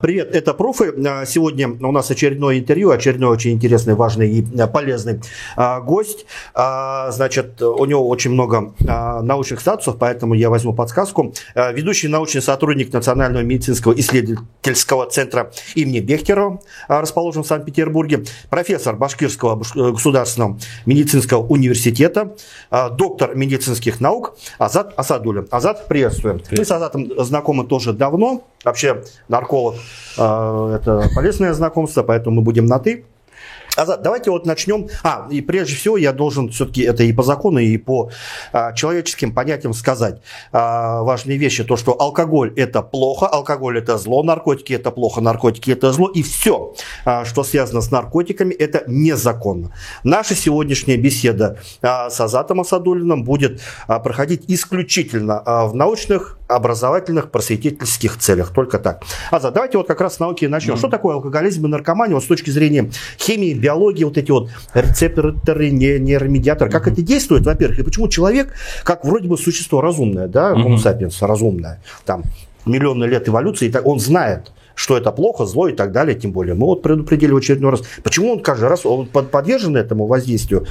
Привет, 0.00 0.32
это 0.32 0.54
Профы. 0.54 0.94
А, 1.04 1.26
сегодня 1.26 1.68
у 1.68 1.90
нас 1.90 2.08
очередное 2.08 2.60
интервью, 2.60 2.90
очередной 2.90 3.30
очень 3.30 3.50
интересный, 3.50 3.96
важный 3.96 4.30
и 4.30 4.46
а, 4.56 4.68
полезный 4.68 5.20
а, 5.56 5.80
гость. 5.80 6.24
Значит, 6.54 7.60
у 7.60 7.84
него 7.84 8.08
очень 8.08 8.30
много 8.30 8.74
научных 8.78 9.60
статусов, 9.60 9.96
поэтому 9.98 10.34
я 10.34 10.50
возьму 10.50 10.72
подсказку. 10.72 11.34
Ведущий 11.56 12.06
научный 12.06 12.42
сотрудник 12.42 12.92
Национального 12.92 13.42
медицинского 13.42 13.92
исследовательского 13.94 15.06
центра 15.06 15.50
имени 15.74 15.98
Бехтерова, 15.98 16.60
расположен 16.86 17.42
в 17.42 17.46
Санкт-Петербурге, 17.48 18.24
профессор 18.50 18.94
Башкирского 18.94 19.56
государственного 19.74 20.60
медицинского 20.86 21.44
университета, 21.44 22.36
доктор 22.70 23.34
медицинских 23.34 24.00
наук 24.00 24.36
Азат 24.58 24.94
Асадулин. 24.96 25.48
Азат, 25.50 25.88
приветствуем. 25.88 26.38
Привет. 26.38 26.58
Мы 26.58 26.64
с 26.64 26.70
Азатом 26.70 27.10
знакомы 27.24 27.66
тоже 27.66 27.92
давно. 27.92 28.44
Вообще 28.64 29.02
нарколог 29.28 29.76
а, 30.16 30.76
это 30.76 31.08
полезное 31.14 31.52
знакомство, 31.52 32.02
поэтому 32.02 32.36
мы 32.36 32.42
будем 32.42 32.66
на 32.66 32.78
«ты». 32.78 33.04
Азат, 33.78 34.02
давайте 34.02 34.32
вот 34.32 34.44
начнем. 34.44 34.88
А, 35.04 35.28
и 35.30 35.40
прежде 35.40 35.76
всего 35.76 35.96
я 35.96 36.12
должен 36.12 36.48
все-таки 36.48 36.82
это 36.82 37.04
и 37.04 37.12
по 37.12 37.22
закону, 37.22 37.60
и 37.60 37.76
по 37.76 38.10
а, 38.52 38.72
человеческим 38.72 39.32
понятиям 39.32 39.72
сказать 39.72 40.20
а, 40.50 41.02
важные 41.02 41.38
вещи. 41.38 41.62
То, 41.62 41.76
что 41.76 42.00
алкоголь 42.00 42.52
это 42.56 42.82
плохо, 42.82 43.26
алкоголь 43.26 43.78
это 43.78 43.96
зло, 43.96 44.24
наркотики 44.24 44.72
это 44.72 44.90
плохо, 44.90 45.20
наркотики 45.20 45.70
это 45.70 45.92
зло. 45.92 46.08
И 46.08 46.24
все, 46.24 46.74
а, 47.04 47.24
что 47.24 47.44
связано 47.44 47.80
с 47.80 47.92
наркотиками, 47.92 48.52
это 48.52 48.82
незаконно. 48.88 49.72
Наша 50.02 50.34
сегодняшняя 50.34 50.96
беседа 50.96 51.58
а, 51.80 52.10
с 52.10 52.20
Азатом 52.20 52.60
Асадулиным 52.60 53.22
будет 53.22 53.60
а, 53.86 54.00
проходить 54.00 54.42
исключительно 54.48 55.40
а, 55.44 55.66
в 55.66 55.76
научных 55.76 56.37
образовательных, 56.48 57.30
просветительских 57.30 58.18
целях. 58.18 58.52
Только 58.52 58.78
так. 58.78 59.02
Азат, 59.30 59.54
давайте 59.54 59.78
вот 59.78 59.86
как 59.86 60.00
раз 60.00 60.16
с 60.16 60.18
науки 60.18 60.46
начнем. 60.46 60.74
Mm. 60.74 60.78
Что 60.78 60.88
такое 60.88 61.14
алкоголизм 61.14 61.66
и 61.66 61.68
наркомания 61.68 62.14
вот 62.14 62.24
с 62.24 62.26
точки 62.26 62.50
зрения 62.50 62.90
химии, 63.18 63.52
биологии, 63.54 64.04
вот 64.04 64.16
эти 64.18 64.30
вот 64.30 64.50
рецепторы, 64.74 65.70
нейромедиаторы, 65.70 66.70
как 66.70 66.88
mm-hmm. 66.88 66.92
это 66.92 67.02
действует, 67.02 67.44
во-первых, 67.44 67.78
и 67.78 67.82
почему 67.82 68.08
человек, 68.08 68.54
как 68.82 69.04
вроде 69.04 69.28
бы 69.28 69.36
существо 69.36 69.80
разумное, 69.80 70.26
да, 70.26 70.52
Homo 70.52 70.76
mm-hmm. 70.76 70.98
sapiens, 70.98 71.26
разумное, 71.26 71.82
там, 72.04 72.24
миллионы 72.64 73.04
лет 73.04 73.28
эволюции, 73.28 73.72
он 73.84 74.00
знает, 74.00 74.52
что 74.78 74.96
это 74.96 75.10
плохо, 75.10 75.44
зло 75.44 75.66
и 75.66 75.72
так 75.72 75.90
далее, 75.90 76.14
тем 76.14 76.30
более. 76.30 76.54
Мы 76.54 76.66
вот 76.66 76.82
предупредили 76.82 77.32
в 77.32 77.36
очередной 77.36 77.72
раз. 77.72 77.82
Почему 78.04 78.32
он 78.32 78.40
каждый 78.40 78.68
раз 78.68 78.86
он 78.86 79.06
подвержен 79.06 79.76
этому 79.76 80.06
воздействию 80.06 80.66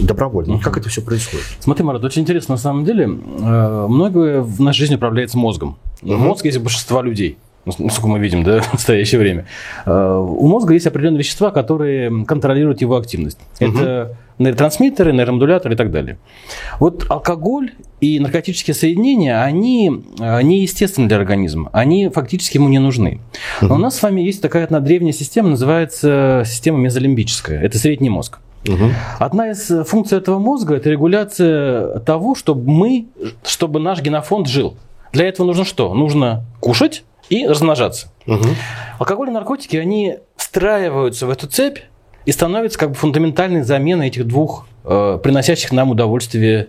добровольно? 0.00 0.54
Угу. 0.54 0.62
Как 0.64 0.76
это 0.78 0.88
все 0.88 1.00
происходит? 1.00 1.46
Смотри, 1.60 1.84
Марат, 1.84 2.02
очень 2.02 2.22
интересно 2.22 2.54
на 2.54 2.60
самом 2.60 2.84
деле. 2.84 3.04
Э, 3.04 3.86
многое 3.88 4.42
в 4.42 4.60
нашей 4.60 4.80
жизни 4.80 4.96
управляется 4.96 5.38
мозгом. 5.38 5.78
Угу. 6.02 6.12
Мозг 6.12 6.44
есть 6.44 6.58
у 6.58 6.60
большинства 6.60 7.02
людей 7.02 7.38
насколько 7.64 8.08
мы 8.08 8.18
видим, 8.18 8.42
да, 8.42 8.60
в 8.62 8.72
настоящее 8.72 9.20
время, 9.20 9.46
э, 9.86 9.90
у 9.92 10.46
мозга 10.46 10.74
есть 10.74 10.86
определенные 10.86 11.20
вещества, 11.20 11.50
которые 11.50 12.24
контролируют 12.24 12.80
его 12.80 12.96
активность. 12.96 13.38
Угу. 13.60 13.70
Это 13.70 14.16
нейротрансмиттеры, 14.38 15.12
нейромодуляторы 15.12 15.74
и 15.74 15.76
так 15.76 15.90
далее. 15.90 16.18
Вот 16.80 17.06
алкоголь 17.08 17.72
и 18.00 18.18
наркотические 18.18 18.74
соединения, 18.74 19.42
они 19.42 20.04
э, 20.18 20.42
неестественны 20.42 21.08
для 21.08 21.18
организма, 21.18 21.70
они 21.72 22.08
фактически 22.08 22.56
ему 22.56 22.68
не 22.68 22.78
нужны. 22.78 23.20
Но 23.60 23.76
у 23.76 23.78
нас 23.78 23.96
с 23.96 24.02
вами 24.02 24.20
есть 24.20 24.42
такая 24.42 24.64
одна 24.64 24.80
древняя 24.80 25.12
система, 25.12 25.50
называется 25.50 26.42
система 26.46 26.78
мезолимбическая, 26.78 27.60
это 27.60 27.78
средний 27.78 28.10
мозг. 28.10 28.38
Угу. 28.68 28.90
Одна 29.18 29.50
из 29.50 29.70
функций 29.86 30.18
этого 30.18 30.38
мозга– 30.38 30.74
это 30.76 30.88
регуляция 30.88 31.98
того, 32.00 32.34
чтобы 32.34 32.70
мы, 32.70 33.06
чтобы 33.44 33.80
наш 33.80 34.00
генофонд 34.00 34.46
жил. 34.48 34.76
Для 35.12 35.28
этого 35.28 35.46
нужно 35.46 35.64
что? 35.64 35.92
Нужно 35.94 36.44
кушать, 36.60 37.04
и 37.32 37.46
размножаться. 37.46 38.08
Угу. 38.26 38.44
Алкоголь 38.98 39.28
и 39.28 39.32
наркотики, 39.32 39.76
они 39.76 40.18
встраиваются 40.36 41.26
в 41.26 41.30
эту 41.30 41.46
цепь 41.46 41.78
и 42.26 42.32
становятся 42.32 42.78
как 42.78 42.90
бы 42.90 42.94
фундаментальной 42.94 43.62
заменой 43.62 44.08
этих 44.08 44.26
двух 44.26 44.66
э, 44.84 45.18
приносящих 45.22 45.72
нам 45.72 45.90
удовольствие 45.90 46.68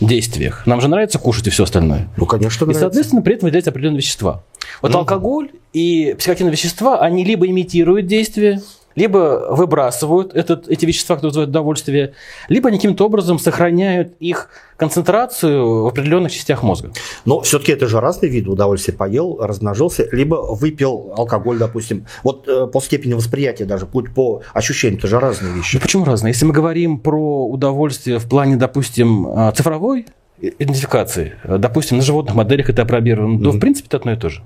действиях. 0.00 0.66
Нам 0.66 0.80
же 0.80 0.86
нравится 0.86 1.18
кушать 1.18 1.48
и 1.48 1.50
все 1.50 1.64
остальное. 1.64 2.08
Ну, 2.16 2.26
конечно, 2.26 2.64
нравится. 2.64 2.78
И, 2.78 2.82
соответственно, 2.84 3.22
при 3.22 3.34
этом 3.34 3.46
выделяются 3.46 3.70
определенные 3.70 3.98
вещества. 3.98 4.44
Вот 4.82 4.92
угу. 4.92 4.98
алкоголь 4.98 5.50
и 5.72 6.14
психоактивные 6.16 6.52
вещества, 6.52 7.00
они 7.00 7.24
либо 7.24 7.46
имитируют 7.48 8.06
действие, 8.06 8.62
либо 8.94 9.46
выбрасывают 9.50 10.34
этот, 10.34 10.68
эти 10.68 10.86
вещества, 10.86 11.16
которые 11.16 11.30
вызывают 11.30 11.50
удовольствие, 11.50 12.14
либо 12.48 12.68
они 12.68 12.78
каким-то 12.78 13.06
образом 13.06 13.38
сохраняют 13.38 14.14
их 14.20 14.48
концентрацию 14.76 15.84
в 15.84 15.86
определенных 15.86 16.32
частях 16.32 16.62
мозга. 16.62 16.90
Но 17.24 17.40
все-таки 17.40 17.72
это 17.72 17.86
же 17.86 18.00
разные 18.00 18.30
виды 18.30 18.50
удовольствия. 18.50 18.94
Поел, 18.94 19.38
размножился, 19.40 20.08
либо 20.12 20.34
выпил 20.34 21.12
алкоголь, 21.16 21.58
допустим. 21.58 22.06
Вот 22.22 22.48
э, 22.48 22.66
по 22.66 22.80
степени 22.80 23.14
восприятия 23.14 23.64
даже, 23.64 23.86
путь 23.86 24.12
по 24.12 24.42
ощущениям, 24.52 24.98
это 24.98 25.08
же 25.08 25.20
разные 25.20 25.54
вещи. 25.54 25.76
Ну, 25.76 25.80
почему 25.80 26.04
разные? 26.04 26.32
Если 26.32 26.44
мы 26.44 26.52
говорим 26.52 26.98
про 26.98 27.46
удовольствие 27.46 28.18
в 28.18 28.28
плане, 28.28 28.56
допустим, 28.56 29.26
э, 29.28 29.52
цифровой 29.54 30.06
идентификации, 30.40 31.34
э, 31.44 31.58
допустим, 31.58 31.98
на 31.98 32.02
животных 32.02 32.34
моделях 32.34 32.68
это 32.68 32.82
опробировано, 32.82 33.38
mm-hmm. 33.38 33.44
то 33.44 33.50
в 33.50 33.60
принципе 33.60 33.86
это 33.88 33.96
одно 33.98 34.12
и 34.12 34.16
то 34.16 34.28
же. 34.28 34.42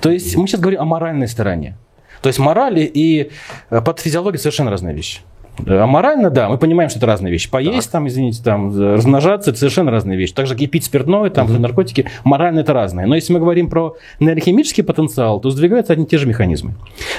То 0.00 0.10
есть 0.10 0.36
мы 0.36 0.46
сейчас 0.46 0.60
говорим 0.60 0.80
о 0.80 0.84
моральной 0.84 1.28
стороне. 1.28 1.76
То 2.22 2.28
есть 2.28 2.38
морали 2.38 2.80
и 2.82 3.30
э, 3.70 3.80
патофизиология 3.80 4.38
совершенно 4.38 4.70
разные 4.70 4.94
вещи. 4.94 5.20
А 5.66 5.86
морально, 5.86 6.30
да, 6.30 6.48
мы 6.48 6.58
понимаем, 6.58 6.90
что 6.90 6.98
это 6.98 7.06
разные 7.06 7.32
вещи. 7.32 7.50
Поесть, 7.50 7.88
так. 7.88 7.92
там, 7.92 8.08
извините, 8.08 8.42
там, 8.42 8.68
размножаться, 8.94 9.50
это 9.50 9.58
совершенно 9.58 9.90
разные 9.90 10.16
вещи. 10.16 10.32
Так 10.32 10.46
же, 10.46 10.54
как 10.54 10.62
и 10.62 10.66
пить 10.66 10.84
спиртное, 10.84 11.30
там, 11.30 11.50
угу. 11.50 11.58
наркотики, 11.58 12.06
морально 12.24 12.60
это 12.60 12.72
разное. 12.72 13.06
Но 13.06 13.14
если 13.14 13.32
мы 13.32 13.40
говорим 13.40 13.68
про 13.68 13.96
нейрохимический 14.20 14.84
потенциал, 14.84 15.40
то 15.40 15.50
сдвигаются 15.50 15.92
одни 15.92 16.04
и 16.04 16.08
те 16.08 16.18
же 16.18 16.26
механизмы. 16.26 16.74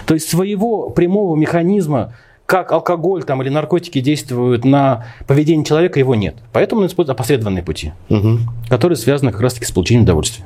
То 0.05 0.13
есть 0.13 0.29
своего 0.29 0.89
прямого 0.89 1.35
механизма, 1.35 2.13
как 2.45 2.71
алкоголь 2.71 3.23
там, 3.23 3.41
или 3.41 3.49
наркотики 3.49 3.99
действуют 4.01 4.65
на 4.65 5.05
поведение 5.27 5.65
человека, 5.65 5.99
его 5.99 6.15
нет. 6.15 6.35
Поэтому 6.51 6.81
он 6.81 6.87
использует 6.87 7.15
опосредованные 7.15 7.63
пути, 7.63 7.93
угу. 8.09 8.39
которые 8.69 8.95
связаны 8.95 9.31
как 9.31 9.41
раз-таки 9.41 9.65
с 9.65 9.71
получением 9.71 10.03
удовольствия. 10.03 10.45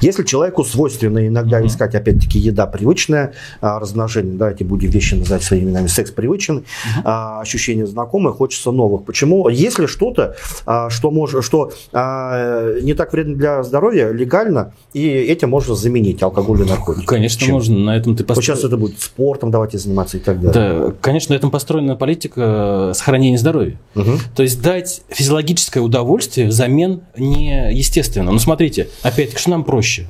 Если 0.00 0.24
человеку 0.24 0.64
свойственно 0.64 1.26
иногда 1.26 1.64
искать, 1.64 1.94
опять-таки, 1.94 2.38
еда 2.38 2.66
привычная, 2.66 3.32
а, 3.60 3.78
размножение, 3.78 4.36
давайте 4.36 4.64
будем 4.64 4.90
вещи 4.90 5.14
называть 5.14 5.42
своими 5.42 5.66
именами, 5.66 5.88
секс 5.88 6.10
привычен, 6.10 6.64
а, 7.04 7.40
ощущения 7.40 7.86
знакомые, 7.86 8.32
хочется 8.32 8.70
новых. 8.70 9.04
Почему? 9.04 9.48
Если 9.48 9.86
что-то, 9.86 10.36
а, 10.66 10.90
что, 10.90 11.10
может, 11.10 11.44
что 11.44 11.72
не 11.92 12.94
так 12.94 13.12
вредно 13.12 13.36
для 13.36 13.62
здоровья, 13.62 14.10
легально, 14.10 14.72
и 14.92 15.06
этим 15.06 15.50
можно 15.50 15.74
заменить 15.74 16.22
алкоголь 16.22 16.62
и 16.62 16.64
наркотики. 16.64 17.06
Конечно, 17.06 17.40
Чем? 17.40 17.54
можно. 17.54 17.78
На 17.78 17.96
этом 17.96 18.16
ты 18.16 18.24
постро... 18.24 18.36
Вот 18.36 18.44
сейчас 18.44 18.64
это 18.64 18.76
будет 18.76 19.00
спортом 19.00 19.50
давайте 19.50 19.78
заниматься 19.78 20.16
и 20.16 20.20
так 20.20 20.40
далее. 20.40 20.52
Да, 20.88 20.94
конечно, 21.00 21.34
на 21.34 21.38
этом 21.38 21.50
построена 21.50 21.96
политика 21.96 22.92
сохранения 22.94 23.38
здоровья. 23.38 23.78
Угу. 23.94 24.10
То 24.36 24.42
есть 24.42 24.62
дать 24.62 25.02
физиологическое 25.08 25.82
удовольствие 25.82 26.48
взамен 26.48 27.02
неестественно. 27.16 28.32
Ну, 28.32 28.38
смотрите, 28.38 28.88
опять-таки, 29.02 29.40
что 29.40 29.50
нам 29.50 29.59
проще? 29.64 30.06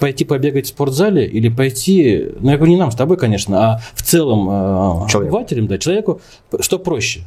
Пойти 0.00 0.24
побегать 0.24 0.66
в 0.66 0.68
спортзале 0.68 1.26
или 1.26 1.48
пойти, 1.48 2.26
ну 2.40 2.50
я 2.50 2.56
говорю 2.56 2.72
не 2.72 2.78
нам 2.78 2.90
с 2.90 2.96
тобой, 2.96 3.16
конечно, 3.16 3.74
а 3.74 3.80
в 3.94 4.02
целом 4.02 4.48
э, 5.04 5.08
Человек. 5.08 5.32
обывателям, 5.32 5.66
да, 5.66 5.78
человеку, 5.78 6.20
что 6.60 6.78
проще? 6.78 7.20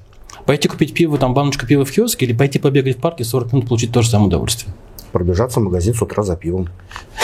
Пойти 0.45 0.67
купить 0.67 0.93
пиво, 0.93 1.17
там 1.17 1.33
баночку 1.33 1.65
пива 1.65 1.85
в 1.85 1.91
киоске 1.91 2.25
или 2.25 2.33
пойти 2.33 2.59
побегать 2.59 2.97
в 2.97 3.01
парке 3.01 3.23
40 3.23 3.53
минут, 3.53 3.67
получить 3.67 3.91
то 3.91 4.01
же 4.01 4.09
самое 4.09 4.27
удовольствие? 4.27 4.73
Пробежаться 5.11 5.59
в 5.59 5.63
магазин 5.63 5.93
с 5.93 6.01
утра 6.01 6.23
за 6.23 6.35
пивом. 6.35 6.69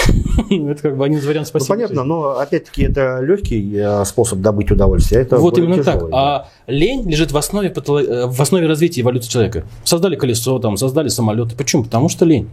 Это 0.50 0.82
как 0.82 0.98
бы 0.98 1.06
один 1.06 1.20
из 1.20 1.26
вариантов 1.26 1.50
спасибо. 1.50 1.76
Ну, 1.76 1.82
понятно, 1.82 2.04
но 2.04 2.40
опять-таки 2.40 2.84
это 2.84 3.20
легкий 3.22 3.76
э, 3.76 4.06
способ 4.06 4.40
добыть 4.40 4.72
удовольствие. 4.72 5.22
Это 5.22 5.38
вот 5.38 5.58
именно 5.58 5.84
так. 5.84 6.04
А 6.12 6.48
лень 6.68 7.10
лежит 7.10 7.32
в 7.32 7.38
основе, 7.38 7.70
э, 7.70 8.28
в 8.28 8.42
основе 8.42 8.68
развития 8.68 9.02
эволюции 9.02 9.30
человека. 9.30 9.64
Создали 9.84 10.16
колесо, 10.16 10.60
там, 10.60 10.78
создали 10.78 11.07
самолеты. 11.07 11.56
Почему? 11.56 11.84
Потому 11.84 12.10
что 12.10 12.25
лень. 12.25 12.50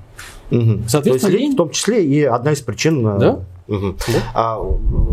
Угу. 0.51 0.83
Соответственно, 0.89 1.33
лень, 1.33 1.53
в 1.55 1.57
том 1.57 1.71
числе 1.71 2.05
и 2.05 2.23
одна 2.23 2.53
из 2.53 2.61
причин. 2.61 3.07
Э, 3.07 3.19
да? 3.19 3.41
Угу. 3.71 3.95
А, 4.35 4.59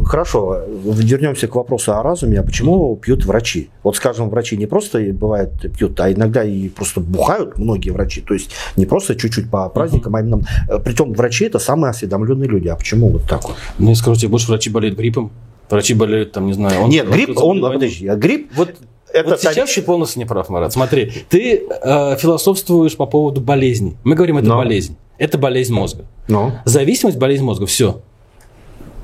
хорошо, 0.05 0.63
вернемся 0.67 1.47
к 1.47 1.55
вопросу 1.55 1.93
о 1.93 2.01
разуме. 2.01 2.39
А 2.39 2.43
почему 2.43 2.91
угу. 2.91 2.95
пьют 2.97 3.23
врачи? 3.25 3.69
Вот, 3.83 3.95
скажем, 3.95 4.29
врачи 4.29 4.57
не 4.57 4.65
просто 4.65 4.99
бывает 5.13 5.51
пьют, 5.77 5.99
а 5.99 6.11
иногда 6.11 6.43
и 6.43 6.67
просто 6.69 6.99
бухают 6.99 7.57
многие 7.57 7.91
врачи. 7.91 8.21
То 8.21 8.33
есть 8.33 8.51
не 8.75 8.85
просто 8.85 9.15
чуть-чуть 9.15 9.49
по 9.49 9.69
праздникам, 9.69 10.13
угу. 10.13 10.17
а 10.17 10.21
именно... 10.21 10.41
Э, 10.69 10.79
притом 10.79 11.13
врачи 11.13 11.45
это 11.45 11.59
самые 11.59 11.91
осведомленные 11.91 12.49
люди. 12.49 12.67
А 12.67 12.75
почему 12.75 13.09
вот 13.09 13.23
так 13.29 13.43
вот? 13.43 13.55
Ну, 13.77 13.93
скажу 13.95 14.19
тебе, 14.19 14.29
больше 14.29 14.47
врачи 14.47 14.69
болеют 14.69 14.97
гриппом. 14.97 15.31
Врачи 15.69 15.93
болеют, 15.93 16.31
там, 16.31 16.47
не 16.47 16.53
знаю... 16.53 16.81
Он, 16.81 16.89
Нет, 16.89 17.09
грипп, 17.09 17.37
он, 17.37 17.61
подожди, 17.61 18.07
а 18.07 18.15
грипп... 18.15 18.51
Вот 18.55 18.73
это 19.13 19.29
вот 19.31 19.41
сейчас 19.41 19.73
ты 19.73 19.81
полностью 19.81 20.19
не 20.19 20.25
прав, 20.25 20.49
Марат. 20.49 20.73
Смотри, 20.73 21.11
ты 21.29 21.63
э, 21.67 22.17
философствуешь 22.17 22.95
по 22.95 23.05
поводу 23.05 23.41
болезни. 23.41 23.97
Мы 24.03 24.15
говорим, 24.15 24.37
это 24.37 24.47
Но. 24.47 24.57
болезнь. 24.57 24.97
Это 25.17 25.37
болезнь 25.37 25.73
мозга. 25.73 26.05
Но. 26.27 26.59
Зависимость– 26.65 27.17
болезнь 27.19 27.43
мозга. 27.43 27.65
Все. 27.65 28.01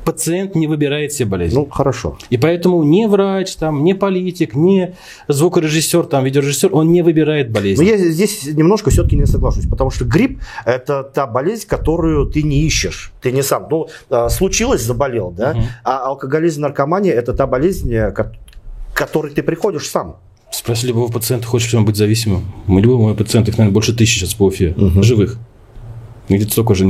Пациент 0.04 0.56
не 0.56 0.68
выбирает 0.68 1.14
себе 1.14 1.30
болезнь. 1.30 1.56
Ну, 1.56 1.66
хорошо. 1.66 2.18
И 2.30 2.38
поэтому 2.38 2.84
не 2.84 3.08
врач, 3.08 3.56
там, 3.56 3.84
не 3.84 3.94
политик, 3.94 4.56
не 4.56 4.96
звукорежиссер, 5.28 6.06
там, 6.06 6.24
видеорежиссер, 6.24 6.70
он 6.74 6.92
не 6.92 7.02
выбирает 7.02 7.52
болезнь. 7.52 7.82
Но 7.82 7.88
я 7.88 7.98
здесь 7.98 8.46
немножко 8.46 8.90
все-таки 8.90 9.16
не 9.16 9.26
соглашусь, 9.26 9.68
потому 9.68 9.90
что 9.90 10.06
грипп– 10.06 10.42
это 10.66 11.04
та 11.04 11.28
болезнь, 11.28 11.68
которую 11.68 12.28
ты 12.28 12.44
не 12.44 12.62
ищешь, 12.62 13.12
ты 13.22 13.32
не 13.32 13.44
сам. 13.44 13.68
Ну, 13.70 13.88
а, 14.10 14.30
случилось, 14.30 14.82
заболел, 14.82 15.32
да, 15.32 15.52
угу. 15.52 15.62
а 15.84 16.06
алкоголизм, 16.08 16.62
наркомания– 16.62 17.14
это 17.14 17.34
та 17.34 17.48
болезнь, 17.48 17.94
э, 17.94 18.12
к 18.12 18.32
которой 18.94 19.32
ты 19.32 19.44
приходишь 19.44 19.90
сам. 19.90 20.18
Спроси 20.52 20.88
любого 20.88 21.12
пациента, 21.12 21.48
хочешь 21.48 21.72
ли 21.74 21.80
он 21.80 21.86
быть 21.86 21.96
зависимым. 21.96 22.44
Мы 22.68 22.82
любого 22.82 23.02
моего 23.02 23.16
пациента, 23.16 23.50
их, 23.50 23.58
наверное, 23.58 23.74
больше 23.74 23.96
тысячи 23.96 24.20
сейчас 24.20 24.36
по 24.36 24.44
Уфе, 24.44 24.76
угу. 24.78 25.02
живых. 25.02 25.38
Где-то 26.30 26.52
столько 26.52 26.72
уже 26.72 26.86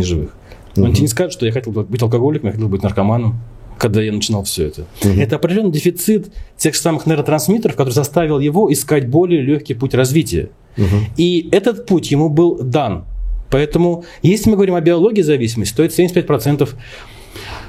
Он 0.75 0.91
тебе 0.93 1.01
не 1.03 1.07
скажет, 1.07 1.33
что 1.33 1.45
я 1.45 1.51
хотел 1.51 1.71
быть 1.71 2.01
алкоголиком, 2.01 2.47
я 2.47 2.53
хотел 2.53 2.67
быть 2.67 2.81
наркоманом, 2.83 3.39
когда 3.77 4.01
я 4.01 4.11
начинал 4.11 4.43
все 4.43 4.67
это. 4.67 4.85
Это 5.19 5.35
определенный 5.35 5.71
дефицит 5.71 6.31
тех 6.57 6.75
самых 6.75 7.05
нейротрансмиттеров, 7.05 7.75
который 7.75 7.91
заставил 7.91 8.39
его 8.39 8.71
искать 8.71 9.07
более 9.07 9.41
легкий 9.41 9.73
путь 9.73 9.93
развития. 9.93 10.49
И 11.17 11.49
этот 11.51 11.85
путь 11.85 12.11
ему 12.11 12.29
был 12.29 12.59
дан. 12.63 13.05
Поэтому, 13.49 14.03
если 14.23 14.49
мы 14.49 14.55
говорим 14.55 14.73
о 14.73 14.81
биологии 14.81 15.21
зависимости, 15.21 15.75
то 15.75 15.83
это 15.83 15.93
75% 16.01 16.69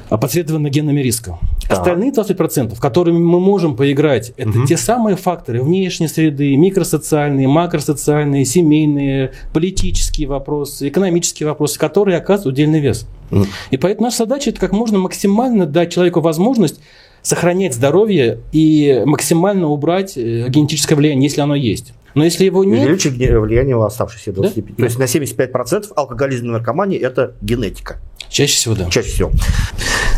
опосредованно 0.08 0.68
генными 0.68 1.00
риском. 1.00 1.38
Да. 1.68 1.76
Остальные 1.76 2.12
20%, 2.12 2.78
которыми 2.78 3.18
мы 3.18 3.40
можем 3.40 3.76
поиграть, 3.76 4.32
это 4.36 4.50
угу. 4.50 4.66
те 4.66 4.76
самые 4.76 5.16
факторы 5.16 5.62
внешней 5.62 6.08
среды, 6.08 6.56
микросоциальные, 6.56 7.48
макросоциальные, 7.48 8.44
семейные, 8.44 9.32
политические 9.52 10.28
вопросы, 10.28 10.88
экономические 10.88 11.48
вопросы, 11.48 11.78
которые 11.78 12.18
оказывают 12.18 12.54
удельный 12.54 12.80
вес. 12.80 13.06
Угу. 13.30 13.46
И 13.70 13.76
поэтому 13.76 14.06
наша 14.06 14.18
задача 14.18 14.50
это 14.50 14.60
как 14.60 14.72
можно 14.72 14.98
максимально 14.98 15.66
дать 15.66 15.92
человеку 15.92 16.20
возможность 16.20 16.80
сохранять 17.22 17.74
здоровье 17.74 18.40
и 18.52 19.02
максимально 19.06 19.68
убрать 19.68 20.16
э, 20.16 20.46
генетическое 20.48 20.94
влияние, 20.94 21.24
если 21.24 21.40
оно 21.40 21.54
есть. 21.54 21.94
Но 22.14 22.24
если 22.24 22.44
его 22.44 22.64
нет... 22.64 22.86
Увеличить 22.86 23.14
влияние 23.16 23.76
у 23.76 23.82
оставшихся 23.82 24.30
25%. 24.30 24.64
Да? 24.68 24.74
То 24.76 24.84
есть 24.84 24.98
на 24.98 25.04
75% 25.04 25.92
алкоголизм 25.96 26.46
и 26.46 26.50
наркомания– 26.50 26.98
это 27.00 27.34
генетика. 27.40 27.98
Чаще 28.28 28.54
всего, 28.54 28.74
да. 28.74 28.90
Чаще 28.90 29.08
всего. 29.08 29.30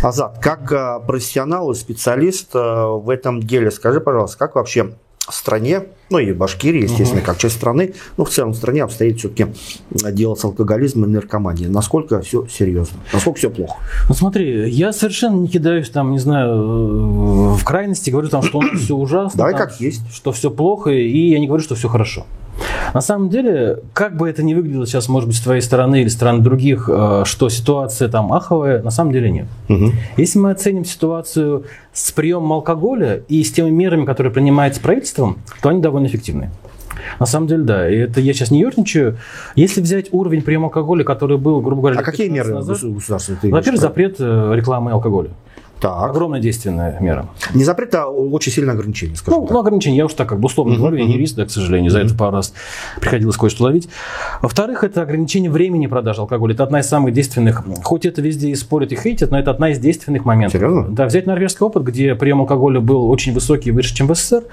Азат, 0.02 0.38
как 0.40 0.70
э, 0.72 1.00
профессионал 1.06 1.70
и 1.72 1.75
специалист 1.75 2.54
э, 2.54 2.58
в 2.58 3.08
этом 3.08 3.43
деле, 3.43 3.70
скажи, 3.70 4.00
пожалуйста, 4.00 4.38
как 4.38 4.54
вообще 4.54 4.94
в 5.28 5.34
стране, 5.34 5.84
ну 6.11 6.19
и 6.19 6.32
Башкирии, 6.32 6.82
естественно, 6.82 7.20
угу. 7.20 7.26
как 7.26 7.38
часть 7.38 7.56
страны, 7.56 7.94
но 8.17 8.25
в 8.25 8.31
целом 8.31 8.53
в 8.53 8.56
стране 8.56 8.82
обстоит 8.82 9.19
все-таки 9.19 9.47
дело 9.91 10.35
с 10.35 10.44
алкоголизмом 10.44 11.11
и 11.11 11.12
наркоманией. 11.14 11.69
Насколько 11.69 12.20
все 12.20 12.47
серьезно? 12.47 12.99
Насколько 13.12 13.38
все 13.38 13.50
плохо? 13.50 13.76
Ну 14.08 14.14
смотри, 14.14 14.70
я 14.70 14.93
совершенно 14.93 15.37
не 15.37 15.49
кидаюсь 15.49 15.91
там, 15.91 16.12
не 16.12 16.19
знаю, 16.19 17.55
в 17.55 17.64
крайности, 17.64 18.11
говорю 18.11 18.29
там, 18.29 18.43
что 18.43 18.61
все 18.76 18.94
ужасно. 18.97 19.38
Давай 19.38 19.53
там, 19.55 19.62
как 19.62 19.81
есть. 19.81 20.03
Что 20.12 20.32
все 20.32 20.50
плохо, 20.50 20.91
и 20.91 21.31
я 21.31 21.38
не 21.38 21.47
говорю, 21.47 21.62
что 21.62 21.75
все 21.75 21.88
хорошо. 21.88 22.25
На 22.94 23.00
самом 23.00 23.29
деле, 23.29 23.81
как 23.93 24.17
бы 24.17 24.29
это 24.29 24.43
ни 24.43 24.55
выглядело 24.55 24.87
сейчас, 24.87 25.08
может 25.08 25.29
быть, 25.29 25.37
с 25.37 25.41
твоей 25.41 25.61
стороны 25.61 26.00
или 26.03 26.08
стороны 26.08 26.43
других, 26.43 26.88
э, 26.91 27.23
что 27.25 27.49
ситуация 27.49 28.08
там 28.08 28.32
аховая, 28.32 28.82
на 28.82 28.91
самом 28.91 29.12
деле 29.12 29.31
нет. 29.31 29.47
Угу. 29.69 29.93
Если 30.17 30.38
мы 30.38 30.50
оценим 30.50 30.85
ситуацию 30.85 31.64
с 31.93 32.12
приемом 32.12 32.53
алкоголя 32.53 33.23
и 33.29 33.43
с 33.43 33.53
теми 33.53 33.70
мерами, 33.70 34.05
которые 34.05 34.32
принимаются 34.32 34.81
правительством, 34.81 35.38
то 35.62 35.70
они 35.70 35.81
довольно 35.81 35.95
эффективны. 36.04 36.50
На 37.20 37.26
самом 37.26 37.46
деле, 37.46 37.62
да. 37.62 37.88
И 37.88 37.96
это 37.96 38.20
я 38.20 38.32
сейчас 38.32 38.50
не 38.50 38.60
ерничаю. 38.60 39.19
Если 39.54 39.81
взять 39.81 40.08
уровень 40.12 40.43
приема 40.43 40.64
алкоголя, 40.64 41.04
который 41.04 41.38
был, 41.38 41.60
грубо 41.60 41.82
говоря, 41.82 42.00
а 42.00 42.02
какие 42.02 42.28
меры 42.28 42.52
назад, 42.52 42.82
государства? 42.82 43.37
Во-первых, 43.43 43.81
запрет 43.81 44.16
э, 44.19 44.52
рекламы 44.54 44.93
алкоголя. 44.93 45.31
Так. 45.81 46.10
Огромная 46.10 46.40
действенная 46.40 46.98
мера. 47.00 47.28
Не 47.52 47.62
запрет, 47.62 47.94
а 47.94 48.06
очень 48.06 48.50
сильное 48.50 48.75
ограничение, 48.75 49.14
скажем 49.14 49.40
ну, 49.40 49.46
так. 49.46 49.54
Ну, 49.54 49.60
ограничение, 49.60 49.98
я 49.98 50.06
уж 50.06 50.14
так 50.14 50.26
как 50.26 50.40
бы 50.40 50.46
условно 50.46 50.72
uh-huh, 50.72 50.78
говорю, 50.78 50.96
я 50.96 51.04
не 51.04 51.12
юрист, 51.12 51.37
да, 51.37 51.44
к 51.44 51.50
сожалению, 51.50 51.90
за 51.90 52.00
это 52.00 52.14
пару 52.14 52.37
раз 52.37 52.54
приходилось 52.98 53.37
кое-что 53.37 53.64
ловить. 53.64 53.88
Во-вторых, 54.40 54.84
это 54.84 55.02
ограничение 55.02 55.50
времени 55.50 55.87
продажи 55.87 56.22
алкоголя. 56.22 56.54
Это 56.54 56.64
одна 56.64 56.81
из 56.81 56.88
самых 56.88 57.12
действенных, 57.12 57.62
хоть 57.82 58.06
это 58.06 58.22
везде 58.22 58.48
и 58.48 58.54
спорят, 58.54 58.93
и 58.93 58.96
хейтят, 58.96 59.31
но 59.31 59.38
это 59.38 59.50
одна 59.50 59.70
из 59.70 59.78
действенных 59.78 60.25
моментов. 60.25 60.58
Серьезно? 60.58 60.88
Да, 60.88 61.04
взять 61.04 61.26
норвежский 61.26 61.66
опыт, 61.66 61.82
где 61.82 62.14
прием 62.14 62.40
алкоголя 62.40 62.81
был 62.81 63.10
очень 63.10 63.34
высокий, 63.34 63.70
выше, 63.70 63.94
чем 63.94 64.06
в 64.06 64.14
СССР, 64.14 64.44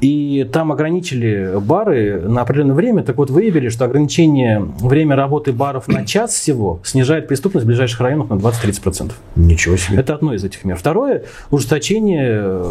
и 0.00 0.48
там 0.52 0.72
ограничили 0.72 1.58
бары 1.60 2.20
на 2.20 2.42
определенное 2.42 2.74
время. 2.74 3.02
Так 3.02 3.16
вот, 3.16 3.30
выявили, 3.30 3.68
что 3.68 3.84
ограничение 3.84 4.60
время 4.60 5.16
работы 5.16 5.52
баров 5.52 5.88
на 5.88 6.04
час 6.04 6.32
всего 6.32 6.80
снижает 6.84 7.28
преступность 7.28 7.64
в 7.64 7.66
ближайших 7.66 8.00
районах 8.00 8.30
на 8.30 8.34
20-30%. 8.34 9.12
Ничего 9.36 9.76
себе. 9.76 9.98
Это 9.98 10.14
одно 10.14 10.34
из 10.34 10.44
этих 10.44 10.64
мер. 10.64 10.76
Второе, 10.76 11.24
ужесточение, 11.50 12.62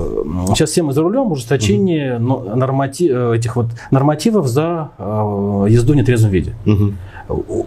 сейчас 0.47 0.71
все 0.71 0.83
мы 0.83 0.93
за 0.93 1.01
рулем, 1.01 1.31
ужесточение 1.31 2.17
угу. 2.17 2.55
норматив, 2.55 3.33
этих 3.33 3.55
вот 3.55 3.67
нормативов 3.91 4.47
за 4.47 4.91
э, 4.97 5.67
езду 5.69 5.93
в 5.93 5.95
нетрезвом 5.95 6.31
виде. 6.31 6.53
Угу. 6.65 6.93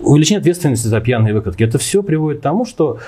Увеличение 0.02 0.40
ответственности 0.40 0.86
за 0.86 1.00
пьяные 1.00 1.34
выкатки. 1.34 1.62
Это 1.62 1.78
все 1.78 2.02
приводит 2.02 2.40
к 2.40 2.42
тому, 2.42 2.64
что 2.64 2.98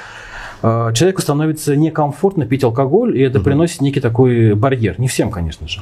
э, 0.63 0.93
человеку 0.95 1.23
становится 1.23 1.77
некомфортно 1.77 2.47
пить 2.47 2.65
алкоголь, 2.65 3.19
и 3.19 3.23
это 3.23 3.39
угу. 3.39 3.47
приносит 3.47 3.81
некий 3.81 4.01
такой 4.01 4.55
барьер. 4.55 5.01
Не 5.01 5.09
всем, 5.09 5.31
конечно 5.31 5.69
же. 5.69 5.81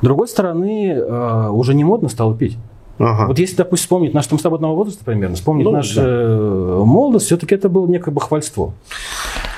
С 0.00 0.04
другой 0.04 0.28
стороны, 0.28 0.92
э, 0.92 1.48
уже 1.50 1.74
не 1.74 1.84
модно 1.84 2.08
стало 2.08 2.36
пить. 2.36 2.56
Ага. 2.98 3.26
Вот 3.26 3.38
если, 3.38 3.56
допустим, 3.56 3.84
вспомнить 3.84 4.14
наш 4.14 4.26
там 4.26 4.38
с 4.38 4.42
тобой 4.42 4.56
одного 4.56 4.76
возраста 4.76 5.04
примерно, 5.04 5.36
вспомнить 5.36 5.64
ну, 5.64 5.72
нашу 5.72 5.96
да. 5.96 6.02
Э, 6.06 6.82
молодость, 6.84 7.26
все-таки 7.26 7.54
это 7.54 7.68
было 7.68 7.86
некое 7.86 8.10
бахвальство. 8.10 8.72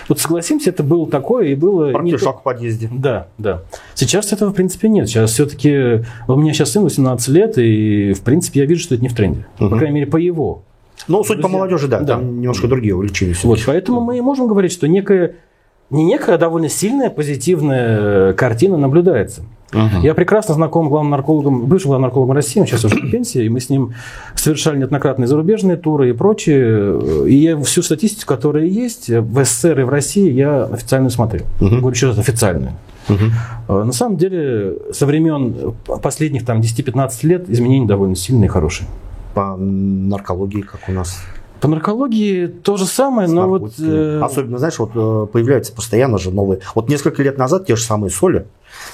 Вот 0.09 0.19
согласимся, 0.19 0.71
это 0.71 0.83
было 0.83 1.07
такое 1.09 1.49
и 1.49 1.55
было... 1.55 1.93
Партишок 1.93 2.37
не... 2.37 2.41
в 2.41 2.43
подъезде. 2.43 2.91
Да, 2.91 3.29
да. 3.37 3.63
Сейчас 3.95 4.33
этого, 4.33 4.51
в 4.51 4.55
принципе, 4.55 4.89
нет. 4.89 5.09
Сейчас 5.09 5.33
все-таки... 5.33 6.05
У 6.27 6.35
меня 6.35 6.55
сейчас 6.55 6.73
сын 6.73 6.83
18 6.83 7.29
лет, 7.29 7.59
и, 7.59 8.15
в 8.15 8.23
принципе, 8.23 8.61
я 8.61 8.67
вижу, 8.67 8.83
что 8.83 8.95
это 8.95 9.03
не 9.03 9.11
в 9.11 9.15
тренде. 9.15 9.47
Угу. 9.61 9.69
По 9.69 9.77
крайней 9.77 9.97
мере, 9.97 10.07
по 10.07 10.17
его. 10.17 10.63
Ну, 11.09 11.23
суть 11.25 11.41
по 11.43 11.49
молодежи, 11.49 11.89
да, 11.89 12.01
да. 12.01 12.15
Там 12.15 12.41
немножко 12.41 12.67
другие 12.69 12.95
увлечения. 12.95 13.35
Вот, 13.43 13.61
поэтому 13.67 14.01
мы 14.01 14.19
и 14.19 14.21
можем 14.21 14.49
говорить, 14.49 14.73
что 14.73 14.89
некая 14.89 15.37
не 15.91 16.05
некая, 16.05 16.35
а 16.35 16.39
довольно 16.39 16.69
сильная 16.69 17.11
позитивная 17.11 18.33
картина 18.35 18.77
наблюдается. 18.77 19.43
Угу. 19.73 20.03
Я 20.03 20.15
прекрасно 20.15 20.55
знаком 20.55 20.89
главным 20.89 21.11
наркологом, 21.11 21.67
бывшим 21.67 21.89
главным 21.89 22.09
наркологом 22.09 22.35
России, 22.35 22.61
он 22.61 22.67
сейчас 22.67 22.85
уже 22.85 22.97
на 22.97 23.11
пенсии, 23.11 23.45
и 23.45 23.49
мы 23.51 23.61
с 23.61 23.69
ним 23.69 23.93
совершали 24.35 24.79
неоднократные 24.79 25.27
зарубежные 25.27 25.77
туры 25.77 26.09
и 26.09 26.13
прочее. 26.13 27.27
И 27.27 27.35
я 27.35 27.61
всю 27.61 27.83
статистику, 27.83 28.29
которая 28.35 28.65
есть 28.65 29.11
в 29.11 29.45
СССР 29.45 29.81
и 29.81 29.83
в 29.85 29.89
России, 29.91 30.31
я 30.33 30.65
официально 30.65 31.11
смотрел. 31.11 31.45
Угу. 31.61 31.69
Говорю 31.69 31.91
еще 31.91 32.07
раз, 32.09 32.19
официальную. 32.19 32.73
Угу. 33.09 33.85
На 33.85 33.93
самом 33.93 34.17
деле, 34.17 34.77
со 34.93 35.07
времен 35.07 35.75
последних 36.03 36.45
там, 36.45 36.61
10-15 36.61 37.27
лет 37.27 37.51
изменения 37.51 37.87
довольно 37.87 38.17
сильные 38.17 38.47
и 38.47 38.51
хорошие. 38.51 38.89
По 39.35 39.57
наркологии, 39.57 40.63
как 40.63 40.81
у 40.89 40.93
нас? 40.93 41.21
По 41.61 41.69
наркологии 41.69 42.47
то 42.47 42.77
же 42.77 42.87
самое, 42.87 43.29
но 43.29 43.49
вот... 43.49 43.75
Э... 43.81 44.21
Особенно, 44.23 44.59
знаешь, 44.59 44.79
вот 44.79 44.91
э, 44.95 45.27
появляются 45.33 45.73
постоянно 45.73 46.19
же 46.19 46.31
новые... 46.31 46.61
Вот 46.75 46.89
несколько 46.89 47.23
лет 47.23 47.39
назад 47.39 47.67
те 47.67 47.77
же 47.77 47.83
самые 47.83 48.11
соли, 48.11 48.47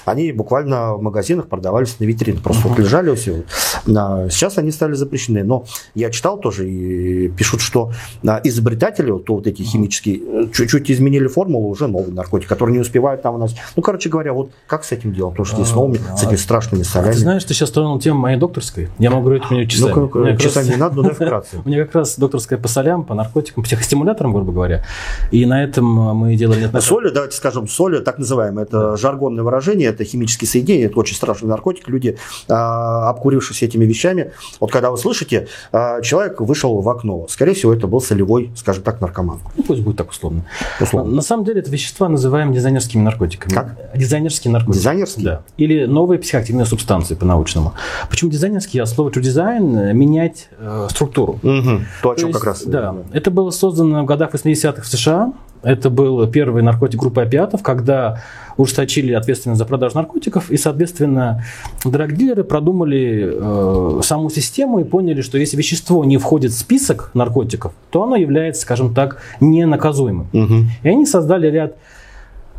они 0.04 0.32
буквально 0.32 0.94
в 0.94 1.02
магазинах 1.02 1.48
продавались 1.48 1.98
на 2.00 2.04
витрине, 2.04 2.40
просто 2.40 2.64
uh-huh. 2.64 2.70
вот 2.70 2.78
лежали 2.78 3.14
все. 3.14 3.44
Сейчас 3.86 4.58
они 4.58 4.70
стали 4.70 4.94
запрещены. 4.94 5.44
Но 5.44 5.64
я 5.94 6.10
читал 6.10 6.38
тоже 6.38 6.68
и 6.68 7.28
пишут, 7.28 7.60
что 7.60 7.92
а, 8.26 8.40
изобретатели, 8.44 9.10
вот, 9.10 9.28
вот 9.28 9.46
эти 9.46 9.62
химические, 9.62 10.16
э, 10.16 10.46
чуть-чуть 10.52 10.90
изменили 10.90 11.26
формулу, 11.26 11.68
уже 11.68 11.86
новый 11.86 12.12
наркотик, 12.12 12.48
который 12.48 12.72
не 12.72 12.80
успевает 12.80 13.22
там 13.22 13.34
у 13.34 13.38
нас. 13.38 13.54
Ну, 13.76 13.82
короче 13.82 14.08
говоря, 14.08 14.32
вот 14.32 14.50
как 14.66 14.84
с 14.84 14.92
этим 14.92 15.12
делом? 15.12 15.32
Потому 15.32 15.46
что 15.46 15.56
здесь 15.56 15.68
с 15.68 15.74
новыми, 15.74 15.98
с 16.16 16.22
этими 16.22 16.36
страшными 16.36 16.82
солями. 16.82 17.12
Ты 17.12 17.18
знаешь, 17.18 17.44
ты 17.44 17.54
сейчас 17.54 17.70
тронул 17.70 17.98
тему 17.98 18.20
моей 18.20 18.38
докторской. 18.38 18.88
Я 18.98 19.10
могу 19.10 19.24
говорить 19.24 19.44
у 19.50 19.54
меня 19.54 19.66
часами. 19.66 19.94
Ну, 19.94 20.36
часами 20.36 20.68
не 20.68 20.76
надо, 20.76 21.02
но 21.02 21.10
вкратце. 21.14 21.58
У 21.64 21.68
меня 21.68 21.84
как 21.84 21.94
раз 21.94 22.18
докторская 22.18 22.58
по 22.58 22.68
солям, 22.68 23.04
по 23.04 23.14
наркотикам, 23.14 23.64
психостимуляторам, 23.64 24.32
грубо 24.32 24.52
говоря. 24.52 24.84
И 25.30 25.46
на 25.46 25.62
этом 25.62 25.84
мы 25.84 26.36
делали... 26.36 26.70
Соли, 26.80 27.10
давайте 27.10 27.36
скажем, 27.36 27.68
соли, 27.68 28.00
так 28.00 28.18
называемые, 28.18 28.64
это 28.64 28.96
жаргонное 28.96 29.44
выражение, 29.44 29.73
это 29.82 30.04
химические 30.04 30.48
соединения, 30.48 30.86
это 30.86 30.98
очень 30.98 31.16
страшный 31.16 31.48
наркотик. 31.48 31.88
Люди, 31.88 32.16
а, 32.48 33.10
обкурившись 33.10 33.62
этими 33.62 33.84
вещами, 33.84 34.32
вот 34.60 34.70
когда 34.70 34.90
вы 34.90 34.98
слышите, 34.98 35.48
а, 35.72 36.00
человек 36.02 36.40
вышел 36.40 36.80
в 36.80 36.88
окно, 36.88 37.26
скорее 37.28 37.54
всего, 37.54 37.74
это 37.74 37.86
был 37.86 38.00
солевой, 38.00 38.52
скажем 38.56 38.82
так, 38.82 39.00
наркоман. 39.00 39.40
Ну, 39.56 39.62
пусть 39.64 39.82
будет 39.82 39.96
так 39.96 40.10
условно. 40.10 40.44
условно. 40.80 41.10
На, 41.10 41.16
на 41.16 41.22
самом 41.22 41.44
деле, 41.44 41.60
это 41.60 41.70
вещества 41.70 42.08
называем 42.08 42.52
дизайнерскими 42.52 43.02
наркотиками. 43.02 43.52
Как? 43.52 43.76
Дизайнерские 43.94 44.52
наркотики. 44.52 44.78
Дизайнерские? 44.78 45.24
Да. 45.24 45.42
Или 45.56 45.84
новые 45.86 46.18
психоактивные 46.18 46.66
субстанции 46.66 47.14
по-научному. 47.14 47.74
Почему 48.08 48.30
дизайнерские? 48.30 48.82
От 48.82 48.88
слова 48.88 49.10
to 49.10 49.20
design– 49.20 49.92
менять 49.94 50.48
э, 50.58 50.88
структуру. 50.90 51.34
Угу. 51.42 51.80
То, 52.02 52.10
о 52.10 52.16
чем 52.16 52.16
То 52.16 52.26
есть, 52.26 52.32
как 52.32 52.44
раз. 52.44 52.62
Да. 52.64 52.96
Это 53.12 53.30
было 53.30 53.50
создано 53.50 54.02
в 54.02 54.06
годах 54.06 54.34
80-х 54.34 54.82
в 54.82 54.86
США 54.86 55.32
Это 55.62 55.90
был 55.90 56.26
первый 56.26 56.62
наркотик 56.62 57.00
группы 57.00 57.22
опиатов, 57.22 57.62
когда 57.62 58.22
ужесточили 58.56 59.12
ответственность 59.12 59.58
за 59.58 59.64
продажу 59.64 59.96
наркотиков, 59.96 60.50
и, 60.50 60.56
соответственно, 60.56 61.44
драгдилеры 61.84 62.44
продумали 62.44 63.30
э, 63.32 64.00
саму 64.02 64.30
систему 64.30 64.80
и 64.80 64.84
поняли, 64.84 65.22
что 65.22 65.38
если 65.38 65.56
вещество 65.56 66.04
не 66.04 66.18
входит 66.18 66.52
в 66.52 66.58
список 66.58 67.10
наркотиков, 67.14 67.72
то 67.90 68.02
оно 68.02 68.16
является, 68.16 68.62
скажем 68.62 68.94
так, 68.94 69.20
ненаказуемым. 69.40 70.28
Угу. 70.32 70.54
И 70.82 70.88
они 70.88 71.06
создали 71.06 71.48
ряд 71.48 71.76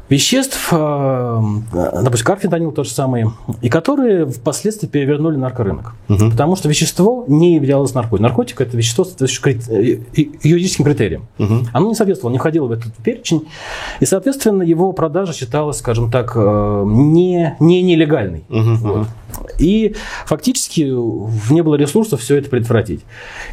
веществ, 0.09 0.69
э, 0.71 1.41
допустим, 1.71 2.25
карфентанил 2.25 2.71
тот 2.71 2.85
же 2.85 2.91
самый, 2.91 3.25
и 3.61 3.69
которые 3.69 4.25
впоследствии 4.27 4.87
перевернули 4.87 5.35
наркорынок. 5.35 5.95
Угу. 6.09 6.31
Потому 6.31 6.55
что 6.55 6.69
вещество 6.69 7.25
не 7.27 7.55
являлось 7.55 7.93
наркотиком. 7.93 8.23
Наркотик– 8.23 8.61
это 8.61 8.77
вещество 8.77 9.03
с 9.03 9.15
э, 9.19 9.99
юридическим 10.43 10.85
критерием. 10.85 11.27
Угу. 11.39 11.53
Оно 11.73 11.87
не 11.89 11.95
соответствовало, 11.95 12.31
не 12.31 12.39
входило 12.39 12.67
в 12.67 12.71
этот 12.71 12.93
перечень, 12.95 13.47
и, 13.99 14.05
соответственно, 14.05 14.63
его 14.63 14.91
продажа 14.93 15.33
считалась, 15.33 15.77
скажем 15.77 16.11
так, 16.11 16.33
э, 16.35 16.83
не, 16.85 17.55
не 17.59 17.81
нелегальной. 17.81 18.43
Угу. 18.49 18.75
Вот. 18.81 19.07
И 19.59 19.95
фактически 20.25 20.81
не 21.51 21.61
было 21.61 21.75
ресурсов 21.75 22.21
все 22.21 22.37
это 22.37 22.49
предотвратить. 22.49 23.01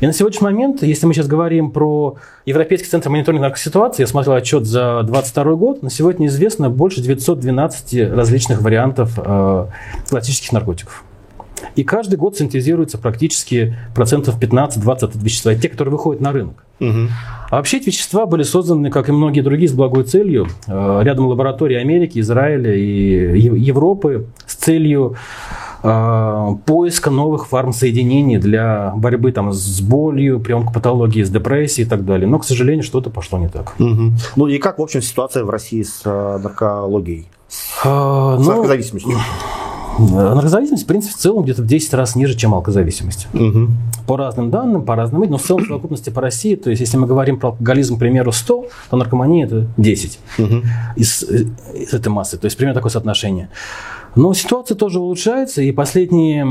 И 0.01 0.07
на 0.07 0.13
сегодняшний 0.13 0.45
момент, 0.45 0.83
если 0.83 1.07
мы 1.07 1.15
сейчас 1.15 1.27
говорим 1.27 1.71
про 1.71 2.17
Европейский 2.45 2.89
центр 2.89 3.09
мониторинга 3.09 3.43
наркоситуации, 3.43 4.03
я 4.03 4.07
смотрел 4.07 4.35
отчет 4.35 4.67
за 4.67 5.03
2022 5.05 5.55
год, 5.55 5.83
на 5.83 5.91
сегодня 5.91 6.27
известно 6.27 6.71
больше 6.71 7.01
912 7.01 8.13
различных 8.13 8.63
вариантов 8.63 9.13
э, 9.17 9.67
классических 10.09 10.53
наркотиков. 10.53 11.05
И 11.77 11.85
каждый 11.85 12.17
год 12.17 12.37
синтезируется 12.37 12.99
практически 12.99 13.77
процентов 13.95 14.39
15-20 14.39 15.05
от 15.05 15.17
вещества, 15.17 15.55
те, 15.55 15.69
которые 15.69 15.93
выходят 15.93 16.21
на 16.21 16.33
рынок. 16.33 16.65
Угу. 16.81 17.09
А 17.51 17.57
вообще 17.57 17.79
эти 17.79 17.87
вещества 17.87 18.27
были 18.27 18.43
созданы, 18.43 18.91
как 18.91 19.09
и 19.09 19.13
многие 19.13 19.41
другие, 19.41 19.69
с 19.69 19.73
благой 19.73 20.05
целью. 20.05 20.49
Э, 20.67 21.01
рядом 21.03 21.27
лаборатории 21.27 21.77
Америки, 21.77 22.19
Израиля 22.19 22.75
и 22.75 23.39
Европы 23.39 24.27
с 24.47 24.55
целью 24.55 25.17
поиска 25.83 27.11
новых 27.11 27.49
фармсоединений 27.49 28.39
для 28.39 28.93
борьбы 28.97 29.33
там, 29.33 29.53
с 29.53 29.81
болью, 29.81 30.41
патологии, 30.41 31.23
с 31.23 31.31
депрессией 31.31 31.87
и 31.87 31.89
так 31.89 32.05
далее. 32.05 32.29
Но, 32.29 32.39
к 32.39 32.45
сожалению, 32.45 32.85
что-то 32.85 33.11
пошло 33.11 33.39
не 33.39 33.49
так. 33.49 33.75
Угу. 33.79 34.13
Ну 34.37 34.47
и 34.47 34.59
как, 34.59 34.79
в 34.79 34.83
общем, 34.83 35.03
ситуация 35.03 35.45
в 35.45 35.51
России 35.51 35.83
с 35.83 36.03
э, 36.05 36.39
наркологией? 36.43 37.27
А, 37.85 38.39
с 38.39 38.47
ну, 38.47 38.53
наркозависимостью? 38.53 39.13
Наркозависимость, 39.99 40.85
в 40.85 40.87
принципе, 40.87 41.15
в 41.15 41.19
целом 41.19 41.43
где-то 41.43 41.63
в 41.63 41.67
10 41.67 41.95
раз 41.95 42.17
ниже, 42.17 42.35
чем 42.35 42.55
алкозависимость. 42.55 43.27
Угу. 43.35 43.69
По 44.07 44.17
разным 44.17 44.51
данным, 44.51 44.85
по 44.85 44.97
разным 44.97 45.23
но 45.29 45.37
в 45.37 45.43
целом 45.43 45.65
в 45.65 45.67
совокупности 45.67 46.11
по 46.11 46.21
России, 46.21 46.55
то 46.55 46.71
есть 46.71 46.81
если 46.81 46.97
мы 46.97 47.07
говорим 47.07 47.39
про 47.39 47.51
алкоголизм, 47.51 47.97
к 47.97 47.99
примеру, 47.99 48.33
100, 48.33 48.67
то 48.91 48.97
наркомания 48.97 49.47
это 49.47 49.67
10 49.77 50.19
угу. 50.39 50.63
из, 50.97 51.23
из 51.23 51.93
этой 51.93 52.09
массы. 52.09 52.39
То 52.39 52.47
есть 52.47 52.57
примерно 52.57 52.79
такое 52.79 52.91
соотношение. 52.91 53.51
Но 54.15 54.35
ситуация 54.35 54.77
тоже 54.77 55.01
улучшается, 55.01 55.63
и 55.63 55.73
последние 55.73 56.47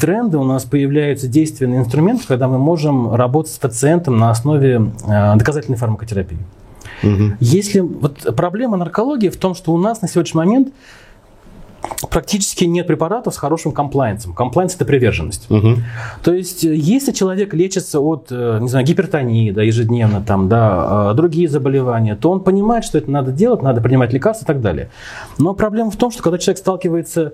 тренды 0.00 0.38
у 0.38 0.44
нас 0.44 0.64
появляются 0.64 1.28
действенные 1.28 1.80
инструменты, 1.80 2.26
когда 2.26 2.48
мы 2.48 2.58
можем 2.58 3.14
работать 3.14 3.52
с 3.52 3.58
пациентом 3.58 4.16
на 4.16 4.30
основе 4.30 4.92
э, 5.06 5.36
доказательной 5.36 5.76
фармакотерапии. 5.76 6.38
Угу. 7.02 7.36
Если 7.40 7.80
вот 7.80 8.34
проблема 8.36 8.76
наркологии 8.76 9.28
в 9.28 9.36
том, 9.36 9.54
что 9.54 9.72
у 9.72 9.78
нас 9.78 10.00
на 10.00 10.08
сегодняшний 10.08 10.38
момент 10.38 10.68
практически 12.10 12.64
нет 12.64 12.86
препаратов 12.86 13.34
с 13.34 13.36
хорошим 13.38 13.72
комплайнсом. 13.72 14.34
Комплайнс– 14.34 14.74
это 14.76 14.84
приверженность. 14.84 15.50
Угу. 15.50 15.76
То 16.22 16.34
есть, 16.34 16.64
э, 16.64 16.74
если 16.74 17.12
человек 17.12 17.54
лечится 17.54 18.00
от, 18.00 18.28
э, 18.30 18.58
не 18.60 18.68
знаю, 18.68 18.86
гипертонии 18.86 19.50
да, 19.50 19.62
ежедневно, 19.62 20.22
там, 20.22 20.48
да, 20.48 21.10
а, 21.10 21.14
другие 21.14 21.48
заболевания, 21.48 22.16
то 22.16 22.30
он 22.30 22.40
понимает, 22.40 22.84
что 22.84 22.98
это 22.98 23.10
надо 23.10 23.32
делать, 23.32 23.62
надо 23.62 23.80
принимать 23.80 24.12
лекарства 24.12 24.44
и 24.44 24.46
так 24.46 24.60
далее. 24.60 24.90
Но 25.38 25.54
проблема 25.54 25.90
в 25.90 25.96
том, 25.96 26.10
что 26.10 26.22
когда 26.22 26.38
человек 26.38 26.58
сталкивается 26.58 27.32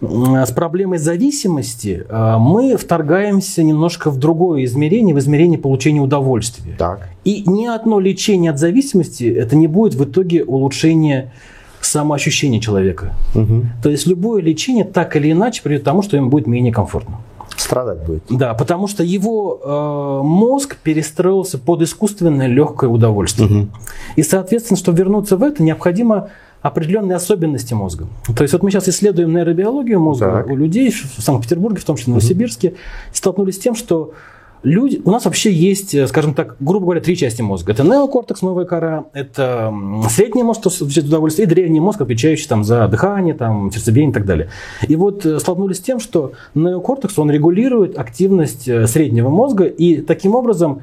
с 0.00 0.50
проблемой 0.52 0.98
зависимости, 0.98 2.06
а, 2.08 2.38
мы 2.38 2.76
вторгаемся 2.76 3.62
немножко 3.62 4.10
в 4.10 4.18
другое 4.18 4.64
измерение, 4.64 5.14
в 5.14 5.18
измерение 5.18 5.58
получения 5.58 6.00
удовольствия. 6.00 6.74
Так. 6.78 7.08
И 7.24 7.42
ни 7.46 7.66
одно 7.66 8.00
лечение 8.00 8.50
от 8.50 8.58
зависимости 8.58 9.24
это 9.24 9.56
не 9.56 9.66
будет 9.66 9.94
в 9.94 10.04
итоге 10.04 10.42
улучшение 10.44 11.32
самоощущение 11.80 12.60
человека. 12.60 13.14
Угу. 13.34 13.62
То 13.82 13.90
есть 13.90 14.06
любое 14.06 14.42
лечение 14.42 14.84
так 14.84 15.16
или 15.16 15.32
иначе 15.32 15.62
приведет 15.62 15.82
к 15.82 15.84
тому, 15.84 16.02
что 16.02 16.16
ему 16.16 16.28
будет 16.28 16.46
менее 16.46 16.72
комфортно. 16.72 17.18
Страдать 17.56 17.98
будет. 18.06 18.22
Да, 18.30 18.54
потому 18.54 18.86
что 18.86 19.02
его 19.02 19.60
э, 19.62 20.26
мозг 20.26 20.76
перестроился 20.82 21.58
под 21.58 21.82
искусственное 21.82 22.46
легкое 22.46 22.88
удовольствие. 22.88 23.48
Угу. 23.48 23.68
И, 24.16 24.22
соответственно, 24.22 24.78
чтобы 24.78 24.98
вернуться 24.98 25.36
в 25.36 25.42
это, 25.42 25.62
необходимо 25.62 26.30
определенные 26.62 27.16
особенности 27.16 27.74
мозга. 27.74 28.06
То 28.36 28.42
есть 28.42 28.52
вот 28.52 28.62
мы 28.62 28.70
сейчас 28.70 28.88
исследуем 28.88 29.32
нейробиологию 29.32 29.98
мозга 29.98 30.30
так. 30.30 30.50
у 30.50 30.56
людей 30.56 30.90
в 30.90 31.20
Санкт-Петербурге, 31.20 31.80
в 31.80 31.84
том 31.84 31.96
числе 31.96 32.12
в 32.12 32.16
Новосибирске, 32.16 32.68
угу. 32.68 32.76
столкнулись 33.12 33.56
с 33.56 33.58
тем, 33.58 33.74
что 33.74 34.12
люди, 34.62 35.00
у 35.04 35.10
нас 35.10 35.24
вообще 35.24 35.52
есть, 35.52 35.94
э, 35.94 36.06
скажем 36.06 36.34
так, 36.34 36.56
грубо 36.60 36.86
говоря, 36.86 37.00
три 37.00 37.16
части 37.16 37.42
мозга. 37.42 37.72
Это 37.72 37.82
неокортекс, 37.84 38.42
новая 38.42 38.64
кора, 38.64 39.04
это 39.12 39.72
средний 40.08 40.42
мозг, 40.42 40.62
то 40.62 40.70
есть 40.70 40.98
удовольствие, 40.98 41.46
и 41.46 41.48
древний 41.48 41.80
мозг, 41.80 42.00
отвечающий 42.00 42.48
там, 42.48 42.64
за 42.64 42.86
дыхание, 42.88 43.34
там, 43.34 43.70
сердцебиение 43.72 44.10
и 44.10 44.14
так 44.14 44.26
далее. 44.26 44.48
И 44.86 44.96
вот 44.96 45.24
э, 45.24 45.38
столкнулись 45.38 45.78
с 45.78 45.80
тем, 45.80 46.00
что 46.00 46.32
неокортекс, 46.54 47.18
он 47.18 47.30
регулирует 47.30 47.98
активность 47.98 48.68
э, 48.68 48.86
среднего 48.86 49.28
мозга, 49.28 49.64
и 49.64 50.00
таким 50.00 50.34
образом 50.34 50.82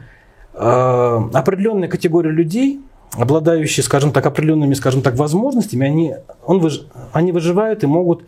э, 0.53 0.59
определенная 1.33 1.87
категория 1.87 2.31
людей, 2.31 2.81
обладающие, 3.13 3.83
скажем 3.83 4.11
так, 4.11 4.25
определенными, 4.25 4.73
скажем 4.73 5.01
так, 5.01 5.15
возможностями, 5.15 5.87
они, 5.87 6.15
он 6.45 6.59
выж, 6.59 6.85
они 7.13 7.31
выживают 7.31 7.83
и 7.83 7.87
могут 7.87 8.23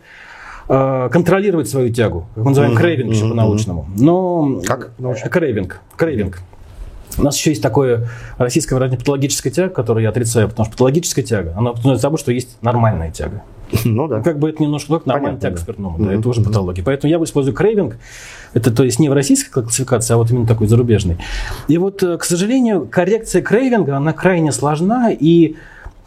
контролировать 0.70 1.68
свою 1.68 1.92
тягу, 1.92 2.26
как 2.34 2.44
мы 2.44 2.50
называем 2.50 2.76
craving 2.76 3.12
еще 3.12 3.28
по-научному. 3.28 3.88
Но 3.98 4.60
как? 4.64 4.92
Craving. 5.30 5.80
Craving. 5.96 6.40
У 7.18 7.22
нас 7.22 7.36
еще 7.36 7.50
есть 7.50 7.62
такое 7.62 8.08
российское 8.38 8.76
выражение 8.76 8.98
патологическая 8.98 9.52
тяга, 9.52 9.74
которое 9.74 10.02
я 10.02 10.10
отрицаю, 10.10 10.48
потому 10.48 10.66
что 10.66 10.72
патологическая 10.72 11.24
тяга, 11.24 11.54
она 11.56 11.70
подразумевает 11.70 12.00
собой, 12.00 12.18
что 12.18 12.32
есть 12.32 12.56
нормальная 12.62 13.10
тяга. 13.10 13.42
Ну 13.84 14.08
да. 14.08 14.20
Как 14.20 14.38
бы 14.38 14.48
это 14.48 14.62
немножко 14.62 14.94
как 14.94 15.06
нормальная 15.06 15.40
тяга 15.40 15.56
да. 15.56 15.62
спиртному, 15.62 15.98
да, 15.98 16.12
это 16.12 16.28
уже 16.28 16.42
патология. 16.42 16.82
Поэтому 16.82 17.10
я 17.10 17.22
использую 17.22 17.54
крейвинг, 17.54 17.96
это 18.52 18.72
то 18.72 18.84
есть 18.84 18.98
не 18.98 19.08
в 19.08 19.12
российской 19.12 19.50
классификации, 19.62 20.14
а 20.14 20.16
вот 20.16 20.30
именно 20.30 20.46
такой 20.46 20.66
зарубежный. 20.66 21.18
И 21.68 21.78
вот, 21.78 22.02
э, 22.02 22.16
к 22.18 22.24
сожалению, 22.24 22.88
коррекция 22.90 23.42
крейвинга, 23.42 23.96
она 23.96 24.12
крайне 24.12 24.52
сложна, 24.52 25.10
и 25.12 25.56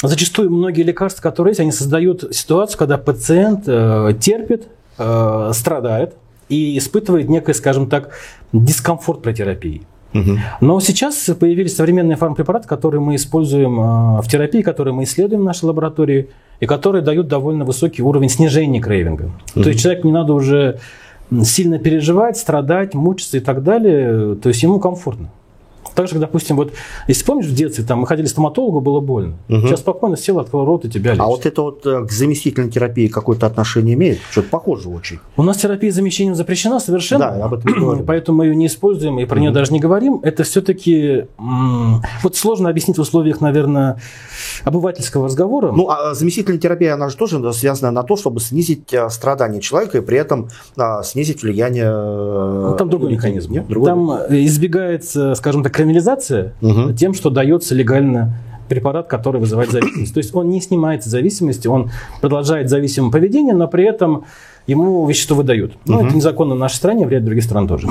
зачастую 0.07 0.51
многие 0.51 0.83
лекарства, 0.83 1.21
которые 1.21 1.51
есть, 1.51 1.59
они 1.59 1.71
создают 1.71 2.35
ситуацию, 2.35 2.77
когда 2.77 2.97
пациент 2.97 3.63
э, 3.67 4.13
терпит, 4.19 4.67
э, 4.97 5.51
страдает 5.53 6.15
и 6.49 6.77
испытывает 6.77 7.29
некий, 7.29 7.53
скажем 7.53 7.89
так, 7.89 8.11
дискомфорт 8.51 9.21
при 9.21 9.33
терапии. 9.33 9.81
Но 10.61 10.79
сейчас 10.79 11.15
появились 11.39 11.75
современные 11.75 12.17
фармпрепараты, 12.17 12.67
которые 12.67 13.01
мы 13.01 13.15
используем 13.15 13.79
э, 13.79 14.21
в 14.21 14.27
терапии, 14.27 14.61
которые 14.61 14.93
мы 14.93 15.03
исследуем 15.03 15.41
в 15.41 15.45
нашей 15.45 15.65
лаборатории, 15.65 16.29
и 16.59 16.65
которые 16.65 17.01
дают 17.01 17.27
довольно 17.27 17.65
высокий 17.65 18.03
уровень 18.03 18.29
снижения 18.29 18.79
крейвинга. 18.79 19.31
Угу. 19.55 19.63
То 19.63 19.69
есть 19.69 19.81
человеку 19.81 20.07
не 20.07 20.13
надо 20.13 20.33
уже 20.33 20.79
сильно 21.43 21.79
переживать, 21.79 22.37
страдать, 22.37 22.93
мучиться 22.93 23.37
и 23.37 23.39
так 23.39 23.63
далее. 23.63 24.35
То 24.35 24.49
есть 24.49 24.61
ему 24.63 24.79
комфортно. 24.79 25.29
Так 25.95 26.07
же, 26.07 26.19
допустим, 26.19 26.55
вот, 26.55 26.73
если 27.07 27.23
помнишь, 27.25 27.47
в 27.47 27.53
детстве 27.53 27.83
там 27.83 27.99
мы 27.99 28.07
ходили 28.07 28.27
к 28.27 28.29
стоматологу, 28.29 28.81
было 28.81 28.99
больно. 28.99 29.35
Угу. 29.49 29.61
Сейчас 29.61 29.79
спокойно 29.79 30.17
сел, 30.17 30.39
открыл 30.39 30.65
рот 30.65 30.85
и 30.85 30.89
тебя 30.89 31.11
лечит. 31.11 31.23
А 31.23 31.27
вот 31.27 31.45
это 31.45 31.61
вот 31.61 31.85
э, 31.85 32.05
к 32.05 32.11
заместительной 32.11 32.69
терапии 32.69 33.07
какое-то 33.07 33.45
отношение 33.45 33.93
имеет? 33.93 34.19
Что-то 34.31 34.49
похоже 34.49 34.89
очень. 34.89 35.19
У 35.37 35.43
нас 35.43 35.57
терапия 35.57 35.91
замещением 35.91 36.35
запрещена 36.35 36.79
совершенно. 36.79 37.31
Да, 37.31 37.45
об 37.45 37.53
этом 37.53 37.73
говорим. 37.73 38.05
Поэтому 38.05 38.39
мы 38.39 38.45
ее 38.47 38.55
не 38.55 38.67
используем 38.67 39.19
и 39.19 39.25
про 39.25 39.35
угу. 39.35 39.41
нее 39.41 39.51
даже 39.51 39.73
не 39.73 39.79
говорим. 39.79 40.19
Это 40.23 40.43
все-таки 40.43 41.25
вот 42.23 42.35
сложно 42.35 42.69
объяснить 42.69 42.97
в 42.97 43.01
условиях, 43.01 43.41
наверное, 43.41 43.99
обывательского 44.63 45.25
разговора. 45.25 45.71
Ну, 45.71 45.89
а 45.89 46.13
заместительная 46.13 46.59
терапия, 46.59 46.93
она 46.93 47.09
же 47.09 47.17
тоже 47.17 47.53
связана 47.53 47.91
на 47.91 48.03
то, 48.03 48.15
чтобы 48.15 48.39
снизить 48.39 48.93
э, 48.93 49.09
страдания 49.09 49.61
человека 49.61 49.97
и 49.97 50.01
при 50.01 50.17
этом 50.17 50.49
а, 50.77 51.03
снизить 51.03 51.43
влияние... 51.43 51.91
Ну, 51.91 52.75
там 52.77 52.89
другой 52.89 53.11
механизм. 53.11 53.51
Нет? 53.51 53.67
Другой? 53.67 53.89
Там 53.89 54.11
избегается, 54.29 55.35
скажем 55.35 55.63
так, 55.63 55.73
криминализация 55.83 56.53
угу. 56.61 56.93
тем, 56.93 57.13
что 57.13 57.29
дается 57.29 57.75
легально 57.75 58.35
препарат, 58.69 59.07
который 59.07 59.39
вызывает 59.39 59.71
зависимость. 59.71 60.13
То 60.13 60.19
есть 60.19 60.33
он 60.33 60.49
не 60.49 60.61
снимает 60.61 61.03
зависимости, 61.03 61.67
он 61.67 61.91
продолжает 62.21 62.69
зависимое 62.69 63.11
поведение, 63.11 63.53
но 63.53 63.67
при 63.67 63.83
этом 63.83 64.25
ему 64.65 65.05
вещество 65.05 65.35
выдают. 65.35 65.73
Ну, 65.85 65.97
угу. 65.97 66.07
это 66.07 66.15
незаконно 66.15 66.55
в 66.55 66.59
нашей 66.59 66.75
стране, 66.75 67.05
в 67.05 67.09
ряде 67.09 67.25
других 67.25 67.43
стран 67.43 67.67
тоже. 67.67 67.87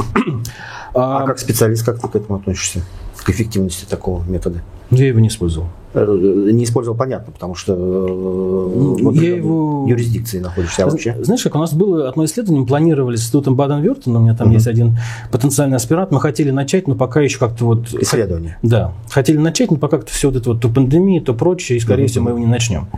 А, 0.94 1.22
а 1.22 1.26
как 1.26 1.38
специалист, 1.38 1.86
как 1.86 2.02
ты 2.02 2.08
к 2.08 2.16
этому 2.16 2.38
относишься? 2.38 2.82
К 3.22 3.30
эффективности 3.30 3.84
такого 3.84 4.24
метода? 4.24 4.62
Я 4.90 5.06
его 5.06 5.20
не 5.20 5.28
использовал. 5.28 5.68
Э, 5.94 6.06
не 6.52 6.64
использовал, 6.64 6.96
понятно, 6.96 7.32
потому 7.32 7.54
что 7.54 7.74
ну, 7.74 9.12
я 9.12 9.36
его... 9.36 9.86
юрисдикции 9.88 10.38
находишься 10.38 10.84
а 10.84 10.86
вообще. 10.90 11.16
Знаешь, 11.20 11.42
как 11.42 11.54
у 11.54 11.58
нас 11.58 11.74
было 11.74 12.08
одно 12.08 12.24
исследование, 12.24 12.62
мы 12.62 12.66
планировали 12.66 13.16
с 13.16 13.20
институтом 13.20 13.56
Баден-Вюртена, 13.56 14.18
у 14.18 14.22
меня 14.22 14.34
там 14.34 14.48
угу. 14.48 14.54
есть 14.54 14.66
один 14.66 14.98
потенциальный 15.30 15.76
аспирант, 15.76 16.10
мы 16.10 16.20
хотели 16.20 16.50
начать, 16.50 16.88
но 16.88 16.94
пока 16.94 17.20
еще 17.20 17.38
как-то 17.38 17.64
вот... 17.66 17.92
Исследование. 17.92 18.58
Да, 18.62 18.92
хотели 19.10 19.36
начать, 19.36 19.70
но 19.70 19.76
пока 19.76 19.98
как-то 19.98 20.12
все 20.12 20.28
вот 20.28 20.36
это 20.36 20.50
вот, 20.50 20.60
то 20.60 20.68
пандемия, 20.68 21.20
то 21.20 21.34
прочее, 21.34 21.78
и, 21.78 21.80
скорее 21.80 22.04
угу. 22.04 22.10
всего, 22.10 22.24
мы 22.24 22.30
его 22.30 22.38
не 22.38 22.46
начнем. 22.46 22.88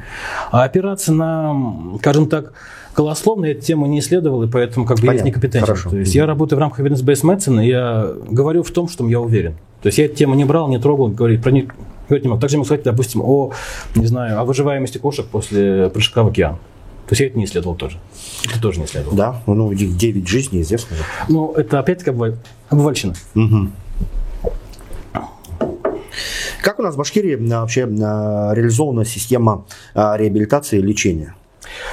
А 0.51 0.63
опираться 0.65 1.13
на, 1.13 1.55
скажем 1.99 2.29
так, 2.29 2.53
голословно 2.97 3.47
я 3.47 3.53
эту 3.53 3.63
тему 3.63 3.87
не 3.87 3.99
исследовал, 3.99 4.43
и 4.45 4.49
поэтому 4.49 4.87
как 4.87 4.99
бы 4.99 5.07
Понятно. 5.07 5.27
я 5.27 5.31
некомпетентен. 5.31 5.67
Хорошо. 5.67 5.91
То 5.91 5.99
есть 5.99 6.15
я 6.15 6.27
работаю 6.27 6.59
в 6.59 6.61
рамках 6.61 6.81
evidence-based 6.81 7.25
medicine, 7.25 7.65
и 7.65 7.69
я 7.69 8.13
говорю 8.31 8.63
в 8.63 8.71
том, 8.71 8.89
что 8.89 9.09
я 9.09 9.21
уверен. 9.21 9.57
То 9.85 9.89
есть 9.89 9.99
я 9.99 10.07
эту 10.07 10.17
тему 10.17 10.35
не 10.35 10.47
брал, 10.47 10.67
не 10.69 10.79
трогал, 10.79 11.09
говорить 11.09 11.43
про 11.43 11.51
них 11.51 11.75
говорить 12.09 12.25
не 12.25 12.31
мог. 12.31 12.41
Также 12.41 12.55
я 12.55 12.59
мог 12.59 12.67
сказать, 12.67 12.85
допустим, 12.85 13.21
о, 13.21 13.53
не 13.95 14.07
знаю, 14.07 14.41
о 14.41 14.45
выживаемости 14.47 14.97
кошек 14.97 15.27
после 15.27 15.91
прыжка 15.91 16.23
в 16.23 16.29
океан. 16.29 16.55
То 16.55 17.13
есть 17.13 17.21
я 17.21 17.27
это 17.27 17.37
не 17.37 17.45
исследовал 17.45 17.75
тоже. 17.77 17.99
Это 18.49 18.63
тоже 18.63 18.79
не 18.79 18.87
исследовал. 18.87 19.15
Да, 19.15 19.43
ну, 19.47 19.73
их 19.73 19.95
9 19.95 20.27
жизней 20.27 20.63
известно. 20.63 20.97
Ну, 21.29 21.53
это 21.53 21.81
опять-таки 21.81 22.09
обываль... 22.09 22.37
обывальщина. 22.71 23.13
Угу. 23.35 23.69
Как 26.63 26.79
у 26.79 26.83
нас 26.83 26.95
в 26.95 26.97
Башкирии 26.97 27.53
а, 27.53 27.61
вообще 27.61 27.85
а, 27.85 28.55
реализована 28.55 29.05
система 29.05 29.67
а, 29.95 30.17
реабилитации 30.17 30.79
и 30.79 30.83
лечения? 30.83 31.35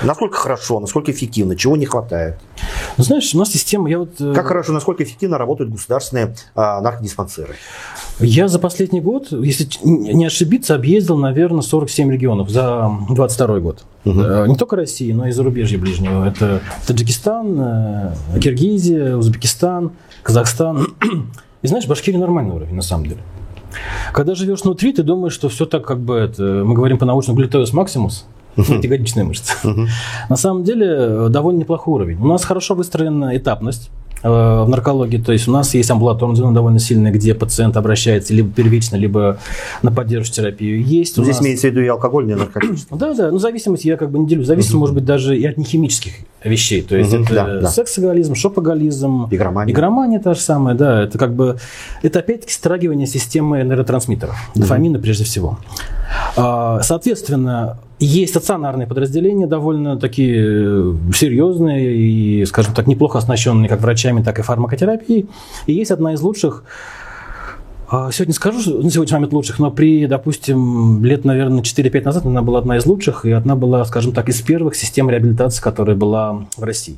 Насколько 0.01 0.37
хорошо, 0.37 0.79
насколько 0.79 1.11
эффективно, 1.11 1.55
чего 1.55 1.77
не 1.77 1.85
хватает? 1.85 2.35
Ну, 2.97 3.03
знаешь, 3.03 3.33
у 3.33 3.37
нас 3.37 3.51
система... 3.51 3.89
Я 3.89 3.99
вот, 3.99 4.19
э, 4.19 4.33
как 4.33 4.47
хорошо, 4.47 4.73
насколько 4.73 5.03
эффективно 5.03 5.37
работают 5.37 5.71
государственные 5.71 6.35
а, 6.55 6.81
наркодиспансеры? 6.81 7.55
Я 8.19 8.47
за 8.47 8.59
последний 8.59 9.01
год, 9.01 9.31
если 9.31 9.67
не 9.83 10.25
ошибиться, 10.25 10.75
объездил, 10.75 11.17
наверное, 11.17 11.61
47 11.61 12.11
регионов 12.11 12.49
за 12.49 12.91
22 13.09 13.59
год. 13.59 13.83
Угу. 14.05 14.45
Не 14.45 14.55
только 14.55 14.75
России, 14.75 15.11
но 15.11 15.27
и 15.27 15.31
зарубежья 15.31 15.77
ближнего. 15.77 16.27
Это 16.27 16.61
Таджикистан, 16.87 17.59
э, 17.59 18.39
Киргизия, 18.39 19.15
Узбекистан, 19.15 19.91
Казахстан. 20.23 20.87
И 21.61 21.67
знаешь, 21.67 21.87
Башкирия 21.87 22.19
нормальный 22.19 22.55
уровень, 22.55 22.75
на 22.75 22.81
самом 22.81 23.05
деле. 23.05 23.21
Когда 24.13 24.35
живешь 24.35 24.61
внутри, 24.61 24.93
ты 24.93 25.03
думаешь, 25.03 25.33
что 25.33 25.49
все 25.49 25.65
так 25.65 25.85
как 25.85 25.99
бы 25.99 26.15
это, 26.15 26.63
мы 26.65 26.73
говорим 26.73 26.97
по-научному 26.97 27.37
глютеус 27.37 27.71
максимус, 27.73 28.25
uh-huh. 28.55 28.81
ягодичная 28.84 29.24
мышца. 29.24 29.53
Uh-huh. 29.63 29.88
На 30.29 30.36
самом 30.36 30.63
деле 30.63 30.88
э, 30.88 31.27
довольно 31.29 31.60
неплохой 31.60 31.96
уровень. 31.96 32.17
У 32.20 32.27
нас 32.27 32.43
хорошо 32.43 32.75
выстроена 32.75 33.36
этапность 33.36 33.89
э, 34.24 34.29
в 34.29 34.67
наркологии, 34.67 35.17
то 35.17 35.31
есть 35.31 35.48
у 35.48 35.51
нас 35.51 35.74
есть 35.74 35.89
амбулаторная 35.91 36.36
зона 36.36 36.53
довольно 36.53 36.79
сильная, 36.79 37.12
где 37.12 37.34
пациент 37.34 37.77
обращается 37.77 38.34
либо 38.34 38.50
первично, 38.51 38.96
либо 38.96 39.38
на 39.81 39.91
поддержку 39.91 40.36
терапию. 40.36 40.84
Есть 40.84 41.15
Здесь 41.15 41.27
нас... 41.27 41.41
имеется 41.41 41.67
в 41.67 41.72
виду 41.72 41.81
и 41.81 41.88
алкоголь, 41.88 42.29
и 42.31 42.36
наркотический. 42.36 42.98
Да, 42.98 43.13
да, 43.13 43.31
ну 43.31 43.38
зависимость 43.38 43.86
я 43.86 43.98
как 43.98 44.12
бы 44.12 44.20
не 44.20 44.27
делю. 44.27 44.43
Зависимость 44.43 44.75
может 44.75 44.96
быть 44.96 45.05
даже 45.05 45.38
и 45.38 45.46
от 45.46 45.58
нехимических 45.58 46.13
вещей. 46.43 46.81
То 46.81 46.95
есть 46.95 47.13
uh-huh. 47.13 47.24
это 47.24 47.33
да, 47.33 47.60
да. 47.62 47.67
сексоголизм, 47.67 48.36
шопоголизм, 48.36 49.27
игромания. 49.31 49.74
игромания 49.74 50.19
та 50.19 50.33
же 50.33 50.39
самая, 50.39 50.75
да. 50.75 51.03
Это 51.03 51.17
как 51.17 51.33
бы, 51.33 51.57
это 52.01 52.19
опять-таки 52.19 52.53
страгивание 52.53 53.07
системы 53.07 53.63
нейротрансмиттеров, 53.63 54.33
uh-huh. 54.33 54.60
дофамина 54.60 55.00
прежде 55.00 55.24
всего. 55.24 55.60
А, 56.36 56.81
соответственно, 56.81 57.77
есть 58.00 58.31
стационарные 58.31 58.88
подразделения, 58.88 59.48
довольно 59.48 59.98
такие 59.98 60.36
э, 60.38 60.93
серьезные 61.13 61.95
и, 61.95 62.45
скажем 62.45 62.74
так, 62.74 62.88
неплохо 62.88 63.19
оснащенные 63.19 63.69
как 63.69 63.79
врачами, 63.81 64.24
так 64.24 64.39
и 64.39 64.41
фармакотерапией. 64.41 65.29
И 65.67 65.74
есть 65.74 65.91
одна 65.91 66.13
из 66.13 66.21
лучших 66.21 66.63
Сегодня 67.91 68.33
скажу, 68.33 68.81
на 68.81 68.89
сегодняшний 68.89 69.15
момент 69.15 69.33
лучших, 69.33 69.60
но 69.60 69.69
при, 69.69 70.07
допустим, 70.07 71.03
лет, 71.03 71.25
наверное, 71.25 71.62
4-5 71.62 72.03
назад 72.03 72.25
она 72.25 72.41
была 72.41 72.60
одна 72.60 72.77
из 72.77 72.86
лучших, 72.86 73.25
и 73.25 73.31
одна 73.31 73.57
была, 73.57 73.83
скажем 73.83 74.13
так, 74.13 74.29
из 74.29 74.41
первых 74.41 74.75
систем 74.75 75.10
реабилитации, 75.10 75.62
которая 75.62 75.98
была 75.98 76.45
в 76.55 76.63
России. 76.63 76.98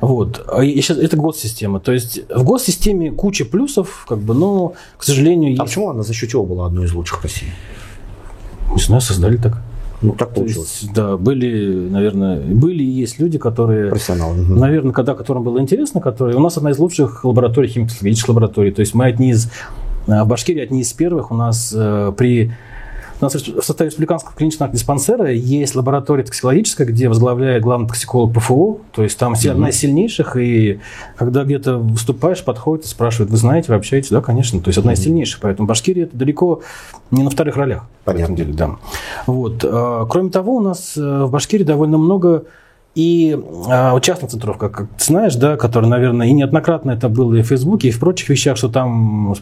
Вот. 0.00 0.46
А 0.50 0.64
и 0.64 0.80
сейчас 0.80 0.96
это 0.96 1.18
госсистема. 1.18 1.78
То 1.78 1.92
есть 1.92 2.22
в 2.34 2.42
госсистеме 2.42 3.10
куча 3.10 3.44
плюсов, 3.44 4.06
как 4.08 4.18
бы, 4.18 4.32
но, 4.32 4.72
к 4.96 5.04
сожалению... 5.04 5.48
А 5.48 5.50
есть... 5.50 5.60
А 5.60 5.64
почему 5.64 5.90
она 5.90 6.02
за 6.02 6.14
счет 6.14 6.30
чего 6.30 6.46
была 6.46 6.66
одной 6.66 6.86
из 6.86 6.94
лучших 6.94 7.20
в 7.20 7.24
России? 7.24 7.48
Не 8.74 8.80
знаю, 8.80 9.02
создали 9.02 9.36
так. 9.36 9.60
Ну, 10.00 10.14
так 10.14 10.34
получилось. 10.34 10.78
Есть, 10.82 10.94
да, 10.94 11.16
были, 11.16 11.88
наверное, 11.88 12.40
были 12.40 12.82
и 12.82 12.90
есть 12.90 13.20
люди, 13.20 13.38
которые... 13.38 13.90
Профессионалы. 13.90 14.36
Наверное, 14.36 14.92
когда 14.92 15.14
которым 15.14 15.44
было 15.44 15.60
интересно, 15.60 16.00
которые... 16.00 16.36
У 16.36 16.40
нас 16.40 16.56
одна 16.56 16.70
из 16.70 16.78
лучших 16.78 17.24
лабораторий, 17.24 17.68
химико-технологических 17.68 18.28
лабораторий. 18.30 18.72
То 18.72 18.80
есть 18.80 18.94
мы 18.94 19.04
одни 19.04 19.30
из... 19.30 19.50
Э, 20.06 20.24
Башкирия 20.24 20.64
одни 20.64 20.80
из 20.80 20.92
первых. 20.92 21.30
У 21.30 21.34
нас 21.34 21.72
э, 21.76 22.12
при 22.16 22.52
у 23.22 23.24
нас 23.24 23.34
в 23.34 23.62
составе 23.62 23.88
республиканского 23.88 24.34
клинического 24.34 24.68
диспансера 24.68 25.30
есть 25.30 25.76
лаборатория 25.76 26.24
токсикологическая, 26.24 26.84
где 26.84 27.08
возглавляет 27.08 27.62
главный 27.62 27.86
токсиколог 27.86 28.34
ПФО. 28.34 28.78
То 28.90 29.04
есть 29.04 29.16
там 29.16 29.34
mm-hmm. 29.34 29.50
одна 29.50 29.68
из 29.68 29.76
сильнейших, 29.76 30.36
и 30.36 30.80
когда 31.16 31.44
где-то 31.44 31.78
выступаешь, 31.78 32.42
подходит 32.42 32.84
и 32.84 32.88
спрашивает, 32.88 33.30
вы 33.30 33.36
знаете, 33.36 33.68
вы 33.68 33.76
общаетесь? 33.76 34.10
Да, 34.10 34.22
конечно. 34.22 34.60
То 34.60 34.70
есть 34.70 34.78
одна 34.78 34.90
mm-hmm. 34.90 34.94
из 34.96 35.04
сильнейших. 35.04 35.40
Поэтому 35.40 35.68
Башкирия 35.68 36.06
это 36.06 36.16
далеко 36.16 36.62
не 37.12 37.22
на 37.22 37.30
вторых 37.30 37.56
ролях. 37.56 37.84
Понятно. 38.04 38.34
Деле, 38.34 38.54
да. 38.54 38.70
Вот. 39.28 39.64
А, 39.64 40.04
кроме 40.06 40.30
того, 40.30 40.56
у 40.56 40.60
нас 40.60 40.96
э, 40.96 41.22
в 41.24 41.30
Башкирии 41.30 41.62
довольно 41.62 41.98
много 41.98 42.46
и 42.94 43.38
а, 43.68 43.98
частных 44.00 44.30
центров, 44.30 44.58
как, 44.58 44.72
как 44.72 44.88
ты 44.98 45.04
знаешь, 45.04 45.34
да, 45.36 45.56
которые, 45.56 45.88
наверное, 45.88 46.26
и 46.26 46.32
неоднократно 46.32 46.90
это 46.90 47.08
было 47.08 47.34
и 47.34 47.42
в 47.42 47.46
Фейсбуке, 47.46 47.88
и 47.88 47.90
в 47.90 47.98
прочих 47.98 48.28
вещах, 48.28 48.56
что 48.58 48.68
там 48.68 49.34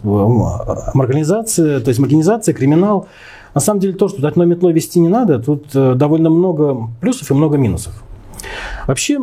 организация, 0.94 1.80
то 1.80 1.88
есть 1.88 2.00
организация, 2.00 2.54
криминал, 2.54 3.08
на 3.54 3.60
самом 3.60 3.80
деле 3.80 3.94
то, 3.94 4.08
что 4.08 4.26
одной 4.26 4.46
метлой 4.46 4.72
вести 4.72 5.00
не 5.00 5.08
надо, 5.08 5.40
тут 5.40 5.66
э, 5.74 5.94
довольно 5.96 6.30
много 6.30 6.88
плюсов 7.00 7.32
и 7.32 7.34
много 7.34 7.56
минусов. 7.56 8.04
Вообще, 8.86 9.18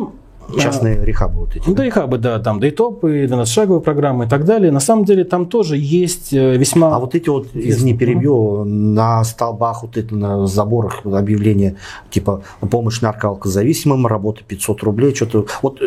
Частные 0.56 1.04
рехабы 1.04 1.40
вот 1.40 1.56
эти. 1.56 1.68
Ну, 1.68 1.74
да, 1.74 1.84
рехабы, 1.84 2.18
да, 2.18 2.38
там 2.38 2.60
дейтопы, 2.60 3.24
12-шаговые 3.24 3.80
программы 3.80 4.24
и 4.24 4.28
так 4.28 4.44
далее. 4.44 4.72
На 4.72 4.80
самом 4.80 5.04
деле 5.04 5.24
там 5.24 5.46
тоже 5.46 5.76
есть 5.76 6.32
э, 6.32 6.56
весьма... 6.56 6.94
А 6.94 6.98
вот 6.98 7.14
эти 7.14 7.28
вот, 7.28 7.48
извини, 7.54 7.96
перебью, 7.96 8.64
на 8.64 9.24
столбах, 9.24 9.82
вот 9.82 9.96
это 9.96 10.14
на 10.14 10.46
заборах 10.46 11.04
объявления, 11.04 11.76
типа 12.10 12.42
помощь 12.70 13.00
наркоалкозависимым, 13.00 14.06
работа 14.06 14.42
500 14.46 14.82
рублей, 14.82 15.14
что-то... 15.14 15.46
Вот 15.62 15.80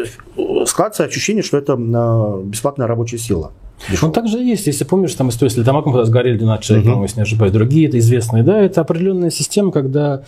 складывается 0.68 1.06
ощущение, 1.06 1.44
что 1.44 1.58
это 1.58 1.76
бесплатная 1.76 2.88
рабочая 2.88 3.18
сила. 3.18 3.52
Ну, 4.02 4.12
также 4.12 4.38
есть, 4.38 4.68
если 4.68 4.84
помнишь, 4.84 5.14
там 5.16 5.30
история 5.30 5.50
с 5.50 5.58
ледомаком, 5.58 5.94
когда 5.94 6.06
сгорели 6.06 6.38
12 6.38 6.66
человек, 6.66 6.88
угу. 6.88 7.04
если 7.04 7.18
не 7.18 7.24
ошибаюсь, 7.24 7.52
другие, 7.52 7.88
это 7.88 7.98
известные, 7.98 8.44
да, 8.44 8.60
это 8.60 8.82
определенная 8.82 9.32
система, 9.32 9.72
когда 9.72 10.24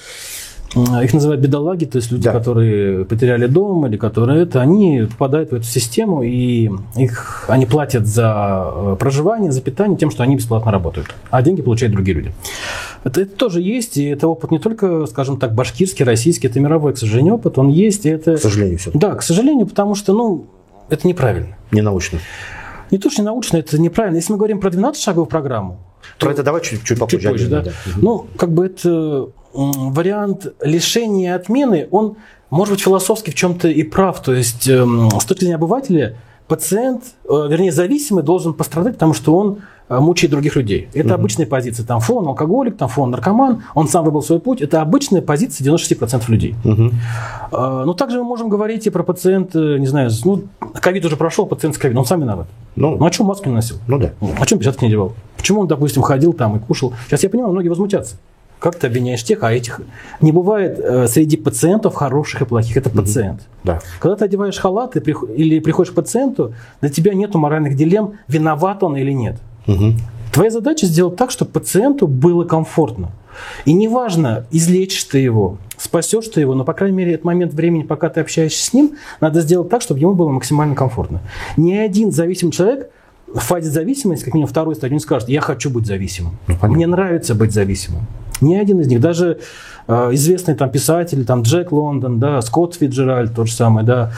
их 0.76 1.14
называют 1.14 1.42
бедолаги, 1.42 1.86
то 1.86 1.98
есть 1.98 2.12
люди, 2.12 2.24
да. 2.24 2.32
которые 2.32 3.06
потеряли 3.06 3.48
дом 3.48 3.86
или 3.86 3.98
которые 3.98 4.44
это, 4.44 4.62
они 4.62 5.08
попадают 5.10 5.52
в 5.52 5.56
эту 5.56 5.66
систему 5.66 6.24
и 6.24 6.72
их, 6.96 7.46
они 7.48 7.66
платят 7.66 8.08
за 8.08 8.72
э, 8.74 8.96
проживание, 9.00 9.52
за 9.52 9.62
питание 9.62 9.98
тем, 9.98 10.10
что 10.10 10.24
они 10.24 10.36
бесплатно 10.36 10.72
работают, 10.72 11.14
а 11.30 11.42
деньги 11.42 11.62
получают 11.62 11.94
другие 11.94 12.18
люди. 12.18 12.34
Это, 13.04 13.22
это 13.22 13.36
тоже 13.36 13.62
есть, 13.62 13.98
и 13.98 14.06
это 14.06 14.28
опыт 14.28 14.52
не 14.52 14.60
только, 14.60 15.06
скажем 15.06 15.38
так, 15.38 15.54
башкирский, 15.54 16.06
российский, 16.06 16.48
это 16.48 16.60
мировой, 16.60 16.94
к 16.94 16.98
сожалению, 16.98 17.36
опыт, 17.36 17.58
он 17.58 17.70
есть. 17.70 18.06
И 18.06 18.10
это... 18.10 18.36
К 18.36 18.40
сожалению, 18.40 18.80
все. 18.80 18.92
Да, 18.94 19.16
к 19.16 19.22
сожалению, 19.22 19.68
потому 19.68 19.94
что, 19.94 20.14
ну, 20.14 20.46
это 20.90 21.08
неправильно. 21.08 21.58
Не 21.72 21.82
научно 21.82 22.20
не 22.94 23.00
то, 23.00 23.10
что 23.10 23.24
не 23.24 23.26
научно, 23.26 23.58
это 23.58 23.82
неправильно. 23.82 24.18
Если 24.18 24.32
мы 24.32 24.38
говорим 24.38 24.60
про 24.60 24.70
12-шаговую 24.70 25.26
программу, 25.26 25.80
про 26.20 26.32
это 26.32 26.44
давай 26.44 26.62
чуть, 26.62 26.84
чуть 26.84 27.00
попозже. 27.00 27.22
Чуть 27.22 27.32
позже, 27.32 27.48
да. 27.50 27.62
да. 27.62 27.72
Ну, 27.98 28.28
как 28.38 28.52
бы 28.52 28.68
это 28.68 29.30
вариант 29.54 30.54
лишения 30.62 31.36
отмены, 31.36 31.88
он 31.92 32.18
может 32.50 32.74
быть 32.74 32.84
философски 32.84 33.32
в 33.32 33.36
чем-то 33.36 33.68
и 33.68 33.84
прав. 33.84 34.22
То 34.22 34.34
есть 34.34 34.68
эм, 34.68 35.10
с 35.10 35.26
точки 35.26 35.42
зрения 35.42 35.56
обывателя 35.56 36.18
пациент, 36.48 37.04
э, 37.24 37.48
вернее 37.50 37.72
зависимый, 37.72 38.24
должен 38.24 38.54
пострадать, 38.54 38.94
потому 38.94 39.14
что 39.14 39.36
он 39.36 39.60
Э, 39.90 40.00
мучает 40.00 40.32
других 40.32 40.56
людей. 40.56 40.88
Это 40.94 41.10
угу. 41.10 41.16
обычная 41.16 41.46
позиция. 41.46 41.86
Там 41.86 42.00
фон 42.00 42.26
алкоголик, 42.28 42.78
там 42.78 42.88
фон 42.88 43.12
наркоман, 43.12 43.64
он 43.76 43.88
сам 43.88 44.06
выбрал 44.06 44.24
свой 44.24 44.40
путь. 44.40 44.62
Это 44.62 44.82
обычная 44.82 45.22
позиция 45.22 45.66
96% 45.68 46.24
людей. 46.30 46.56
Угу. 46.64 46.92
Но 47.52 47.94
также 47.94 48.18
мы 48.20 48.24
можем 48.24 48.50
говорить 48.50 48.88
и 48.88 48.90
про 48.90 49.04
пациента, 49.04 49.78
не 49.78 49.88
знаю, 49.88 50.10
ну, 50.24 50.44
ковид 50.74 51.06
уже 51.06 51.18
прошел, 51.18 51.46
пациент 51.46 51.76
с 51.76 51.78
ковидом, 51.78 52.02
он 52.02 52.06
сам 52.06 52.22
виноват. 52.22 52.48
Ну, 52.76 52.98
ну 52.98 53.06
а 53.06 53.12
чем 53.12 53.28
маску 53.28 53.50
не 53.50 53.56
носил? 53.56 53.78
Ну 53.88 54.00
да. 54.00 54.12
А 54.40 54.46
чем 54.46 54.58
перчатки 54.58 54.84
не 54.84 54.88
одевал? 54.88 55.14
Почему 55.38 55.62
он, 55.62 55.68
допустим, 55.68 56.02
ходил 56.02 56.34
там 56.34 56.56
и 56.56 56.60
кушал? 56.60 56.94
Сейчас 57.08 57.24
я 57.24 57.30
понимаю, 57.30 57.52
многие 57.52 57.70
возмутятся. 57.70 58.16
Как 58.64 58.78
ты 58.78 58.88
обвиняешь 58.88 59.22
тех, 59.22 59.44
а 59.44 59.52
этих? 59.52 59.82
Не 60.22 60.32
бывает 60.32 60.80
э, 60.80 61.08
среди 61.08 61.36
пациентов 61.36 61.96
хороших 61.96 62.44
и 62.44 62.46
плохих. 62.46 62.78
Это 62.78 62.90
пациент. 62.90 63.42
Mm-hmm. 63.42 63.66
Да. 63.66 63.82
Когда 64.00 64.16
ты 64.16 64.24
одеваешь 64.24 64.58
халат 64.58 64.96
и 64.96 65.02
прих... 65.02 65.26
или 65.36 65.60
приходишь 65.60 65.92
к 65.92 65.96
пациенту, 65.96 66.54
для 66.80 66.90
тебя 66.90 67.14
нет 67.14 67.36
моральных 67.36 67.76
дилемм, 67.76 68.14
виноват 68.30 68.82
он 68.82 68.96
или 68.96 69.12
нет. 69.12 69.36
Угу. 69.68 69.96
Твоя 70.32 70.50
задача 70.50 70.86
сделать 70.86 71.18
так, 71.18 71.30
чтобы 71.32 71.52
пациенту 71.52 72.08
было 72.08 72.46
комфортно. 72.46 73.12
И 73.66 73.74
неважно, 73.74 74.46
излечишь 74.50 75.04
ты 75.04 75.18
его, 75.18 75.58
спасешь 75.78 76.30
ты 76.30 76.40
его, 76.40 76.54
но, 76.56 76.64
по 76.64 76.72
крайней 76.72 76.96
мере, 76.96 77.16
этот 77.16 77.26
момент 77.26 77.54
времени, 77.54 77.84
пока 77.84 78.08
ты 78.08 78.22
общаешься 78.22 78.64
с 78.64 78.72
ним, 78.72 78.94
надо 79.20 79.42
сделать 79.42 79.68
так, 79.68 79.82
чтобы 79.82 80.00
ему 80.00 80.14
было 80.14 80.30
максимально 80.30 80.74
комфортно. 80.74 81.20
Ни 81.58 81.74
один 81.74 82.14
зависимый 82.14 82.52
человек 82.52 82.90
фазе 83.36 83.70
зависимости, 83.70 84.26
как 84.26 84.34
минимум 84.34 84.50
второй 84.50 84.76
стадии, 84.76 84.94
он 84.94 85.00
скажет, 85.00 85.30
я 85.30 85.42
хочу 85.42 85.70
быть 85.70 85.86
зависимым. 85.86 86.38
Ну, 86.48 86.56
Мне 86.70 86.88
нравится 86.88 87.36
быть 87.36 87.52
зависимым. 87.52 88.06
Ни 88.42 88.56
один 88.56 88.80
из 88.82 88.88
них, 88.88 89.00
даже 89.00 89.40
э, 89.88 90.10
известные 90.14 90.56
там 90.56 90.70
писатели, 90.70 91.24
там 91.24 91.44
Джек 91.44 91.72
Лондон, 91.72 92.20
да, 92.20 92.42
Скотт 92.42 92.76
Фиджеральд, 92.76 93.36
тот 93.36 93.48
же 93.48 93.54
самый, 93.54 93.84
да, 93.84 94.12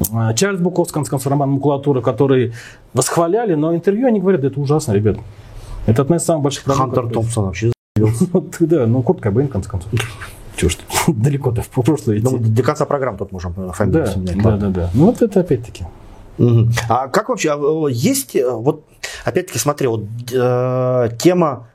э, 0.00 0.34
Чарльз 0.34 0.60
Буковский, 0.60 1.02
в 1.02 1.08
конце 1.08 1.28
роман 1.28 1.50
«Макулатура», 1.50 2.00
которые 2.00 2.52
восхваляли, 2.94 3.54
но 3.54 3.74
интервью 3.74 4.06
они 4.06 4.20
говорят, 4.20 4.44
это 4.44 4.60
ужасно, 4.60 4.92
ребят. 4.92 5.18
Это 5.86 6.02
одна 6.02 6.16
из 6.16 6.22
самых 6.22 6.44
больших 6.44 6.64
проблем. 6.64 6.92
Хантер 6.92 7.10
Томпсон 7.10 7.44
вообще 7.46 7.72
Да, 8.60 8.86
ну 8.86 9.02
Курт 9.02 9.20
Кобейн, 9.20 9.48
в 9.48 9.50
конце 9.50 9.68
концов. 9.68 9.90
Чего 10.56 10.70
ж 10.70 10.78
далеко-то 11.08 11.62
в 11.62 11.68
прошлое 11.68 12.18
идти. 12.18 12.28
Ну, 12.30 12.38
до 12.38 12.62
конца 12.62 12.84
программ 12.84 13.16
тут 13.16 13.32
можем 13.32 13.52
фамилию 13.72 14.06
да, 14.16 14.32
Да, 14.34 14.56
да, 14.56 14.68
да. 14.68 14.90
Ну, 14.94 15.06
вот 15.06 15.22
это 15.22 15.40
опять-таки. 15.40 15.84
Угу. 16.38 16.68
А 16.88 17.08
как 17.08 17.28
вообще, 17.28 17.52
а, 17.52 17.86
есть, 17.88 18.36
э, 18.36 18.50
вот, 18.50 18.84
опять-таки, 19.24 19.58
смотри, 19.58 19.86
вот 19.86 20.04
э, 20.32 21.08
тема 21.18 21.68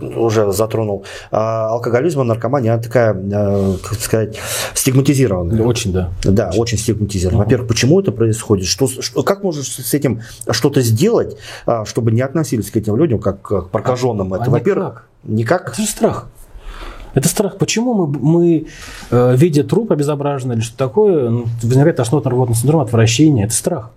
уже 0.00 0.52
затронул, 0.52 1.04
а, 1.30 1.68
алкоголизм, 1.68 2.22
наркомания, 2.22 2.72
она 2.74 2.82
такая, 2.82 3.14
а, 3.14 3.76
как 3.82 3.98
сказать, 3.98 4.38
стигматизированная. 4.74 5.62
Очень, 5.62 5.92
да. 5.92 6.10
Да, 6.22 6.50
очень 6.56 6.78
стигматизированная. 6.78 7.42
Угу. 7.42 7.44
Во-первых, 7.44 7.68
почему 7.68 8.00
это 8.00 8.12
происходит? 8.12 8.66
Что, 8.66 8.86
что, 8.86 9.22
как 9.22 9.42
можешь 9.42 9.66
с 9.68 9.94
этим 9.94 10.22
что-то 10.50 10.80
сделать, 10.80 11.36
чтобы 11.84 12.12
не 12.12 12.20
относились 12.20 12.70
к 12.70 12.76
этим 12.76 12.96
людям 12.96 13.18
как 13.18 13.42
к 13.42 13.68
прокаженным? 13.68 14.32
А, 14.34 14.38
это, 14.38 14.50
во-первых, 14.50 15.06
никак. 15.24 15.70
Это 15.70 15.82
же 15.82 15.88
страх. 15.88 16.26
Это 17.14 17.28
страх. 17.28 17.58
Почему 17.58 17.94
мы, 17.94 18.18
мы 18.18 18.66
э, 19.10 19.36
видя 19.36 19.62
труп 19.62 19.92
обезображенный 19.92 20.56
или 20.56 20.62
что 20.62 20.76
такое, 20.76 21.30
ну, 21.30 21.46
возникает 21.62 21.96
тошнотно-рвотный 21.96 22.56
синдром, 22.56 22.80
отвращения? 22.80 23.44
Это 23.44 23.54
страх. 23.54 23.90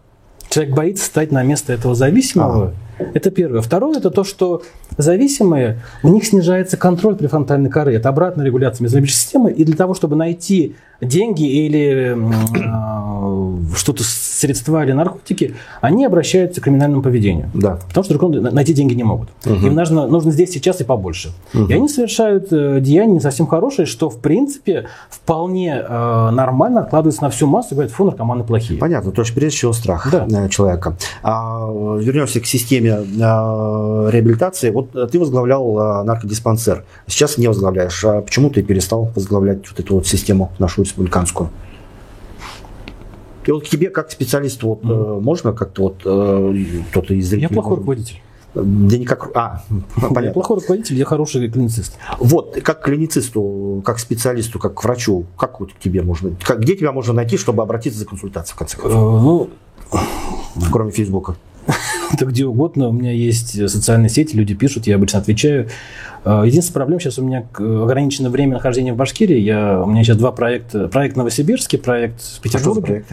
Человек 0.50 0.76
боится 0.76 1.06
стать 1.06 1.32
на 1.32 1.43
место 1.43 1.73
этого 1.73 1.95
зависимого. 1.95 2.63
Ага. 2.65 2.73
Это 3.13 3.31
первое. 3.31 3.62
Второе, 3.62 3.97
это 3.97 4.10
то, 4.10 4.23
что 4.23 4.63
зависимые, 4.97 5.81
у 6.03 6.10
них 6.10 6.25
снижается 6.25 6.77
контроль 6.77 7.15
префронтальной 7.15 7.69
коры. 7.69 7.95
Это 7.95 8.10
обратная 8.10 8.45
регуляция 8.45 8.83
мезолимбической 8.83 9.23
системы. 9.23 9.51
И 9.51 9.63
для 9.63 9.75
того, 9.75 9.93
чтобы 9.93 10.15
найти 10.15 10.75
деньги 11.01 11.43
или 11.43 12.17
э, 12.17 13.75
что-то, 13.75 14.03
средства 14.03 14.83
или 14.83 14.91
наркотики, 14.91 15.55
они 15.81 16.05
обращаются 16.05 16.62
к 16.62 16.63
криминальному 16.65 17.01
поведению. 17.01 17.49
Да. 17.53 17.79
Потому 17.88 18.03
что 18.03 18.13
другому 18.13 18.51
найти 18.51 18.73
деньги 18.73 18.93
не 18.93 19.03
могут. 19.03 19.29
Угу. 19.45 19.67
Им 19.67 19.75
нужно, 19.75 20.07
нужно 20.07 20.31
здесь, 20.31 20.51
сейчас 20.51 20.81
и 20.81 20.83
побольше. 20.83 21.31
Угу. 21.53 21.65
И 21.65 21.73
они 21.73 21.88
совершают 21.88 22.47
э, 22.51 22.79
деяния 22.81 23.13
не 23.13 23.19
совсем 23.19 23.47
хорошие, 23.47 23.86
что, 23.86 24.10
в 24.10 24.19
принципе, 24.19 24.88
вполне 25.10 25.83
э, 25.88 26.29
нормально 26.31 26.81
откладывается 26.81 27.23
на 27.23 27.29
всю 27.29 27.47
массу 27.47 27.69
и 27.71 27.73
говорят, 27.73 27.91
фу, 27.91 28.05
наркоманы 28.05 28.43
плохие. 28.43 28.79
Понятно. 28.79 29.12
То 29.12 29.21
есть, 29.21 29.33
прежде 29.33 29.57
всего, 29.57 29.73
страх 29.73 30.10
да. 30.12 30.27
Э, 30.29 30.49
человека. 30.49 30.97
А, 31.23 31.67
вернемся 31.99 32.39
к 32.39 32.45
системе 32.45 32.87
а, 32.89 34.10
реабилитации. 34.10 34.69
Вот 34.69 34.91
ты 35.12 35.19
возглавлял 35.19 35.78
а, 35.80 36.04
наркодиспансер. 36.04 36.86
Сейчас 37.08 37.38
не 37.38 37.47
возглавляешь. 37.47 38.04
А 38.06 38.21
почему 38.21 38.50
ты 38.50 38.63
перестал 38.63 39.12
возглавлять 39.15 39.69
вот 39.69 39.80
эту 39.80 39.95
вот 39.95 40.08
систему 40.08 40.52
нашу 40.60 40.84
республиканскую. 40.84 41.50
И 43.45 43.52
вот 43.52 43.65
к 43.65 43.69
тебе 43.69 43.89
как 43.89 44.12
специалисту 44.12 44.67
вот, 44.67 44.84
mm. 44.84 45.21
можно 45.21 45.54
как-то 45.54 45.84
вот 45.84 46.02
э, 46.04 46.63
кто-то 46.91 47.13
из 47.13 47.30
зрителей... 47.30 47.47
Я 47.50 47.50
плохой 47.50 47.78
руководитель. 47.78 48.21
Да 48.54 48.97
не 48.97 49.06
как... 49.06 49.32
А, 49.36 49.63
понятно. 49.95 50.26
Я 50.26 50.32
плохой 50.32 50.58
руководитель, 50.58 50.95
я 50.95 51.06
хороший 51.06 51.50
клиницист. 51.50 51.97
Вот, 52.17 52.58
как 52.63 52.82
клиницисту, 52.82 53.82
как 53.86 54.00
специалисту, 54.00 54.58
как 54.58 54.84
врачу, 54.84 55.26
как 55.38 55.60
вот 55.60 55.73
к 55.73 55.80
тебе 55.80 56.02
можно... 56.02 56.32
Как, 56.43 56.60
где 56.60 56.76
тебя 56.76 56.91
можно 56.91 57.13
найти, 57.13 57.38
чтобы 57.38 57.62
обратиться 57.62 58.00
за 58.00 58.06
консультацией, 58.06 58.56
в 58.56 58.58
конце 58.58 58.78
концов? 58.78 59.00
Ну... 59.21 59.50
Кроме 60.71 60.91
Фейсбука. 60.91 61.36
Да 62.19 62.25
где 62.25 62.45
угодно. 62.45 62.89
У 62.89 62.91
меня 62.91 63.11
есть 63.11 63.69
социальные 63.69 64.09
сети, 64.09 64.35
люди 64.35 64.53
пишут, 64.53 64.87
я 64.87 64.95
обычно 64.95 65.19
отвечаю. 65.19 65.69
А, 66.23 66.43
единственная 66.43 66.75
проблема, 66.75 67.01
сейчас 67.01 67.19
у 67.19 67.23
меня 67.23 67.45
ограничено 67.57 68.29
время 68.29 68.53
нахождения 68.53 68.93
в 68.93 68.97
Башкирии. 68.97 69.39
Я, 69.39 69.81
у 69.81 69.87
меня 69.87 70.03
сейчас 70.03 70.17
два 70.17 70.31
проекта. 70.31 70.87
Проект 70.87 71.15
в 71.15 71.17
Новосибирске, 71.17 71.77
проект 71.77 72.21
в 72.21 72.41
Петербурге. 72.41 73.05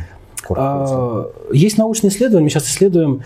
А, 0.51 1.27
есть 1.53 1.79
научные 1.79 2.11
исследования, 2.11 2.45
мы 2.45 2.51
сейчас 2.51 2.69
исследуем 2.69 3.23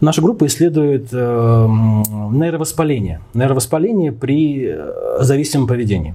Наша 0.00 0.22
группа 0.22 0.46
исследует 0.46 1.08
э, 1.12 1.16
нейровоспаление. 1.16 3.20
Нейровоспаление 3.34 4.12
при 4.12 4.66
э, 4.66 5.18
зависимом 5.20 5.66
поведении. 5.66 6.14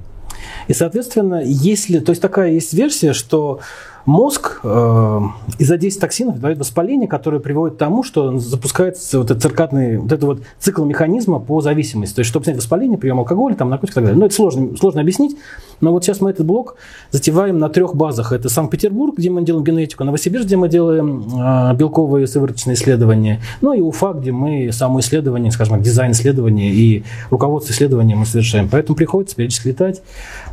И, 0.68 0.74
соответственно, 0.74 1.44
если... 1.46 2.00
То 2.00 2.10
есть 2.10 2.22
такая 2.22 2.52
есть 2.52 2.74
версия, 2.74 3.14
что 3.14 3.60
мозг 4.06 4.60
э, 4.64 5.20
из-за 5.58 5.78
действия 5.78 6.02
токсинов 6.02 6.40
дает 6.40 6.60
воспаление, 6.60 7.08
которое 7.08 7.40
приводит 7.40 7.76
к 7.76 7.80
тому, 7.80 8.04
что 8.04 8.38
запускается 8.38 9.20
вот 9.20 9.32
этот 9.32 9.44
циркадный, 9.44 9.98
вот 9.98 10.12
этот 10.12 10.24
вот 10.24 10.42
цикл 10.60 10.84
механизма 10.84 11.40
по 11.40 11.62
зависимости. 11.62 12.16
То 12.16 12.20
есть, 12.20 12.30
чтобы 12.30 12.46
снять 12.46 12.58
воспаление, 12.58 12.98
прием 12.98 13.20
алкоголя, 13.20 13.56
там, 13.56 13.70
наркотиков 13.70 13.94
и 13.94 13.96
так 13.96 14.04
далее. 14.06 14.20
Ну, 14.20 14.26
это 14.26 14.36
сложно, 14.36 14.78
сложно 14.78 15.02
объяснить, 15.02 15.38
но 15.82 15.92
вот 15.92 16.04
сейчас 16.04 16.22
мы 16.22 16.30
этот 16.30 16.46
блок 16.46 16.76
затеваем 17.12 17.58
на 17.58 17.70
трех 17.70 17.96
базах. 17.96 18.32
Это 18.32 18.50
Санкт-Петербург, 18.50 19.18
где 19.18 19.30
мы 19.30 19.44
делаем 19.44 19.64
генетику, 19.64 20.04
Новосибирск, 20.04 20.46
где 20.46 20.58
мы 20.58 20.70
делаем 20.70 21.28
э, 21.34 21.76
белковые 21.76 22.28
сывороточные 22.28 22.76
исследования, 22.76 23.42
ну 23.62 23.74
и 23.74 23.82
Уфа, 23.82 24.14
где 24.14 24.32
мы 24.32 24.72
само 24.72 25.00
исследование, 25.00 25.52
скажем 25.52 25.76
так, 25.76 25.84
дизайн 25.84 26.12
исследования 26.12 26.72
и 26.72 27.04
руководство 27.30 27.72
исследования 27.72 28.16
мы 28.16 28.26
совершаем. 28.26 28.70
Поэтому 28.70 28.96
приходится 28.96 29.36
периодически 29.36 29.70
летать. 29.70 30.02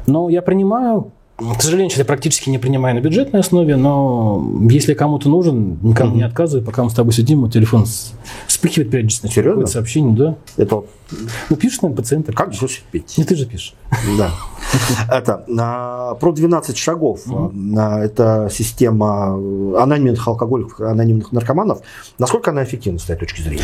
Но 0.07 0.29
я 0.29 0.43
принимаю 0.43 1.13
к 1.57 1.63
сожалению, 1.63 1.91
сейчас 1.91 2.01
я 2.01 2.05
практически 2.05 2.51
не 2.51 2.59
принимаю 2.59 2.95
на 2.95 3.01
бюджетной 3.01 3.41
основе, 3.41 3.77
но 3.77 4.45
если 4.69 4.95
кому-то 4.95 5.29
нужен, 5.29 5.79
никому 5.83 6.13
mm-hmm. 6.13 6.17
не 6.17 6.23
отказываю. 6.23 6.65
Пока 6.65 6.85
мы 6.85 6.91
с 6.91 6.95
тобой 6.95 7.13
сидим, 7.13 7.41
мой 7.41 7.51
телефон 7.51 7.87
вспыхивает 8.47 8.91
периодически. 8.91 9.27
Серьезно? 9.29 9.67
Сообщение, 9.67 10.17
да. 10.17 10.37
Это... 10.57 10.83
Ну, 11.51 11.57
пишешь, 11.57 11.83
наверное, 11.83 12.03
пациенты. 12.03 12.33
Как 12.33 12.51
бросить 12.59 12.85
пить? 12.91 13.19
Не 13.19 13.25
ты 13.25 13.37
же 13.37 13.47
пишешь. 13.47 13.75
Да. 14.17 14.31
Это 15.11 15.45
про 16.21 16.33
12 16.33 16.77
шагов. 16.77 17.21
Это 17.73 18.49
система 18.51 19.35
анонимных 19.83 20.27
алкоголиков, 20.27 20.81
анонимных 20.81 21.33
наркоманов. 21.33 21.81
Насколько 22.19 22.51
она 22.51 22.65
эффективна 22.65 22.99
с 22.99 23.05
этой 23.05 23.17
точки 23.17 23.43
зрения? 23.43 23.63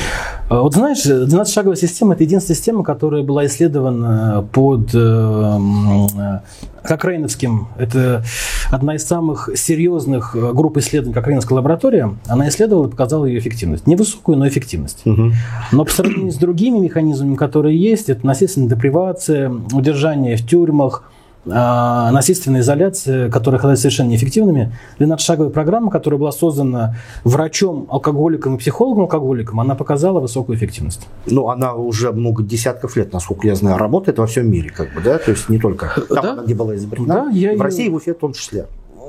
А, 0.50 0.60
вот 0.60 0.74
знаешь, 0.74 1.04
12-шаговая 1.06 1.76
система– 1.76 2.14
это 2.14 2.24
единственная 2.24 2.56
система, 2.56 2.84
которая 2.84 3.22
была 3.22 3.46
исследована 3.46 4.46
под 4.52 4.94
э, 4.94 6.40
Кокрейновским. 6.82 7.68
Это 7.78 8.24
одна 8.70 8.96
из 8.96 9.04
самых 9.04 9.50
серьезных 9.54 10.34
групп 10.34 10.76
исследований 10.78 11.14
Кокрейновская 11.14 11.56
лаборатория. 11.56 12.14
Она 12.26 12.48
исследовала 12.48 12.86
и 12.86 12.90
показала 12.90 13.24
ее 13.24 13.38
эффективность. 13.38 13.86
Невысокую, 13.86 14.38
но 14.38 14.46
эффективность. 14.48 15.06
Угу. 15.06 15.32
Но 15.72 15.84
по 15.84 15.90
сравнению 15.90 16.32
с 16.32 16.36
другими 16.36 16.78
механизмами, 16.78 17.34
которые 17.34 17.80
есть, 17.80 18.08
это 18.08 18.26
насильственная 18.26 18.68
депривация, 18.68 19.52
удержание 19.72 20.36
в 20.36 20.46
тюрьмах, 20.46 21.04
насильственная 21.44 22.60
изоляция, 22.60 23.30
которые 23.30 23.58
оказались 23.58 23.80
совершенно 23.80 24.08
неэффективными. 24.08 24.76
12-шаговая 24.98 25.50
программа, 25.50 25.90
которая 25.90 26.18
была 26.18 26.32
создана 26.32 26.96
врачом-алкоголиком 27.24 28.56
и 28.56 28.58
психологом-алкоголиком, 28.58 29.60
она 29.60 29.74
показала 29.74 30.20
высокую 30.20 30.56
эффективность. 30.56 31.06
Ну, 31.26 31.48
она 31.48 31.74
уже 31.74 32.12
много 32.12 32.42
десятков 32.42 32.96
лет, 32.96 33.12
насколько 33.12 33.46
я 33.46 33.54
знаю, 33.54 33.78
работает 33.78 34.18
во 34.18 34.26
всем 34.26 34.50
мире, 34.50 34.70
как 34.70 34.92
бы, 34.94 35.00
да? 35.00 35.18
То 35.18 35.30
есть 35.30 35.48
не 35.48 35.58
только 35.58 35.92
там, 36.08 36.36
да? 36.36 36.42
где 36.44 36.54
была 36.54 36.76
изобретена, 36.76 37.26
да, 37.26 37.30
я 37.30 37.56
в 37.56 37.60
России 37.60 37.86
и 37.86 37.88
в 37.88 37.94
Уфе 37.94 38.14
в 38.14 38.18
том 38.18 38.32
числе. 38.32 38.66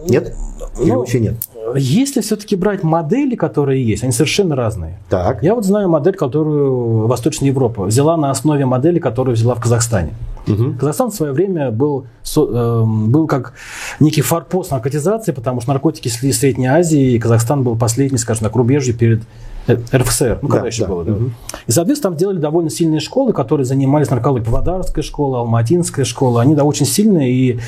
Нет? 0.07 0.33
Или 0.79 0.91
ну, 0.91 0.99
вообще 0.99 1.19
нет? 1.19 1.35
Если 1.75 2.21
все-таки 2.21 2.55
брать 2.55 2.84
модели, 2.84 3.36
которые 3.36 3.86
есть, 3.86 4.03
они 4.03 4.12
совершенно 4.12 4.55
разные. 4.55 4.97
Так. 5.10 5.43
Я 5.43 5.55
вот 5.55 5.65
знаю 5.65 5.89
модель, 5.89 6.15
которую 6.15 7.08
Восточная 7.08 7.49
Европа 7.49 7.84
взяла 7.84 8.17
на 8.17 8.32
основе 8.32 8.65
модели, 8.65 8.99
которую 8.99 9.36
взяла 9.36 9.55
в 9.55 9.62
Казахстане. 9.62 10.13
Угу. 10.47 10.75
Казахстан 10.79 11.12
в 11.12 11.15
свое 11.15 11.32
время 11.32 11.71
был, 11.71 12.05
э, 12.36 12.84
был 12.86 13.27
как 13.27 13.53
некий 13.99 14.21
форпост 14.21 14.71
наркотизации, 14.71 15.32
потому 15.32 15.62
что 15.62 15.71
наркотики 15.71 16.08
шли 16.08 16.29
из 16.29 16.39
Средней 16.39 16.67
Азии, 16.67 17.13
и 17.13 17.19
Казахстан 17.19 17.63
был 17.63 17.75
последний, 17.75 18.17
скажем 18.17 18.45
так, 18.45 18.55
рубежью 18.55 18.95
перед 18.95 19.21
РФСР, 19.67 20.39
ну, 20.41 20.47
да, 20.47 20.55
когда 20.55 20.67
еще 20.67 20.84
да. 20.84 20.89
было, 20.89 21.03
да. 21.03 21.12
Угу. 21.13 21.29
И, 21.67 21.71
соответственно, 21.71 22.12
там 22.12 22.17
делали 22.17 22.38
довольно 22.39 22.69
сильные 22.69 22.99
школы, 22.99 23.34
которые 23.34 23.65
занимались 23.65 24.10
наркологией. 24.10 24.45
Павлодарская 24.45 25.03
школа, 25.03 25.39
Алматинская 25.39 26.05
школа, 26.05 26.41
они 26.41 26.55
да, 26.55 26.63
очень 26.63 26.86
сильные, 26.86 27.32
и 27.32 27.60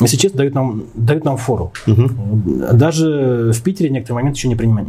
если 0.00 0.16
честно, 0.16 0.38
дают 0.38 0.54
нам, 0.54 0.84
дают 0.94 1.24
нам 1.24 1.36
фору. 1.36 1.72
Угу. 1.86 2.08
Даже 2.72 3.47
в 3.52 3.62
Питере 3.62 3.90
некоторые 3.90 4.22
моменты 4.22 4.38
еще 4.38 4.48
не, 4.48 4.56
принимают, 4.56 4.88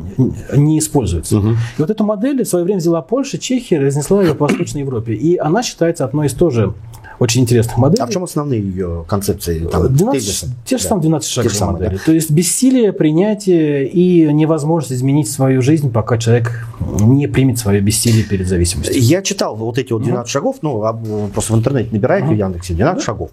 не 0.56 0.80
используются. 0.80 1.38
Угу. 1.38 1.50
И 1.50 1.80
вот 1.80 1.90
эту 1.90 2.04
модель 2.04 2.44
в 2.44 2.48
свое 2.48 2.66
время 2.66 2.80
взяла 2.80 3.02
Польша, 3.02 3.38
Чехия, 3.38 3.80
разнесла 3.80 4.24
ее 4.24 4.36
по 4.36 4.48
Восточной 4.48 4.82
Европе. 4.82 5.14
И 5.14 5.38
она 5.38 5.64
считается 5.64 6.06
одной 6.06 6.28
из 6.28 6.34
тоже 6.34 6.74
очень 7.20 7.42
интересных 7.42 7.78
моделей. 7.78 8.04
А 8.04 8.08
в 8.08 8.12
чем 8.12 8.24
основные 8.24 8.62
ее 8.62 9.06
концепции? 9.08 9.66
Там, 9.66 9.94
12, 9.94 10.50
те 10.66 10.78
же 10.78 10.84
да. 10.84 10.90
самые 10.90 11.02
12 11.04 11.30
шагов 11.30 11.54
самые, 11.54 11.74
модели. 11.74 11.98
Да. 11.98 12.04
То 12.06 12.12
есть 12.14 12.32
бессилие, 12.32 12.94
принятие 12.94 13.88
и 13.88 14.32
невозможность 14.32 14.94
изменить 14.94 15.30
свою 15.30 15.62
жизнь, 15.62 15.92
пока 15.92 16.18
человек 16.18 16.66
не 16.80 17.28
примет 17.28 17.60
свое 17.60 17.82
бессилие 17.82 18.24
перед 18.24 18.48
зависимостью. 18.48 18.98
Я 18.98 19.22
читал 19.22 19.56
вот 19.56 19.78
эти 19.78 19.92
вот 19.92 20.04
12 20.04 20.26
mm-hmm. 20.26 20.32
шагов, 20.32 20.58
ну, 20.62 21.30
просто 21.34 21.54
в 21.54 21.58
интернете 21.58 21.90
набираете 21.92 22.28
mm-hmm. 22.28 22.36
в 22.36 22.38
Яндексе 22.38 22.74
12 22.74 23.02
mm-hmm. 23.02 23.06
шагов. 23.06 23.32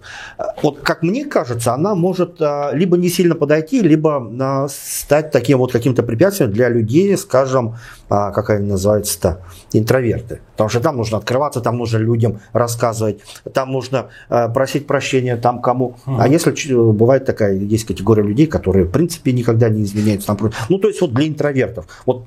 Вот, 0.62 0.80
как 0.80 1.02
мне 1.02 1.24
кажется, 1.24 1.72
она 1.72 1.94
может 1.94 2.36
а, 2.40 2.72
либо 2.72 2.96
не 2.96 3.08
сильно 3.08 3.34
подойти, 3.34 3.80
либо 3.82 4.30
а, 4.40 4.66
стать 4.68 5.30
таким 5.30 5.58
вот 5.58 5.72
каким-то 5.72 6.02
препятствием 6.02 6.52
для 6.52 6.68
людей, 6.68 7.16
скажем, 7.16 7.76
а, 8.08 8.30
как 8.30 8.50
они 8.50 8.68
называются-то, 8.68 9.42
интроверты. 9.72 10.40
Потому 10.52 10.70
что 10.70 10.80
там 10.80 10.96
нужно 10.96 11.18
открываться, 11.18 11.60
там 11.60 11.76
нужно 11.76 11.98
людям 11.98 12.40
рассказывать, 12.52 13.20
там 13.52 13.72
нужно 13.72 14.08
э, 14.28 14.48
просить 14.48 14.86
прощения 14.86 15.36
там 15.36 15.60
кому. 15.60 15.96
Угу. 16.06 16.16
А 16.18 16.28
если 16.28 16.74
бывает 16.74 17.24
такая, 17.24 17.54
есть 17.54 17.84
категория 17.86 18.22
людей, 18.22 18.46
которые 18.46 18.84
в 18.84 18.90
принципе 18.90 19.32
никогда 19.32 19.68
не 19.68 19.82
изменяются. 19.82 20.28
Там, 20.28 20.52
ну, 20.68 20.78
то 20.78 20.88
есть 20.88 21.00
вот 21.00 21.12
для 21.12 21.28
интровертов. 21.28 21.86
Вот 22.06 22.26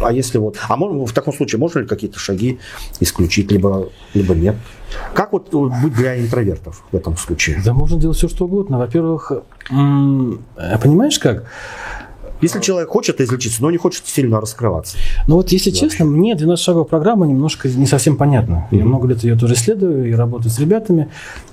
а 0.00 0.12
если 0.12 0.38
вот, 0.38 0.58
а 0.68 0.76
можно, 0.76 1.06
в 1.06 1.12
таком 1.12 1.32
случае 1.32 1.58
можно 1.58 1.80
ли 1.80 1.86
какие-то 1.86 2.18
шаги 2.18 2.58
исключить, 3.00 3.50
либо, 3.50 3.88
либо 4.14 4.34
нет? 4.34 4.56
Как 5.14 5.32
вот 5.32 5.52
быть 5.52 5.94
для 5.94 6.20
интровертов 6.20 6.84
в 6.92 6.96
этом 6.96 7.16
случае? 7.16 7.60
Да 7.64 7.72
можно 7.72 7.98
делать 7.98 8.16
все, 8.16 8.28
что 8.28 8.44
угодно. 8.44 8.78
Во-первых, 8.78 9.32
понимаешь 9.68 11.18
как? 11.18 11.44
Если 12.40 12.60
человек 12.60 12.88
хочет 12.90 13.20
излечиться, 13.20 13.62
но 13.62 13.70
не 13.70 13.78
хочет 13.78 14.06
сильно 14.06 14.40
раскрываться. 14.40 14.96
Ну 15.26 15.36
вот, 15.36 15.50
если 15.52 15.70
Вообще. 15.70 15.88
честно, 15.88 16.04
мне 16.04 16.34
12 16.34 16.62
шагов 16.62 16.88
программа 16.88 17.26
немножко 17.26 17.68
не 17.68 17.86
совсем 17.86 18.16
понятна. 18.16 18.68
Mm-hmm. 18.70 18.78
Я 18.78 18.84
много 18.84 19.08
лет 19.08 19.24
ее 19.24 19.36
тоже 19.36 19.54
исследую 19.54 20.08
и 20.08 20.12
работаю 20.12 20.50
с 20.50 20.58
ребятами. 20.58 21.08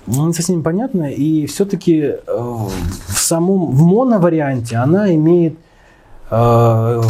Но 0.08 0.28
не 0.28 0.34
совсем 0.34 0.64
понятно. 0.64 1.12
И 1.12 1.46
все-таки 1.46 2.00
э, 2.02 2.18
в 2.28 3.18
самом, 3.18 3.72
в 3.72 3.82
моноварианте 3.84 4.76
она 4.78 5.14
имеет 5.14 5.56
э, 6.30 7.02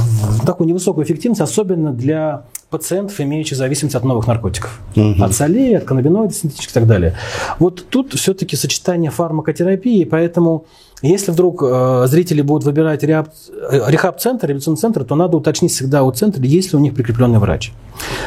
такую 0.46 0.68
невысокую 0.68 1.06
эффективность, 1.06 1.42
особенно 1.42 1.92
для 1.92 2.46
пациентов, 2.74 3.22
имеющих 3.22 3.56
зависимость 3.56 3.96
от 3.96 4.04
новых 4.04 4.26
наркотиков. 4.26 4.82
Угу. 4.96 5.24
От 5.24 5.34
солей, 5.36 5.78
от 5.78 5.84
каннабиноидов 5.84 6.36
синтетических 6.36 6.72
и 6.72 6.74
так 6.74 6.88
далее. 6.88 7.16
Вот 7.60 7.86
тут 7.90 8.14
все-таки 8.14 8.56
сочетание 8.56 9.12
фармакотерапии, 9.12 10.04
поэтому 10.06 10.66
если 11.04 11.32
вдруг 11.32 11.62
э, 11.64 12.06
зрители 12.08 12.42
будут 12.42 12.64
выбирать 12.64 13.04
э, 13.04 13.08
рехаб-центр, 13.08 14.48
реабилитационный 14.48 14.80
центр, 14.80 15.04
то 15.04 15.16
надо 15.16 15.38
уточнить 15.38 15.72
всегда 15.72 16.02
у 16.04 16.12
центра, 16.12 16.42
есть 16.44 16.72
ли 16.72 16.80
у 16.80 16.82
них 16.82 16.96
прикрепленный 16.96 17.38
врач. 17.40 17.74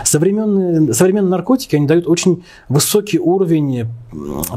Современные, 0.05 0.95
современные 0.95 1.31
наркотики, 1.31 1.75
они 1.75 1.87
дают 1.87 2.07
очень 2.07 2.45
высокий 2.69 3.19
уровень 3.19 3.89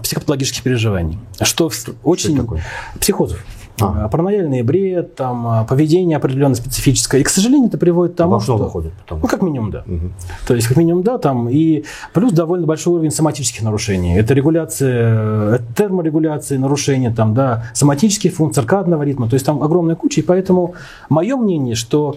психопатологических 0.03 0.61
переживаний, 0.61 1.17
что, 1.41 1.71
что 1.71 1.93
очень... 2.03 2.35
Что 2.35 2.59
психозов. 2.99 3.43
А. 3.85 4.05
Э, 4.05 4.09
паранояльный 4.09 4.61
бред, 4.63 5.15
там, 5.15 5.47
э, 5.47 5.65
поведение 5.67 6.17
определенно 6.17 6.55
специфическое. 6.55 7.21
И, 7.21 7.23
к 7.23 7.29
сожалению, 7.29 7.67
это 7.67 7.77
приводит 7.77 8.13
к 8.13 8.17
тому, 8.17 8.33
Во 8.33 8.39
что... 8.39 8.57
выходит 8.57 8.93
потом. 8.93 9.19
Ну, 9.21 9.27
как 9.27 9.41
минимум, 9.41 9.71
да. 9.71 9.83
Угу. 9.85 10.11
То 10.47 10.55
есть, 10.55 10.67
как 10.67 10.77
минимум, 10.77 11.03
да, 11.03 11.17
там, 11.17 11.49
и 11.49 11.83
плюс 12.13 12.31
довольно 12.31 12.67
большой 12.67 12.93
уровень 12.93 13.11
соматических 13.11 13.61
нарушений. 13.61 14.15
Это 14.15 14.33
регуляция, 14.33 15.55
это 15.55 15.65
терморегуляция, 15.75 16.59
нарушения, 16.59 17.11
там, 17.11 17.33
да, 17.33 17.65
соматические 17.73 18.31
функции, 18.31 18.61
циркадного 18.61 19.03
ритма. 19.03 19.29
То 19.29 19.35
есть, 19.35 19.45
там 19.45 19.61
огромная 19.61 19.95
куча. 19.95 20.21
И 20.21 20.23
поэтому 20.23 20.73
мое 21.09 21.35
мнение, 21.37 21.75
что 21.75 22.15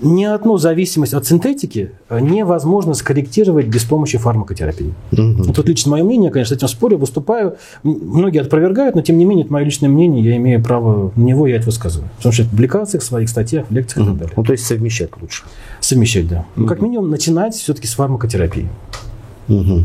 ни 0.00 0.24
одну 0.24 0.58
зависимость 0.58 1.14
от 1.14 1.26
синтетики 1.26 1.92
э, 2.08 2.20
невозможно 2.20 2.94
скорректировать 2.94 3.66
без 3.66 3.84
помощи 3.84 4.18
фармакотерапии. 4.18 4.94
Угу. 5.12 5.52
Тут 5.52 5.68
лично 5.68 5.92
мое 5.92 6.04
мнение, 6.04 6.30
конечно, 6.30 6.54
с 6.54 6.58
этим 6.58 6.68
спорю, 6.68 6.98
выступаю. 6.98 7.56
Многие 7.82 8.42
опровергают, 8.42 8.94
но 8.94 9.02
тем 9.02 9.18
не 9.18 9.24
менее, 9.24 9.44
это 9.44 9.52
мое 9.52 9.64
личное 9.64 9.88
мнение, 9.88 10.24
я 10.24 10.36
имею 10.36 10.62
право 10.62 11.12
на 11.14 11.22
него, 11.22 11.46
я 11.46 11.56
это 11.56 11.66
высказываю. 11.66 12.08
Потому 12.16 12.32
что 12.32 12.44
в 12.44 12.50
публикациях, 12.50 13.02
в 13.02 13.06
своих 13.06 13.28
статьях, 13.28 13.66
в 13.68 13.72
лекциях 13.72 14.06
угу. 14.06 14.06
и 14.06 14.10
так 14.10 14.18
далее. 14.18 14.34
Ну, 14.36 14.44
то 14.44 14.52
есть 14.52 14.64
совмещать 14.64 15.10
лучше. 15.20 15.44
Совмещать, 15.80 16.28
да. 16.28 16.38
Угу. 16.38 16.46
Ну, 16.56 16.66
как 16.66 16.80
минимум, 16.80 17.10
начинать 17.10 17.54
все-таки 17.54 17.86
с 17.86 17.94
фармакотерапии. 17.94 18.68
Угу. 19.48 19.84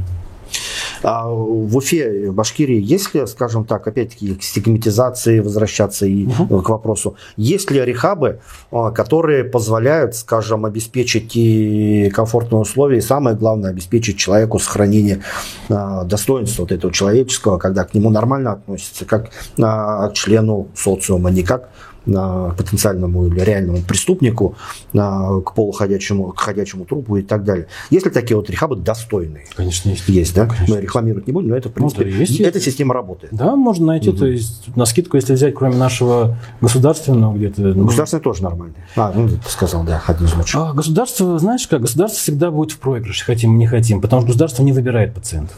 А 1.03 1.27
в 1.29 1.75
Уфе, 1.75 2.29
в 2.29 2.33
Башкирии, 2.33 2.81
есть 2.81 3.13
ли, 3.13 3.25
скажем 3.27 3.65
так, 3.65 3.87
опять-таки, 3.87 4.35
к 4.35 4.43
стигматизации 4.43 5.39
возвращаться 5.39 6.05
и 6.05 6.25
угу. 6.25 6.61
к 6.61 6.69
вопросу, 6.69 7.15
есть 7.35 7.71
ли 7.71 7.83
рехабы, 7.83 8.39
а, 8.71 8.91
которые 8.91 9.43
позволяют, 9.43 10.15
скажем, 10.15 10.65
обеспечить 10.65 11.35
и 11.35 12.09
комфортные 12.13 12.61
условия, 12.61 12.97
и 12.97 13.01
самое 13.01 13.35
главное, 13.35 13.71
обеспечить 13.71 14.17
человеку 14.17 14.59
сохранение 14.59 15.21
а, 15.69 16.03
достоинства 16.03 16.63
вот 16.63 16.71
этого 16.71 16.93
человеческого, 16.93 17.57
когда 17.57 17.83
к 17.83 17.93
нему 17.93 18.09
нормально 18.09 18.53
относятся, 18.53 19.05
как 19.05 19.29
к 19.57 20.11
члену 20.13 20.67
социума, 20.75 21.29
не 21.29 21.43
как 21.43 21.69
потенциальному 22.07 23.27
или 23.27 23.39
реальному 23.39 23.79
преступнику, 23.81 24.55
к 24.93 25.53
полуходячему, 25.55 26.31
к 26.31 26.39
ходячему 26.39 26.85
трупу 26.85 27.17
и 27.17 27.21
так 27.21 27.43
далее. 27.43 27.67
Есть 27.89 28.05
ли 28.05 28.11
такие 28.11 28.37
вот 28.37 28.49
рехабы 28.49 28.75
достойные? 28.77 29.45
Конечно, 29.55 29.89
есть. 29.89 30.07
Есть, 30.07 30.35
да? 30.35 30.45
Конечно. 30.45 30.75
Мы 30.75 30.81
рекламировать 30.81 31.27
не 31.27 31.33
будем, 31.33 31.49
но 31.49 31.55
это, 31.57 31.69
в 31.69 31.73
принципе, 31.73 32.05
ну, 32.05 32.11
да, 32.11 32.17
есть, 32.17 32.39
эта 32.39 32.57
есть. 32.57 32.65
система 32.65 32.93
работает. 32.93 33.33
Да, 33.33 33.55
можно 33.55 33.87
найти, 33.87 34.09
угу. 34.09 34.19
то 34.19 34.25
есть 34.25 34.75
на 34.75 34.85
скидку, 34.85 35.17
если 35.17 35.33
взять, 35.33 35.53
кроме 35.53 35.75
нашего 35.75 36.37
государственного 36.61 37.35
где-то... 37.35 37.61
Ну, 37.61 37.85
государственное 37.85 38.23
тоже 38.23 38.43
нормально. 38.43 38.75
А, 38.95 39.11
ну, 39.13 39.27
ты 39.27 39.49
сказал, 39.49 39.83
да, 39.83 40.01
один 40.07 40.25
из 40.25 40.35
лучших. 40.35 40.61
А, 40.61 40.73
государство, 40.73 41.37
знаешь 41.39 41.67
как, 41.67 41.81
государство 41.81 42.19
всегда 42.19 42.51
будет 42.51 42.71
в 42.71 42.79
проигрыше, 42.79 43.25
хотим, 43.25 43.57
не 43.57 43.67
хотим, 43.67 44.01
потому 44.01 44.21
что 44.21 44.27
государство 44.27 44.63
не 44.63 44.71
выбирает 44.71 45.13
пациентов. 45.13 45.57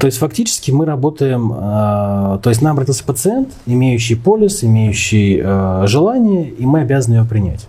То 0.00 0.06
есть 0.06 0.18
фактически 0.18 0.70
мы 0.70 0.86
работаем, 0.86 1.52
а, 1.54 2.38
то 2.38 2.50
есть 2.50 2.62
нам 2.62 2.72
обратился 2.72 3.04
пациент, 3.04 3.52
имеющий 3.66 4.14
полис, 4.14 4.64
имеющий 4.64 5.40
а, 5.44 5.86
желание, 5.86 6.48
и 6.48 6.64
мы 6.64 6.80
обязаны 6.80 7.16
его 7.16 7.26
принять. 7.26 7.66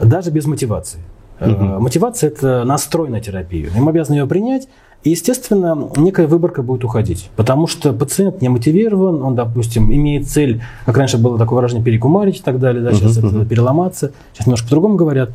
Даже 0.00 0.30
без 0.30 0.46
мотивации. 0.46 1.00
Угу. 1.40 1.80
Мотивация– 1.80 2.28
это 2.30 2.64
настрой 2.64 3.08
на 3.08 3.20
терапию. 3.20 3.70
И 3.74 3.80
мы 3.80 3.90
обязаны 3.90 4.16
ее 4.16 4.26
принять, 4.26 4.68
и, 5.02 5.10
естественно, 5.10 5.90
некая 5.96 6.26
выборка 6.26 6.62
будет 6.62 6.84
уходить. 6.84 7.30
Потому 7.36 7.66
что 7.66 7.92
пациент 7.92 8.40
не 8.40 8.48
мотивирован, 8.48 9.22
он, 9.22 9.34
допустим, 9.34 9.92
имеет 9.92 10.28
цель, 10.28 10.62
как 10.86 10.96
раньше 10.96 11.18
было 11.18 11.38
такое 11.38 11.56
выражение, 11.56 11.84
перекумарить 11.84 12.38
и 12.38 12.42
так 12.42 12.58
далее, 12.58 12.82
да, 12.82 12.92
сейчас 12.92 13.18
uh 13.18 13.28
это 13.28 13.44
переломаться. 13.44 14.12
Сейчас 14.32 14.46
немножко 14.46 14.66
по-другому 14.66 14.96
говорят. 14.96 15.30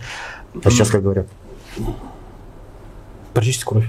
А 0.64 0.72
сейчас 0.72 0.90
как 0.90 1.04
говорят? 1.04 1.28
Прочистить 3.34 3.64
кровь. 3.64 3.86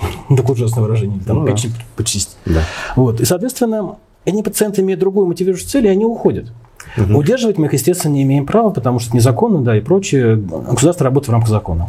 Такое 0.28 0.54
ужасное 0.54 0.82
выражение. 0.82 1.20
Там, 1.26 1.40
ну, 1.40 1.46
печень 1.46 1.70
да. 1.70 1.84
почистить. 1.96 2.36
Да. 2.44 2.62
Вот. 2.96 3.20
И, 3.20 3.24
соответственно, 3.24 3.96
они 4.26 4.42
пациенты 4.42 4.82
имеют 4.82 5.00
другую 5.00 5.26
мотивирующую 5.26 5.68
цель, 5.68 5.86
и 5.86 5.88
они 5.88 6.04
уходят. 6.04 6.52
Угу. 6.96 7.18
Удерживать 7.18 7.58
мы 7.58 7.66
их, 7.66 7.72
естественно, 7.72 8.12
не 8.12 8.22
имеем 8.22 8.46
права, 8.46 8.70
потому 8.70 8.98
что 8.98 9.10
это 9.10 9.16
незаконно, 9.16 9.60
да, 9.60 9.76
и 9.76 9.80
прочее. 9.80 10.36
Государство 10.36 11.04
работает 11.04 11.28
в 11.28 11.32
рамках 11.32 11.50
закона. 11.50 11.88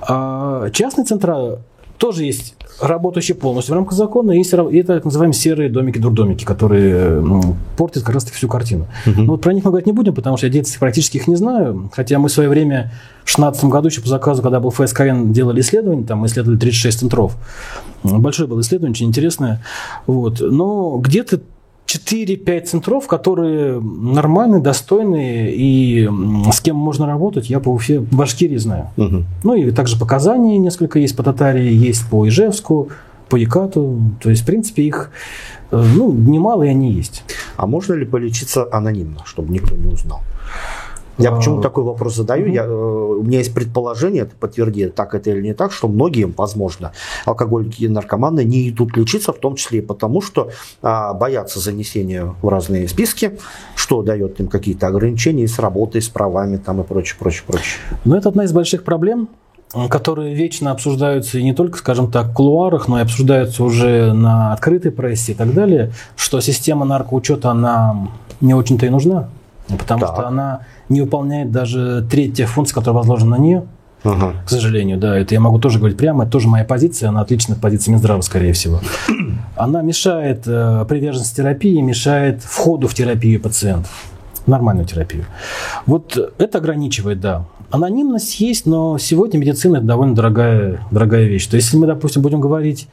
А 0.00 0.70
частные 0.70 1.04
центра 1.04 1.58
тоже 1.98 2.24
есть 2.24 2.54
работающие 2.80 3.34
полностью 3.34 3.74
в 3.74 3.76
рамках 3.76 3.94
закона, 3.94 4.32
есть 4.32 4.52
это 4.52 4.94
так 4.94 5.04
называемые 5.04 5.34
серые 5.34 5.70
домики, 5.70 5.98
дурдомики, 5.98 6.44
которые 6.44 7.20
ну, 7.20 7.56
портят 7.76 8.02
как 8.02 8.14
раз 8.14 8.24
таки 8.24 8.36
всю 8.36 8.48
картину. 8.48 8.86
Угу. 9.06 9.22
Но 9.22 9.32
вот 9.32 9.40
про 9.40 9.52
них 9.52 9.64
мы 9.64 9.70
говорить 9.70 9.86
не 9.86 9.92
будем, 9.92 10.14
потому 10.14 10.36
что 10.36 10.46
я 10.46 10.52
деятельности 10.52 10.78
практически 10.78 11.16
их 11.16 11.26
не 11.26 11.36
знаю, 11.36 11.90
хотя 11.94 12.18
мы 12.18 12.28
в 12.28 12.32
свое 12.32 12.48
время 12.48 12.92
в 13.24 13.26
2016 13.26 13.64
году 13.64 13.88
еще 13.88 14.02
по 14.02 14.08
заказу, 14.08 14.42
когда 14.42 14.60
был 14.60 14.70
ФСКН, 14.70 15.32
делали 15.32 15.60
исследование, 15.60 16.06
там 16.06 16.18
мы 16.18 16.26
исследовали 16.26 16.58
36 16.58 17.00
центров. 17.00 17.36
Большое 18.02 18.48
было 18.48 18.60
исследование, 18.60 18.92
очень 18.92 19.06
интересное. 19.06 19.62
Вот. 20.06 20.40
Но 20.40 20.98
где-то 20.98 21.40
4-5 21.86 22.60
центров, 22.62 23.06
которые 23.06 23.80
нормальные, 23.80 24.60
достойные 24.60 25.54
и 25.54 26.08
с 26.52 26.60
кем 26.60 26.76
можно 26.76 27.06
работать, 27.06 27.48
я 27.48 27.60
по 27.60 27.68
Уфе, 27.70 28.00
Башкирии 28.00 28.56
знаю. 28.56 28.90
Угу. 28.96 29.24
Ну 29.44 29.54
и 29.54 29.70
также 29.70 29.98
по 29.98 30.06
Казани 30.06 30.58
несколько 30.58 30.98
есть, 30.98 31.16
по 31.16 31.22
Татарии 31.22 31.72
есть, 31.72 32.08
по 32.10 32.26
Ижевску, 32.28 32.90
по 33.28 33.36
Якату. 33.36 33.98
То 34.20 34.30
есть, 34.30 34.42
в 34.42 34.46
принципе, 34.46 34.82
их 34.82 35.10
э, 35.70 35.82
ну, 35.94 36.12
немало 36.12 36.64
и 36.64 36.68
они 36.68 36.92
есть. 36.92 37.24
А 37.56 37.66
можно 37.66 37.94
ли 37.94 38.04
полечиться 38.04 38.68
анонимно, 38.70 39.20
чтобы 39.24 39.52
никто 39.52 39.76
не 39.76 39.86
узнал? 39.86 40.20
Я 41.18 41.32
почему 41.32 41.60
а, 41.60 41.62
такой 41.62 41.84
вопрос 41.84 42.14
задаю? 42.14 42.46
Я, 42.46 42.64
э, 42.64 42.68
у 42.68 43.22
меня 43.22 43.38
есть 43.38 43.54
предположение, 43.54 44.22
это 44.22 44.34
подтверди, 44.38 44.88
так 44.88 45.14
это 45.14 45.30
или 45.30 45.40
не 45.40 45.54
так, 45.54 45.72
что 45.72 45.88
многие, 45.88 46.24
возможно, 46.24 46.92
алкоголики 47.24 47.84
и 47.84 47.88
наркоманы 47.88 48.44
не 48.44 48.68
идут 48.68 48.96
лечиться, 48.96 49.32
в 49.32 49.38
том 49.38 49.56
числе 49.56 49.78
и 49.78 49.82
потому, 49.82 50.20
что 50.20 50.50
а, 50.82 51.14
боятся 51.14 51.58
занесения 51.60 52.34
в 52.42 52.48
разные 52.48 52.88
списки, 52.88 53.38
что 53.74 54.02
дает 54.02 54.40
им 54.40 54.48
какие-то 54.48 54.88
ограничения 54.88 55.48
с 55.48 55.58
работой, 55.58 56.02
с 56.02 56.08
правами 56.08 56.58
там, 56.58 56.80
и 56.82 56.84
прочее, 56.84 57.16
прочее, 57.18 57.44
прочее. 57.46 57.80
Но 58.04 58.16
это 58.16 58.28
одна 58.28 58.44
из 58.44 58.52
больших 58.52 58.84
проблем, 58.84 59.28
которые 59.90 60.34
вечно 60.34 60.70
обсуждаются 60.70 61.38
и 61.38 61.42
не 61.42 61.54
только, 61.54 61.78
скажем 61.78 62.10
так, 62.10 62.28
в 62.28 62.32
кулуарах, 62.34 62.88
но 62.88 62.98
и 62.98 63.02
обсуждаются 63.02 63.64
уже 63.64 64.12
на 64.12 64.52
открытой 64.52 64.92
прессе 64.92 65.32
и 65.32 65.34
так 65.34 65.52
далее, 65.52 65.92
что 66.14 66.40
система 66.40 66.84
наркоучета, 66.84 67.50
она 67.50 68.08
не 68.40 68.54
очень-то 68.54 68.86
и 68.86 68.90
нужна, 68.90 69.28
потому 69.68 70.00
так. 70.00 70.14
что 70.14 70.26
она 70.26 70.60
не 70.88 71.00
выполняет 71.00 71.50
даже 71.50 72.06
третья 72.10 72.46
функция, 72.46 72.74
которая 72.74 72.98
возложена 72.98 73.36
на 73.36 73.40
нее. 73.40 73.64
Ага. 74.04 74.34
К 74.44 74.50
сожалению, 74.50 74.98
да, 74.98 75.18
это 75.18 75.34
я 75.34 75.40
могу 75.40 75.58
тоже 75.58 75.78
говорить 75.78 75.98
прямо, 75.98 76.24
это 76.24 76.32
тоже 76.32 76.48
моя 76.48 76.64
позиция, 76.64 77.08
она 77.08 77.22
отлична 77.22 77.54
от 77.54 77.60
позиции 77.60 77.90
Минздрава, 77.90 78.20
скорее 78.20 78.52
всего. 78.52 78.80
Она 79.56 79.82
мешает 79.82 80.42
э, 80.46 80.84
приверженности 80.88 81.36
терапии, 81.36 81.80
мешает 81.80 82.42
входу 82.42 82.88
в 82.88 82.94
терапию 82.94 83.40
пациентов, 83.40 83.90
нормальную 84.46 84.86
терапию. 84.86 85.24
Вот 85.86 86.34
это 86.38 86.58
ограничивает, 86.58 87.20
да. 87.20 87.46
Анонимность 87.70 88.38
есть, 88.38 88.66
но 88.66 88.96
сегодня 88.98 89.38
медицина 89.38 89.78
это 89.78 89.86
довольно 89.86 90.14
дорогая, 90.14 90.86
дорогая 90.92 91.24
вещь. 91.24 91.46
То 91.46 91.56
есть, 91.56 91.68
если 91.68 91.78
мы, 91.78 91.86
допустим, 91.86 92.22
будем 92.22 92.40
говорить 92.40 92.88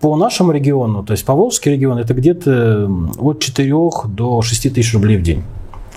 по 0.00 0.16
нашему 0.16 0.52
региону, 0.52 1.02
то 1.02 1.12
есть 1.12 1.24
по 1.24 1.32
Волжский 1.32 1.72
регион, 1.72 1.98
это 1.98 2.12
где-то 2.12 2.90
от 3.18 3.40
4 3.40 3.72
до 4.08 4.42
6 4.42 4.74
тысяч 4.74 4.92
рублей 4.92 5.16
в 5.16 5.22
день 5.22 5.44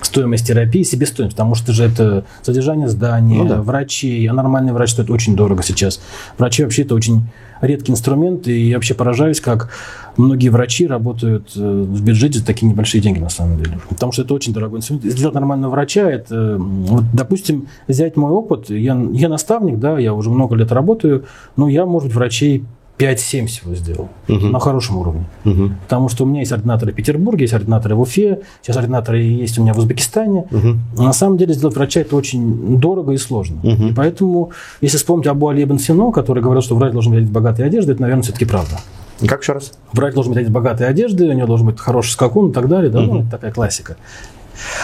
стоимость 0.01 0.47
терапии, 0.47 0.83
себестоимость, 0.83 1.35
потому 1.35 1.55
что 1.55 1.73
же 1.73 1.83
это 1.83 2.25
содержание 2.41 2.87
здания, 2.87 3.43
ну, 3.43 3.49
да. 3.49 3.61
врачи, 3.61 4.25
а 4.27 4.33
нормальный 4.33 4.73
врач 4.73 4.91
стоит 4.91 5.09
очень 5.09 5.35
дорого 5.35 5.63
сейчас. 5.63 6.01
Врачи 6.37 6.63
вообще 6.63 6.83
это 6.83 6.95
очень 6.95 7.23
редкий 7.61 7.91
инструмент, 7.91 8.47
и 8.47 8.69
я 8.69 8.77
вообще 8.77 8.93
поражаюсь, 8.93 9.39
как 9.39 9.69
многие 10.17 10.49
врачи 10.49 10.87
работают 10.87 11.51
э, 11.55 11.59
в 11.59 12.03
бюджете 12.03 12.39
за 12.39 12.45
такие 12.45 12.67
небольшие 12.67 13.01
деньги 13.01 13.19
на 13.19 13.29
самом 13.29 13.57
деле. 13.57 13.79
Потому 13.89 14.11
что 14.11 14.23
это 14.23 14.33
очень 14.33 14.53
дорогой 14.53 14.79
инструмент. 14.79 15.05
Сделать 15.05 15.35
нормального 15.35 15.71
врача, 15.71 16.09
это, 16.09 16.57
вот, 16.57 17.03
допустим, 17.13 17.67
взять 17.87 18.17
мой 18.17 18.31
опыт, 18.31 18.69
я, 18.69 18.99
я 19.13 19.29
наставник, 19.29 19.79
да, 19.79 19.99
я 19.99 20.13
уже 20.13 20.29
много 20.29 20.55
лет 20.55 20.71
работаю, 20.71 21.25
но 21.55 21.69
я, 21.69 21.85
может 21.85 22.09
быть, 22.09 22.15
врачей 22.15 22.65
5-7 22.97 23.47
всего 23.47 23.73
сделал 23.75 24.10
угу. 24.27 24.47
на 24.47 24.60
хорошем 24.60 24.97
уровне. 24.97 25.25
Угу. 25.45 25.71
Потому 25.84 26.10
что 26.10 26.23
у 26.23 26.27
меня 26.27 26.41
есть 26.41 26.51
ординаторы 26.51 26.91
в 26.91 26.95
Петербурге, 26.95 27.43
есть 27.43 27.54
ординаторы 27.54 27.95
в 27.95 28.01
Уфе, 28.01 28.41
сейчас 28.62 28.77
ординаторы 28.77 29.21
есть 29.21 29.58
у 29.58 29.63
меня 29.63 29.73
в 29.73 29.80
Узбекистане. 29.80 30.45
Угу. 30.51 31.04
На 31.04 31.13
самом 31.13 31.38
деле 31.38 31.54
сделать 31.54 31.75
врача 31.75 32.01
это 32.01 32.15
очень 32.15 32.80
дорого 32.80 33.13
и 33.13 33.17
сложно. 33.17 33.58
Угу. 33.63 33.88
И 33.88 33.93
поэтому, 33.93 34.51
если 34.82 34.97
вспомнить 34.97 35.27
Абу 35.27 35.47
Али 35.47 35.63
Ибн 35.63 35.80
Сино, 35.80 36.12
который 36.12 36.43
говорил, 36.43 36.62
что 36.62 36.75
врач 36.75 36.93
должен 36.93 37.13
иметь 37.13 37.30
богатые 37.30 37.65
одежды, 37.65 37.93
это, 37.93 38.01
наверное, 38.01 38.23
все-таки 38.23 38.45
правда. 38.45 38.80
Как 39.27 39.41
еще 39.41 39.54
раз? 39.54 39.73
Врач 39.93 40.13
должен 40.13 40.34
иметь 40.34 40.49
богатые 40.49 40.88
одежды, 40.88 41.27
у 41.27 41.34
него 41.34 41.47
должен 41.47 41.67
быть 41.67 41.80
хороший 41.80 42.12
скакун 42.12 42.49
и 42.49 42.54
так 42.54 42.67
далее. 42.67 42.91
Да? 42.91 43.01
Угу. 43.01 43.13
Ну, 43.13 43.19
это 43.21 43.32
такая 43.32 43.51
классика. 43.51 43.97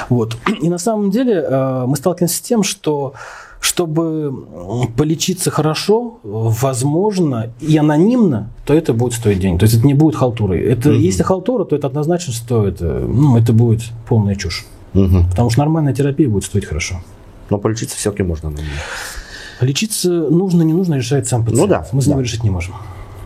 Вот. 0.09 0.37
И 0.61 0.69
на 0.69 0.77
самом 0.77 1.11
деле 1.11 1.33
э, 1.33 1.85
мы 1.87 1.95
сталкиваемся 1.95 2.37
с 2.37 2.41
тем, 2.41 2.63
что 2.63 3.13
чтобы 3.67 4.87
полечиться 4.95 5.51
хорошо, 5.51 6.19
возможно, 6.23 7.51
и 7.59 7.75
анонимно, 7.75 8.49
то 8.65 8.73
это 8.73 8.93
будет 8.93 9.13
стоить 9.13 9.39
денег. 9.39 9.59
То 9.59 9.65
есть 9.65 9.77
это 9.77 9.85
не 9.85 9.93
будет 9.93 10.15
халтурой. 10.15 10.61
Это, 10.61 10.89
угу. 10.89 10.97
Если 10.97 11.21
халтура, 11.23 11.65
то 11.65 11.75
это 11.75 11.87
однозначно 11.87 12.31
стоит, 12.31 12.77
э, 12.79 13.05
ну, 13.07 13.37
это 13.37 13.51
будет 13.51 13.81
полная 14.07 14.35
чушь. 14.35 14.65
Угу. 14.93 15.25
Потому 15.29 15.49
что 15.49 15.59
нормальная 15.59 15.93
терапия 15.93 16.29
будет 16.29 16.45
стоить 16.45 16.63
хорошо. 16.63 17.01
Но 17.49 17.57
полечиться 17.57 17.97
все-таки 17.97 18.23
можно 18.23 18.47
анонимно. 18.47 18.71
Лечиться 19.59 20.09
нужно, 20.09 20.63
не 20.63 20.73
нужно, 20.73 20.95
решает 20.95 21.27
сам 21.27 21.43
пациент. 21.43 21.61
Ну 21.61 21.67
да. 21.67 21.87
Мы 21.91 22.01
с 22.01 22.07
ним 22.07 22.17
да. 22.17 22.23
решить 22.23 22.43
не 22.45 22.49
можем. 22.49 22.73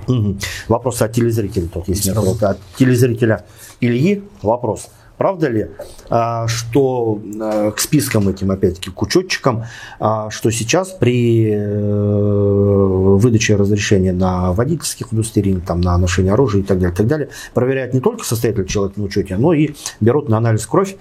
Угу. 0.07 0.37
Вопрос 0.69 1.03
от 1.03 1.13
телезрителя. 1.13 1.67
Тут 1.67 1.87
есть 1.87 2.09
от 2.09 2.57
телезрителя 2.79 3.45
Ильи 3.79 4.23
вопрос. 4.41 4.89
Правда 5.21 5.49
ли, 5.49 5.67
а, 6.09 6.47
что 6.47 7.21
а, 7.39 7.69
к 7.69 7.79
спискам 7.79 8.27
этим, 8.27 8.49
опять-таки, 8.49 8.89
к 8.89 8.99
учетчикам, 9.03 9.65
а, 9.99 10.31
что 10.31 10.49
сейчас 10.49 10.89
при 10.89 11.51
э, 11.53 13.17
выдаче 13.17 13.55
разрешения 13.55 14.13
на 14.13 14.51
водительских 14.51 15.11
удостоверений, 15.11 15.61
там, 15.61 15.79
на 15.79 15.95
ношение 15.99 16.33
оружия 16.33 16.63
и 16.63 16.65
так 16.65 16.79
далее, 16.79 16.95
и 16.95 16.97
так 16.97 17.05
далее, 17.05 17.29
проверяют 17.53 17.93
не 17.93 17.99
только 17.99 18.25
состоятельный 18.25 18.67
человек 18.67 18.97
на 18.97 19.03
учете, 19.03 19.37
но 19.37 19.53
и 19.53 19.75
берут 19.99 20.27
на 20.27 20.37
анализ 20.37 20.65
кровь, 20.65 20.95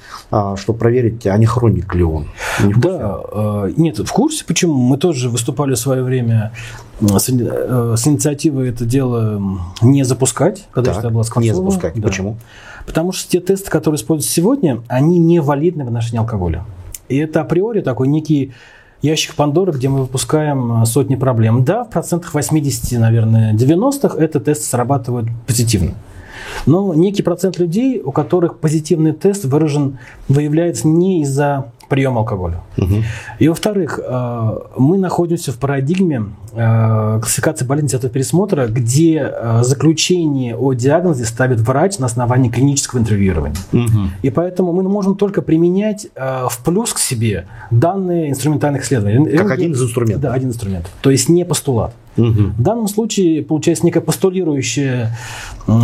чтобы 0.56 0.78
проверить, 0.78 1.26
а 1.26 1.38
не 1.38 1.46
хроник 1.46 1.94
ли 1.94 2.02
он. 2.02 2.28
Не 2.62 2.74
да, 2.74 3.70
нет, 3.78 4.00
в 4.00 4.12
курсе, 4.12 4.44
почему? 4.44 4.74
Мы 4.74 4.98
тоже 4.98 5.30
выступали 5.30 5.72
в 5.72 5.78
свое 5.78 6.02
время 6.02 6.52
с, 7.00 7.28
э, 7.30 7.94
с 7.96 8.06
инициативой 8.06 8.68
это 8.68 8.84
дело 8.84 9.40
не 9.80 10.04
запускать, 10.04 10.66
когда 10.72 10.92
так, 10.92 11.04
это 11.04 11.10
было 11.10 11.24
Не 11.36 11.54
запускать. 11.54 11.94
Да. 11.94 12.08
Почему? 12.08 12.36
Потому 12.90 13.12
что 13.12 13.30
те 13.30 13.38
тесты, 13.38 13.70
которые 13.70 13.98
используются 13.98 14.34
сегодня, 14.34 14.82
они 14.88 15.20
не 15.20 15.38
валидны 15.38 15.84
в 15.84 15.86
отношении 15.86 16.18
алкоголя. 16.18 16.64
И 17.08 17.18
это 17.18 17.40
априори 17.40 17.82
такой 17.82 18.08
некий 18.08 18.52
ящик 19.00 19.36
Пандоры, 19.36 19.70
где 19.70 19.88
мы 19.88 20.00
выпускаем 20.00 20.82
э, 20.82 20.86
сотни 20.86 21.14
проблем. 21.14 21.62
Да, 21.62 21.84
в 21.84 21.90
процентах 21.90 22.34
80, 22.34 22.98
наверное, 22.98 23.54
90-х 23.54 24.18
этот 24.18 24.46
тест 24.46 24.64
срабатывает 24.64 25.26
позитивно. 25.46 25.94
Но 26.66 26.94
некий 26.94 27.22
процент 27.22 27.58
людей, 27.58 28.00
у 28.04 28.12
которых 28.12 28.58
позитивный 28.58 29.12
тест 29.12 29.44
выражен, 29.44 29.98
выявляется 30.28 30.88
не 30.88 31.22
из-за 31.22 31.70
прием 31.90 32.16
алкоголя. 32.16 32.62
Угу. 32.78 32.94
И 33.40 33.48
во-вторых, 33.48 34.00
э, 34.02 34.58
мы 34.78 34.96
находимся 34.96 35.52
в 35.52 35.56
парадигме 35.56 36.26
э, 36.52 37.18
классификации 37.20 37.66
болезни 37.66 37.98
этого 37.98 38.10
пересмотра, 38.10 38.68
где 38.68 39.18
э, 39.20 39.62
заключение 39.62 40.56
о 40.56 40.72
диагнозе 40.72 41.24
ставит 41.24 41.60
врач 41.60 41.98
на 41.98 42.06
основании 42.06 42.48
клинического 42.48 43.00
интервьюирования. 43.00 43.56
Угу. 43.72 44.00
И 44.22 44.30
поэтому 44.30 44.72
мы 44.72 44.84
можем 44.84 45.16
только 45.16 45.42
применять 45.42 46.06
в 46.14 46.64
плюс 46.64 46.92
к 46.92 46.98
себе 46.98 47.46
данные 47.70 48.30
инструментальных 48.30 48.84
исследований. 48.84 49.36
Как 49.36 49.50
один 49.50 49.72
из 49.72 49.82
инструментов. 49.82 50.22
Да, 50.22 50.32
один 50.32 50.50
инструмент. 50.50 50.88
То 51.02 51.10
есть 51.10 51.28
не 51.28 51.44
постулат. 51.44 51.92
Угу. 52.20 52.42
В 52.58 52.62
данном 52.62 52.88
случае 52.88 53.42
получается 53.42 53.86
некая 53.86 54.00
постулирующая 54.00 55.16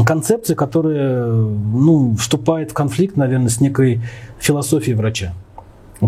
концепция, 0.04 0.56
которая 0.56 1.26
ну, 1.26 2.14
вступает 2.16 2.70
в 2.70 2.74
конфликт, 2.74 3.16
наверное, 3.16 3.48
с 3.48 3.60
некой 3.60 4.00
философией 4.38 4.96
врача. 4.96 5.32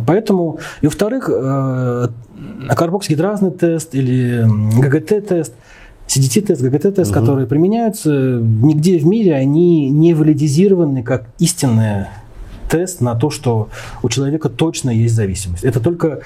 Поэтому, 0.06 0.58
и 0.82 0.86
во-вторых, 0.86 1.30
э, 1.32 2.08
карбоксигидразный 2.68 3.50
тест 3.50 3.94
или 3.94 4.44
ГГТ-тест, 4.78 5.54
CDT-тест, 6.06 6.62
ГГТ-тест, 6.62 7.10
угу. 7.10 7.20
которые 7.20 7.46
применяются, 7.46 8.10
нигде 8.10 8.98
в 8.98 9.06
мире 9.06 9.34
они 9.34 9.90
не 9.90 10.14
валидизированы 10.14 11.02
как 11.02 11.26
истинный 11.38 12.06
тест 12.68 13.00
на 13.00 13.14
то, 13.14 13.30
что 13.30 13.68
у 14.02 14.08
человека 14.08 14.48
точно 14.48 14.90
есть 14.90 15.14
зависимость. 15.14 15.64
Это 15.64 15.80
только 15.80 16.20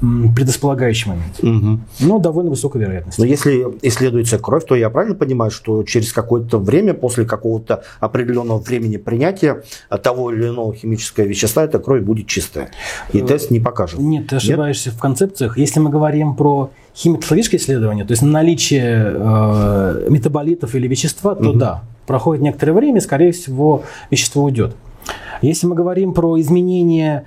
предрасполагающий 0.00 1.08
момент. 1.10 1.38
Угу. 1.42 2.06
Но 2.06 2.18
довольно 2.18 2.50
высокая 2.50 2.82
вероятность. 2.82 3.18
Но 3.18 3.24
если 3.24 3.66
исследуется 3.82 4.38
кровь, 4.38 4.64
то 4.66 4.74
я 4.74 4.90
правильно 4.90 5.14
понимаю, 5.14 5.50
что 5.50 5.82
через 5.84 6.12
какое-то 6.12 6.58
время, 6.58 6.94
после 6.94 7.24
какого-то 7.24 7.84
определенного 8.00 8.58
времени 8.58 8.96
принятия 8.96 9.62
того 10.02 10.32
или 10.32 10.48
иного 10.48 10.74
химического 10.74 11.24
вещества, 11.24 11.64
эта 11.64 11.78
кровь 11.78 12.02
будет 12.02 12.26
чистая. 12.26 12.70
И 13.12 13.18
э, 13.18 13.26
тест 13.26 13.50
не 13.50 13.60
покажет. 13.60 13.98
Нет, 13.98 14.28
ты 14.28 14.36
ошибаешься 14.36 14.90
Нет? 14.90 14.98
в 14.98 15.00
концепциях. 15.00 15.56
Если 15.58 15.80
мы 15.80 15.90
говорим 15.90 16.34
про 16.34 16.70
химико-патологическое 16.94 17.58
исследование, 17.58 18.04
то 18.04 18.12
есть 18.12 18.22
наличие 18.22 19.14
э, 19.16 20.06
метаболитов 20.10 20.74
или 20.74 20.86
вещества, 20.86 21.34
то 21.34 21.50
угу. 21.50 21.58
да, 21.58 21.82
проходит 22.06 22.42
некоторое 22.42 22.72
время, 22.72 23.00
скорее 23.00 23.32
всего, 23.32 23.82
вещество 24.10 24.44
уйдет. 24.44 24.74
Если 25.42 25.66
мы 25.66 25.74
говорим 25.74 26.14
про 26.14 26.40
изменение 26.40 27.24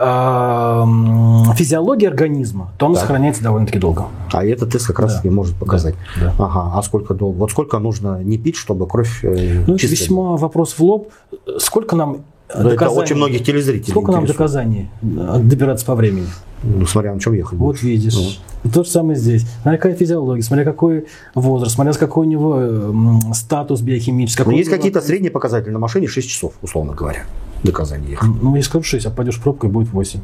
физиологии 0.00 2.06
организма, 2.06 2.72
то 2.78 2.86
он 2.86 2.94
так. 2.94 3.02
сохраняется 3.02 3.42
довольно-таки 3.42 3.78
долго. 3.78 4.06
А 4.32 4.44
этот 4.44 4.72
тест 4.72 4.86
как 4.86 5.00
раз 5.00 5.20
да. 5.20 5.28
и 5.28 5.30
может 5.30 5.56
показать. 5.56 5.94
Да. 6.18 6.32
Да. 6.38 6.44
Ага. 6.46 6.78
А 6.78 6.82
сколько 6.82 7.14
долго? 7.14 7.36
Вот 7.36 7.50
сколько 7.50 7.78
нужно 7.78 8.22
не 8.22 8.38
пить, 8.38 8.56
чтобы 8.56 8.86
кровь 8.86 9.22
э, 9.22 9.64
Ну, 9.66 9.74
это 9.74 9.86
весьма 9.86 10.36
вопрос 10.36 10.78
в 10.78 10.80
лоб. 10.80 11.12
Сколько 11.58 11.96
нам 11.96 12.22
доказаний... 12.48 12.76
Это 12.76 12.90
очень 12.90 13.16
многих 13.16 13.44
телезрителей 13.44 13.90
Сколько 13.90 14.12
нам 14.12 14.26
доказаний 14.26 14.90
э, 15.02 15.40
добираться 15.42 15.84
по 15.84 15.94
времени? 15.94 16.26
Ну, 16.62 16.86
смотря 16.86 17.12
на 17.12 17.20
чем 17.20 17.34
ехать. 17.34 17.58
Вот 17.58 17.82
видишь. 17.82 18.40
Ну. 18.64 18.70
То 18.70 18.84
же 18.84 18.90
самое 18.90 19.18
здесь. 19.18 19.46
Смотря 19.62 19.78
какая 19.78 19.94
физиология, 19.94 20.42
смотря 20.42 20.64
какой 20.64 21.06
возраст, 21.34 21.74
смотря 21.74 21.92
какой 21.92 22.26
у 22.26 22.30
него 22.30 23.32
статус 23.34 23.80
биохимический. 23.80 24.44
Ну, 24.44 24.52
есть 24.52 24.70
какие-то 24.70 25.00
средние 25.00 25.30
показатели 25.30 25.70
на 25.70 25.78
машине 25.78 26.06
6 26.06 26.28
часов, 26.28 26.54
условно 26.62 26.94
говоря 26.94 27.24
доказание 27.62 28.12
ехать. 28.12 28.28
Ну, 28.42 28.54
если 28.56 28.68
скажу 28.68 28.84
6, 28.84 29.06
а 29.06 29.10
пойдешь 29.10 29.40
пробкой, 29.40 29.70
будет 29.70 29.90
8. 29.92 30.20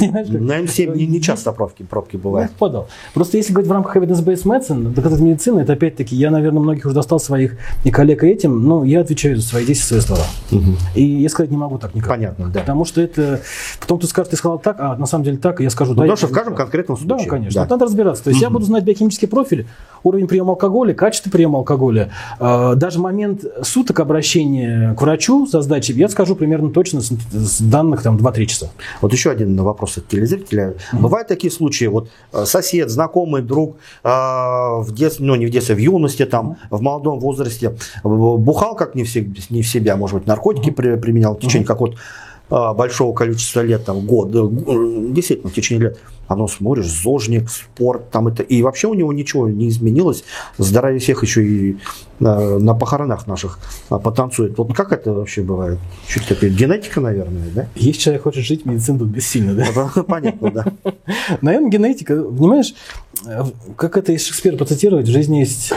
На 0.00 0.60
М7 0.60 0.96
не, 0.96 1.06
не 1.06 1.20
часто 1.20 1.52
пробки, 1.52 1.82
пробки 1.82 2.16
бывают. 2.16 2.50
Ну, 2.52 2.58
подал. 2.58 2.88
Просто 3.14 3.36
если 3.36 3.52
говорить 3.52 3.68
в 3.68 3.72
рамках 3.72 3.96
evidence-based 3.96 4.44
medicine, 4.44 4.92
доказательной 4.92 5.32
медицины, 5.32 5.60
это 5.60 5.74
опять-таки, 5.74 6.16
я, 6.16 6.30
наверное, 6.30 6.60
многих 6.60 6.86
уже 6.86 6.94
достал 6.94 7.20
своих 7.20 7.56
и 7.84 7.90
коллег 7.90 8.24
этим, 8.24 8.64
но 8.64 8.84
я 8.84 9.00
отвечаю 9.00 9.36
за 9.36 9.42
свои 9.42 9.64
действия, 9.64 10.00
свои 10.00 10.16
слова. 10.16 10.26
Угу. 10.50 10.76
И 10.94 11.04
я 11.04 11.28
сказать 11.28 11.50
не 11.50 11.56
могу 11.56 11.78
так 11.78 11.94
никак. 11.94 12.10
Понятно, 12.10 12.48
да. 12.48 12.60
Потому 12.60 12.84
что 12.84 13.00
это... 13.00 13.40
Потом 13.80 13.98
ты 13.98 14.06
скажешь, 14.06 14.30
ты 14.30 14.36
сказал 14.36 14.58
так, 14.58 14.76
а 14.78 14.96
на 14.96 15.06
самом 15.06 15.24
деле 15.24 15.36
так, 15.36 15.60
и 15.60 15.64
я 15.64 15.70
скажу... 15.70 15.92
Ну, 15.92 15.96
да, 15.96 16.02
потому 16.02 16.16
что 16.16 16.26
в 16.28 16.32
каждом 16.32 16.54
конкретном 16.54 16.96
случае. 16.96 17.24
Да, 17.24 17.30
конечно. 17.30 17.62
Да. 17.62 17.68
Надо 17.68 17.84
разбираться. 17.84 18.24
То 18.24 18.30
есть 18.30 18.40
угу. 18.40 18.46
я 18.46 18.50
буду 18.50 18.64
знать 18.64 18.84
биохимический 18.84 19.28
профиль, 19.28 19.66
уровень 20.02 20.26
приема 20.26 20.50
алкоголя, 20.50 20.94
качество 20.94 21.30
приема 21.30 21.58
алкоголя, 21.58 22.10
э, 22.38 22.74
даже 22.76 22.98
момент 22.98 23.44
суток 23.62 24.00
обращения 24.00 24.94
к 24.94 25.02
врачу 25.02 25.46
со 25.46 25.62
сдачей, 25.62 25.94
я 25.94 26.08
скажу 26.08 26.34
примерно 26.34 26.70
точно 26.70 27.00
с, 27.00 27.10
с 27.32 27.60
данных 27.60 28.02
там 28.02 28.16
2-3 28.16 28.46
часа. 28.46 28.70
Вот 29.00 29.12
еще 29.12 29.30
один 29.30 29.56
вопрос 29.62 29.81
от 29.86 30.08
телезрителя. 30.08 30.74
Mm-hmm. 30.92 31.00
Бывают 31.00 31.28
такие 31.28 31.50
случаи, 31.50 31.86
вот 31.86 32.08
э, 32.32 32.44
сосед, 32.44 32.90
знакомый, 32.90 33.42
друг 33.42 33.76
э, 34.04 34.08
в 34.08 34.88
детстве, 34.92 35.26
ну 35.26 35.34
не 35.34 35.46
в 35.46 35.50
детстве, 35.50 35.74
в 35.74 35.78
юности, 35.78 36.24
там, 36.26 36.52
mm-hmm. 36.52 36.76
в 36.76 36.82
молодом 36.82 37.20
возрасте, 37.20 37.76
бухал 38.04 38.74
как 38.76 38.94
не 38.94 39.04
в, 39.04 39.14
не 39.50 39.62
в 39.62 39.68
себя, 39.68 39.96
может 39.96 40.18
быть, 40.18 40.26
наркотики 40.26 40.70
mm-hmm. 40.70 40.96
применял 40.98 41.34
в 41.34 41.40
течение 41.40 41.64
mm-hmm. 41.64 41.66
какого-то 41.66 41.98
большого 42.52 43.14
количества 43.14 43.60
лет, 43.60 43.84
там, 43.84 44.04
год, 44.04 44.30
действительно, 45.12 45.50
в 45.50 45.54
течение 45.54 45.88
лет, 45.88 45.98
оно 46.28 46.48
смотришь, 46.48 46.86
зожник, 46.86 47.50
спорт, 47.50 48.10
там 48.10 48.28
это, 48.28 48.42
и 48.42 48.62
вообще 48.62 48.88
у 48.88 48.94
него 48.94 49.12
ничего 49.12 49.48
не 49.48 49.68
изменилось, 49.68 50.24
здоровье 50.58 50.98
всех 50.98 51.22
еще 51.22 51.44
и 51.44 51.76
на, 52.20 52.58
на 52.58 52.74
похоронах 52.74 53.26
наших 53.26 53.58
а, 53.88 53.98
потанцует. 53.98 54.56
Вот 54.56 54.74
как 54.74 54.92
это 54.92 55.12
вообще 55.12 55.42
бывает? 55.42 55.78
Чуть 56.06 56.26
такая 56.28 56.50
генетика, 56.50 57.00
наверное, 57.00 57.48
да? 57.54 57.68
Если 57.74 58.00
человек 58.00 58.22
хочет 58.22 58.44
жить, 58.44 58.64
медицина 58.64 59.00
тут 59.00 59.08
бессильна, 59.08 59.54
да? 59.54 60.02
Понятно, 60.02 60.50
да. 60.50 60.64
Наверное, 61.40 61.70
генетика, 61.70 62.22
понимаешь, 62.22 62.74
как 63.76 63.96
это 63.96 64.12
из 64.12 64.26
Шекспира 64.26 64.56
процитировать, 64.56 65.06
в 65.06 65.12
жизни 65.12 65.38
есть 65.38 65.72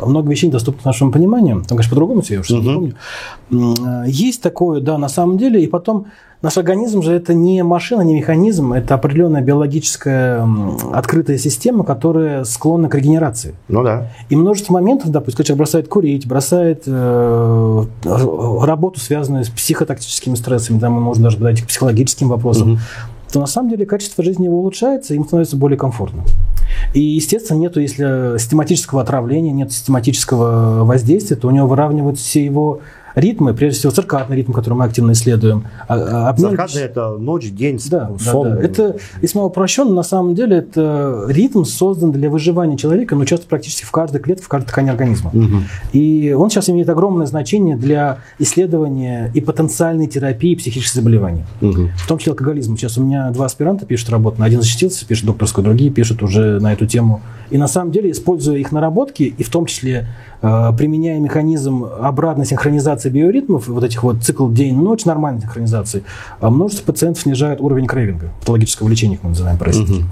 много 0.00 0.30
вещей, 0.30 0.50
доступных 0.50 0.84
нашему 0.84 1.12
пониманию, 1.12 1.56
там, 1.56 1.76
конечно, 1.76 1.90
по-другому 1.90 2.22
все, 2.22 2.34
я 2.34 2.40
уже 2.40 2.54
не 2.54 2.74
помню. 2.74 4.04
Есть 4.06 4.42
такое, 4.42 4.80
да, 4.80 4.98
на 4.98 5.08
самом 5.08 5.38
деле, 5.38 5.62
и 5.62 5.66
потом 5.66 6.06
Наш 6.42 6.56
организм 6.56 7.02
же 7.02 7.12
это 7.12 7.34
не 7.34 7.62
машина, 7.62 8.00
не 8.00 8.14
механизм, 8.14 8.72
это 8.72 8.94
определенная 8.94 9.42
биологическая 9.42 10.48
открытая 10.90 11.36
система, 11.36 11.84
которая 11.84 12.44
склонна 12.44 12.88
к 12.88 12.94
регенерации. 12.94 13.54
Ну 13.68 13.82
да. 13.82 14.08
И 14.30 14.36
множество 14.36 14.72
моментов, 14.72 15.10
допустим, 15.10 15.36
когда 15.36 15.48
человек 15.48 15.58
бросает 15.58 15.88
курить, 15.88 16.26
бросает 16.26 16.84
э, 16.86 17.84
работу, 18.62 19.00
связанную 19.00 19.44
с 19.44 19.50
психотактическими 19.50 20.34
стрессами, 20.34 20.78
там 20.78 20.94
мы 20.94 21.02
можем 21.02 21.24
даже 21.24 21.36
подойти 21.36 21.62
к 21.62 21.66
психологическим 21.66 22.28
вопросам, 22.28 22.72
угу. 22.72 22.80
то 23.30 23.40
на 23.40 23.46
самом 23.46 23.68
деле 23.68 23.84
качество 23.84 24.24
жизни 24.24 24.46
его 24.46 24.60
улучшается, 24.60 25.12
им 25.12 25.26
становится 25.26 25.58
более 25.58 25.76
комфортно. 25.76 26.22
И, 26.94 27.00
естественно, 27.00 27.58
нету, 27.58 27.80
если 27.80 28.38
систематического 28.38 29.02
отравления, 29.02 29.52
нет 29.52 29.72
систематического 29.72 30.84
воздействия, 30.84 31.36
то 31.36 31.48
у 31.48 31.50
него 31.50 31.66
выравниваются 31.66 32.24
все 32.24 32.44
его 32.44 32.80
ритмы, 33.14 33.54
прежде 33.54 33.78
всего 33.78 33.92
циркадный 33.92 34.36
ритм, 34.36 34.52
который 34.52 34.74
мы 34.74 34.84
активно 34.84 35.12
исследуем. 35.12 35.64
А, 35.88 35.94
а 35.94 36.28
обмен... 36.30 36.50
Циркадный– 36.50 36.82
это 36.82 37.10
ночь, 37.16 37.50
день, 37.50 37.80
да, 37.90 38.10
сон. 38.18 38.50
Да, 38.50 38.56
да. 38.56 38.62
Это, 38.62 38.96
если 39.22 39.38
мы 39.38 39.46
упрощенно, 39.46 39.92
на 39.92 40.02
самом 40.02 40.34
деле, 40.34 40.58
это 40.58 41.24
ритм 41.28 41.64
создан 41.64 42.12
для 42.12 42.30
выживания 42.30 42.76
человека, 42.76 43.16
но 43.16 43.24
часто 43.24 43.46
практически 43.46 43.84
в 43.84 43.90
каждой 43.90 44.20
клетке, 44.20 44.44
в 44.44 44.48
каждой 44.48 44.68
ткани 44.68 44.90
организма. 44.90 45.30
Угу. 45.32 45.56
И 45.92 46.34
он 46.36 46.50
сейчас 46.50 46.68
имеет 46.70 46.88
огромное 46.88 47.26
значение 47.26 47.76
для 47.76 48.18
исследования 48.38 49.30
и 49.34 49.40
потенциальной 49.40 50.06
терапии 50.06 50.54
психических 50.54 50.94
заболеваний. 50.94 51.44
Угу. 51.60 51.90
В 51.96 52.08
том 52.08 52.18
числе 52.18 52.32
алкоголизм. 52.32 52.76
Сейчас 52.76 52.98
у 52.98 53.02
меня 53.02 53.30
два 53.30 53.46
аспиранта 53.46 53.86
пишут 53.86 54.10
работу. 54.10 54.42
Один 54.42 54.60
защитился, 54.60 55.06
пишет 55.06 55.26
докторскую, 55.26 55.64
другие 55.64 55.90
пишут 55.90 56.22
уже 56.22 56.60
на 56.60 56.72
эту 56.72 56.86
тему. 56.86 57.20
И 57.50 57.58
на 57.58 57.66
самом 57.66 57.90
деле, 57.90 58.10
используя 58.10 58.58
их 58.58 58.72
наработки, 58.72 59.22
и 59.22 59.42
в 59.42 59.50
том 59.50 59.66
числе 59.66 60.06
Э, 60.42 60.72
применяя 60.76 61.20
механизм 61.20 61.84
обратной 61.84 62.46
синхронизации 62.46 62.99
биоритмов, 63.08 63.68
вот 63.68 63.84
этих 63.84 64.02
вот 64.02 64.22
цикл 64.22 64.50
день-ночь, 64.50 65.04
нормальной 65.04 65.40
синхронизации, 65.40 66.02
а 66.40 66.50
множество 66.50 66.92
пациентов 66.92 67.22
снижает 67.22 67.60
уровень 67.60 67.86
крейвинга, 67.86 68.30
патологического 68.40 68.88
лечения, 68.88 69.16
как 69.16 69.24
мы 69.24 69.30
называем 69.30 69.56
по-российски. 69.56 70.00
Угу. 70.00 70.04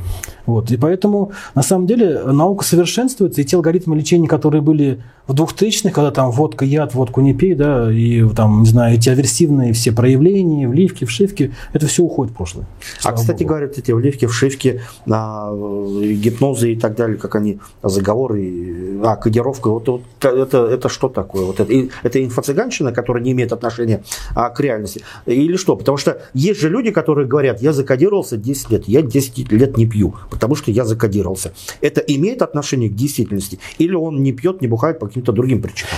Вот. 0.48 0.70
И 0.70 0.78
поэтому, 0.78 1.32
на 1.54 1.62
самом 1.62 1.86
деле, 1.86 2.22
наука 2.22 2.64
совершенствуется, 2.64 3.42
и 3.42 3.44
те 3.44 3.56
алгоритмы 3.56 3.94
лечения, 3.94 4.26
которые 4.26 4.62
были 4.62 5.02
в 5.26 5.34
2000-х, 5.34 5.90
когда 5.90 6.10
там 6.10 6.30
водка, 6.30 6.64
яд, 6.64 6.94
водку 6.94 7.20
не 7.20 7.34
пей, 7.34 7.54
да, 7.54 7.92
и 7.92 8.26
там, 8.30 8.62
не 8.62 8.68
знаю, 8.68 8.94
эти 8.94 9.10
аверсивные 9.10 9.74
все 9.74 9.92
проявления, 9.92 10.66
вливки, 10.66 11.04
вшивки, 11.04 11.52
это 11.74 11.86
все 11.86 12.02
уходит 12.02 12.32
в 12.32 12.36
прошлое. 12.36 12.66
А, 13.04 13.12
кстати 13.12 13.42
Богу. 13.42 13.48
говорят, 13.50 13.76
эти 13.76 13.92
вливки, 13.92 14.24
вшивки, 14.24 14.80
а, 15.06 15.52
гипнозы 15.52 16.72
и 16.72 16.76
так 16.76 16.96
далее, 16.96 17.18
как 17.18 17.34
они, 17.34 17.60
заговоры, 17.82 19.00
а, 19.04 19.16
кодировка, 19.16 19.68
вот, 19.68 19.86
вот 19.86 20.02
это, 20.22 20.64
это 20.64 20.88
что 20.88 21.10
такое? 21.10 21.44
Вот 21.44 21.60
это, 21.60 21.74
это 22.02 22.24
инфо-цыганщина, 22.24 22.92
которая 22.92 23.22
не 23.22 23.32
имеет 23.32 23.52
отношения 23.52 24.02
а, 24.34 24.48
к 24.48 24.60
реальности? 24.60 25.02
Или 25.26 25.58
что? 25.58 25.76
Потому 25.76 25.98
что 25.98 26.22
есть 26.32 26.58
же 26.58 26.70
люди, 26.70 26.90
которые 26.90 27.28
говорят, 27.28 27.60
я 27.60 27.74
закодировался 27.74 28.38
10 28.38 28.70
лет, 28.70 28.88
я 28.88 29.02
10 29.02 29.52
лет 29.52 29.76
не 29.76 29.84
пью, 29.84 30.14
потому 30.38 30.54
что 30.54 30.70
я 30.70 30.84
закодировался. 30.84 31.52
Это 31.80 32.00
имеет 32.00 32.42
отношение 32.42 32.88
к 32.88 32.94
действительности? 32.94 33.58
Или 33.78 33.94
он 33.94 34.22
не 34.22 34.30
пьет, 34.30 34.62
не 34.62 34.68
бухает 34.68 35.00
по 35.00 35.08
каким-то 35.08 35.32
другим 35.32 35.60
причинам? 35.60 35.90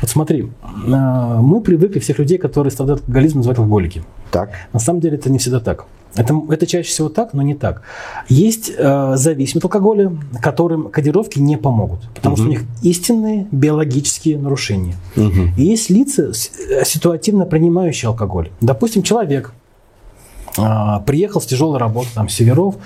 Вот 0.00 0.08
смотри, 0.08 0.52
а, 0.62 1.42
мы 1.42 1.60
привыкли 1.60 1.98
всех 1.98 2.20
людей, 2.20 2.38
которые 2.38 2.70
страдают 2.70 3.00
алкоголизмом, 3.00 3.38
называть 3.40 3.58
алкоголики. 3.58 4.04
Так. 4.30 4.50
На 4.72 4.78
самом 4.78 5.00
деле 5.00 5.16
это 5.16 5.30
не 5.30 5.38
всегда 5.38 5.58
так. 5.58 5.86
Это, 6.14 6.40
это 6.48 6.66
чаще 6.66 6.88
всего 6.88 7.08
так, 7.08 7.34
но 7.34 7.42
не 7.42 7.54
так. 7.54 7.82
Есть 8.28 8.72
э, 8.76 9.12
зависимые 9.16 9.58
от 9.58 9.64
алкоголя, 9.64 10.16
которым 10.40 10.90
кодировки 10.90 11.38
не 11.40 11.56
помогут, 11.56 12.08
потому 12.14 12.34
угу. 12.34 12.42
что 12.42 12.48
у 12.48 12.50
них 12.50 12.62
истинные 12.82 13.46
биологические 13.50 14.38
нарушения. 14.38 14.94
Угу. 15.16 15.54
И 15.58 15.64
есть 15.64 15.90
лица, 15.90 16.30
э, 16.30 16.84
ситуативно 16.84 17.46
принимающие 17.46 18.08
алкоголь. 18.08 18.50
Допустим, 18.60 19.02
человек 19.02 19.52
приехал 21.06 21.40
с 21.40 21.46
тяжелой 21.46 21.78
работы, 21.78 22.08
там, 22.14 22.28
северов, 22.28 22.76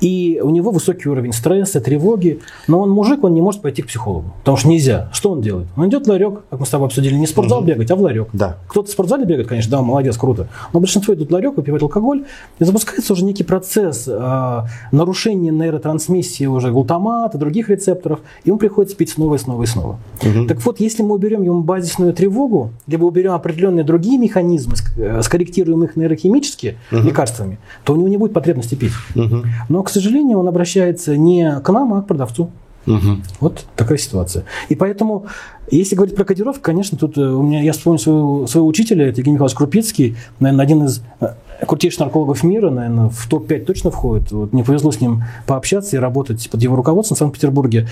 и 0.00 0.40
у 0.42 0.50
него 0.50 0.70
высокий 0.70 1.08
уровень 1.08 1.32
стресса, 1.32 1.80
тревоги, 1.80 2.40
но 2.66 2.80
он 2.80 2.90
мужик, 2.90 3.22
он 3.24 3.34
не 3.34 3.42
может 3.42 3.60
пойти 3.60 3.82
к 3.82 3.86
психологу, 3.86 4.32
потому 4.38 4.56
что 4.56 4.68
нельзя. 4.68 5.10
Что 5.12 5.30
он 5.30 5.40
делает? 5.40 5.68
Он 5.76 5.88
идет 5.88 6.06
в 6.06 6.10
ларек, 6.10 6.42
как 6.48 6.60
мы 6.60 6.66
с 6.66 6.68
тобой 6.70 6.86
обсудили, 6.86 7.14
не 7.14 7.26
в 7.26 7.28
спортзал 7.28 7.58
угу. 7.58 7.68
бегать, 7.68 7.90
а 7.90 7.96
в 7.96 8.00
ларек. 8.00 8.28
Да. 8.32 8.58
Кто-то 8.68 8.88
в 8.88 8.92
спортзале 8.92 9.24
бегает, 9.24 9.48
конечно, 9.48 9.70
да, 9.70 9.82
молодец, 9.82 10.16
круто, 10.16 10.48
но 10.72 10.80
большинство 10.80 11.14
идут 11.14 11.28
в 11.28 11.32
ларек, 11.32 11.56
выпивают 11.56 11.82
алкоголь, 11.82 12.24
и 12.58 12.64
запускается 12.64 13.12
уже 13.12 13.24
некий 13.24 13.44
процесс 13.44 14.08
э, 14.08 14.62
нарушения 14.92 15.50
нейротрансмиссии 15.50 16.46
уже 16.46 16.70
глутамата, 16.70 17.36
других 17.38 17.68
рецепторов, 17.68 18.20
и 18.44 18.48
ему 18.48 18.58
приходится 18.58 18.96
пить 18.96 19.10
снова 19.10 19.34
и 19.34 19.38
снова 19.38 19.62
и 19.62 19.66
снова. 19.66 19.98
Угу. 20.22 20.46
Так 20.46 20.64
вот, 20.64 20.80
если 20.80 21.02
мы 21.02 21.14
уберем 21.14 21.42
ему 21.42 21.60
базисную 21.60 22.14
тревогу, 22.14 22.70
либо 22.86 23.04
уберем 23.04 23.32
определенные 23.32 23.84
другие 23.84 24.18
механизмы, 24.18 24.74
э, 24.96 25.20
скорректируем 25.22 25.84
их 25.84 25.96
нейрохимически, 25.96 26.78
угу 26.90 27.09
лекарствами, 27.10 27.58
то 27.84 27.92
у 27.92 27.96
него 27.96 28.08
не 28.08 28.16
будет 28.16 28.32
потребности 28.32 28.74
пить. 28.74 28.92
Угу. 29.14 29.42
Но, 29.68 29.82
к 29.82 29.90
сожалению, 29.90 30.38
он 30.38 30.48
обращается 30.48 31.16
не 31.16 31.60
к 31.60 31.68
нам, 31.70 31.94
а 31.94 32.02
к 32.02 32.06
продавцу. 32.06 32.50
Угу. 32.86 33.16
Вот 33.40 33.64
такая 33.76 33.98
ситуация. 33.98 34.44
И 34.68 34.74
поэтому, 34.74 35.26
если 35.70 35.94
говорить 35.96 36.16
про 36.16 36.24
кодировку, 36.24 36.62
конечно, 36.62 36.96
тут 36.96 37.18
э, 37.18 37.20
у 37.20 37.42
меня, 37.42 37.62
я 37.62 37.72
вспомню 37.72 37.98
своего, 37.98 38.46
своего 38.46 38.66
учителя, 38.66 39.06
это 39.06 39.18
Евгений 39.18 39.34
Михайлович 39.34 39.56
Крупицкий, 39.56 40.16
наверное, 40.40 40.64
один 40.64 40.84
из 40.84 41.02
э, 41.20 41.34
крутейших 41.66 42.00
наркологов 42.00 42.42
мира, 42.42 42.70
наверное, 42.70 43.08
в 43.10 43.28
топ-5 43.28 43.64
точно 43.64 43.90
входит. 43.90 44.32
Вот 44.32 44.52
мне 44.52 44.64
повезло 44.64 44.92
с 44.92 45.00
ним 45.00 45.24
пообщаться 45.46 45.96
и 45.96 45.98
работать 45.98 46.48
под 46.50 46.62
его 46.62 46.74
руководством 46.74 47.16
в 47.16 47.18
Санкт-Петербурге. 47.18 47.88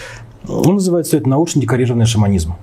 Он 0.48 0.74
называет 0.74 1.06
все 1.06 1.18
это 1.18 1.28
научно 1.28 1.60
декорированный 1.60 2.06
шаманизм. 2.06 2.54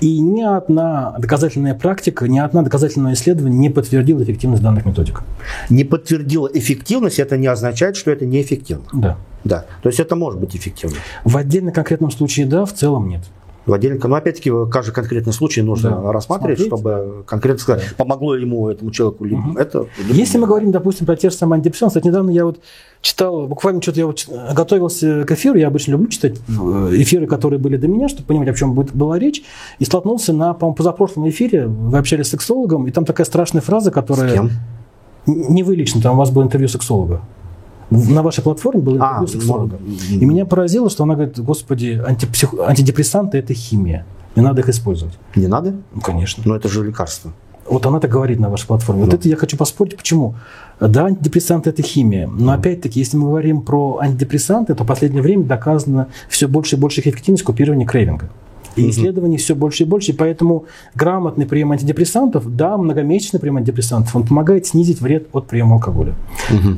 И 0.00 0.20
ни 0.20 0.42
одна 0.42 1.14
доказательная 1.18 1.74
практика, 1.74 2.28
ни 2.28 2.38
одна 2.38 2.62
доказательное 2.62 3.14
исследование 3.14 3.58
не 3.58 3.70
подтвердила 3.70 4.22
эффективность 4.22 4.62
данных 4.62 4.86
методик. 4.86 5.22
Не 5.70 5.84
подтвердила 5.84 6.48
эффективность, 6.52 7.18
это 7.18 7.36
не 7.36 7.46
означает, 7.46 7.96
что 7.96 8.10
это 8.10 8.26
неэффективно. 8.26 8.84
Да. 8.92 9.18
Да. 9.44 9.64
То 9.82 9.88
есть 9.88 10.00
это 10.00 10.16
может 10.16 10.40
быть 10.40 10.56
эффективно. 10.56 10.96
В 11.24 11.36
отдельно 11.36 11.72
конкретном 11.72 12.10
случае 12.10 12.46
да, 12.46 12.64
в 12.64 12.72
целом 12.72 13.08
нет 13.08 13.22
в 13.68 13.74
отдельном, 13.74 14.00
но 14.02 14.16
опять-таки 14.16 14.50
каждый 14.70 14.92
конкретный 14.92 15.32
случай 15.32 15.62
нужно 15.62 15.90
да. 15.90 16.12
рассматривать, 16.12 16.58
Смотреть. 16.58 16.80
чтобы 16.80 17.24
конкретно 17.26 17.60
сказать, 17.60 17.84
да. 17.90 18.04
помогло 18.04 18.34
ему 18.34 18.68
этому 18.68 18.90
человеку 18.90 19.24
ли 19.24 19.36
угу. 19.36 19.58
это. 19.58 19.86
Если 20.08 20.38
мы 20.38 20.46
говорим, 20.46 20.70
допустим, 20.70 21.06
про 21.06 21.16
те 21.16 21.30
же 21.30 21.36
самые 21.36 21.58
антидепрессанты, 21.58 21.90
кстати, 21.90 22.06
недавно 22.06 22.30
я 22.30 22.44
вот 22.44 22.60
читал, 23.00 23.46
буквально 23.46 23.82
что-то 23.82 24.00
я 24.00 24.06
вот 24.06 24.28
готовился 24.52 25.24
к 25.24 25.32
эфиру, 25.32 25.58
я 25.58 25.68
обычно 25.68 25.92
люблю 25.92 26.08
читать 26.08 26.38
э, 26.48 26.52
эфиры, 26.92 27.26
которые 27.26 27.58
были 27.58 27.76
до 27.76 27.88
меня, 27.88 28.08
чтобы 28.08 28.26
понимать, 28.26 28.48
о 28.48 28.54
чем 28.54 28.74
будет, 28.74 28.94
была 28.94 29.18
речь, 29.18 29.42
и 29.78 29.84
столкнулся 29.84 30.32
на, 30.32 30.54
по-моему, 30.54 30.74
позапрошлом 30.74 31.28
эфире, 31.28 31.66
вы 31.66 31.98
общались 31.98 32.26
с 32.26 32.30
сексологом, 32.30 32.86
и 32.86 32.90
там 32.90 33.04
такая 33.04 33.26
страшная 33.26 33.62
фраза, 33.62 33.90
которая... 33.90 34.30
С 34.30 34.32
кем? 34.32 34.50
Не 35.26 35.62
вы 35.62 35.76
лично, 35.76 36.00
там 36.00 36.14
у 36.14 36.18
вас 36.18 36.30
было 36.30 36.42
интервью 36.42 36.68
сексолога 36.68 37.22
на 37.90 38.22
вашей 38.22 38.42
платформе 38.42 38.82
был 38.82 38.96
интервью 38.96 39.24
а, 39.24 39.26
сексолога. 39.26 39.78
И 40.10 40.24
меня 40.24 40.44
поразило, 40.44 40.90
что 40.90 41.04
она 41.04 41.14
говорит, 41.14 41.38
господи, 41.38 42.02
антипсих... 42.06 42.54
антидепрессанты– 42.66 43.38
это 43.38 43.54
химия. 43.54 44.04
Не 44.36 44.42
надо 44.42 44.60
их 44.60 44.68
использовать. 44.68 45.14
Не 45.34 45.46
надо? 45.46 45.74
Ну, 45.94 46.00
конечно. 46.00 46.42
Но 46.46 46.54
это 46.54 46.68
же 46.68 46.84
лекарство. 46.84 47.32
Вот 47.68 47.84
она 47.86 48.00
так 48.00 48.10
говорит 48.10 48.38
на 48.38 48.48
вашей 48.48 48.66
платформе. 48.66 49.00
Ну. 49.00 49.06
Вот 49.06 49.14
это 49.14 49.28
я 49.28 49.36
хочу 49.36 49.56
поспорить, 49.56 49.96
почему. 49.96 50.34
Да, 50.80 51.06
антидепрессанты– 51.06 51.70
это 51.70 51.82
химия. 51.82 52.26
Но 52.26 52.46
ну. 52.46 52.52
опять-таки, 52.52 52.98
если 52.98 53.16
мы 53.16 53.28
говорим 53.28 53.62
про 53.62 53.98
антидепрессанты, 53.98 54.74
то 54.74 54.84
в 54.84 54.86
последнее 54.86 55.22
время 55.22 55.44
доказано 55.44 56.08
все 56.28 56.46
больше 56.46 56.76
и 56.76 56.78
больше 56.78 57.00
эффективность 57.00 57.44
купирования 57.44 57.86
крейвинга. 57.86 58.30
И 58.78 58.90
исследований 58.90 59.36
все 59.36 59.54
больше 59.54 59.84
и 59.84 59.86
больше. 59.86 60.12
И 60.12 60.14
поэтому 60.14 60.64
грамотный 60.94 61.46
прием 61.46 61.72
антидепрессантов, 61.72 62.54
да, 62.56 62.76
многомесячный 62.76 63.40
прием 63.40 63.56
антидепрессантов, 63.56 64.14
он 64.14 64.26
помогает 64.26 64.66
снизить 64.66 65.00
вред 65.00 65.28
от 65.32 65.46
приема 65.46 65.74
алкоголя. 65.74 66.14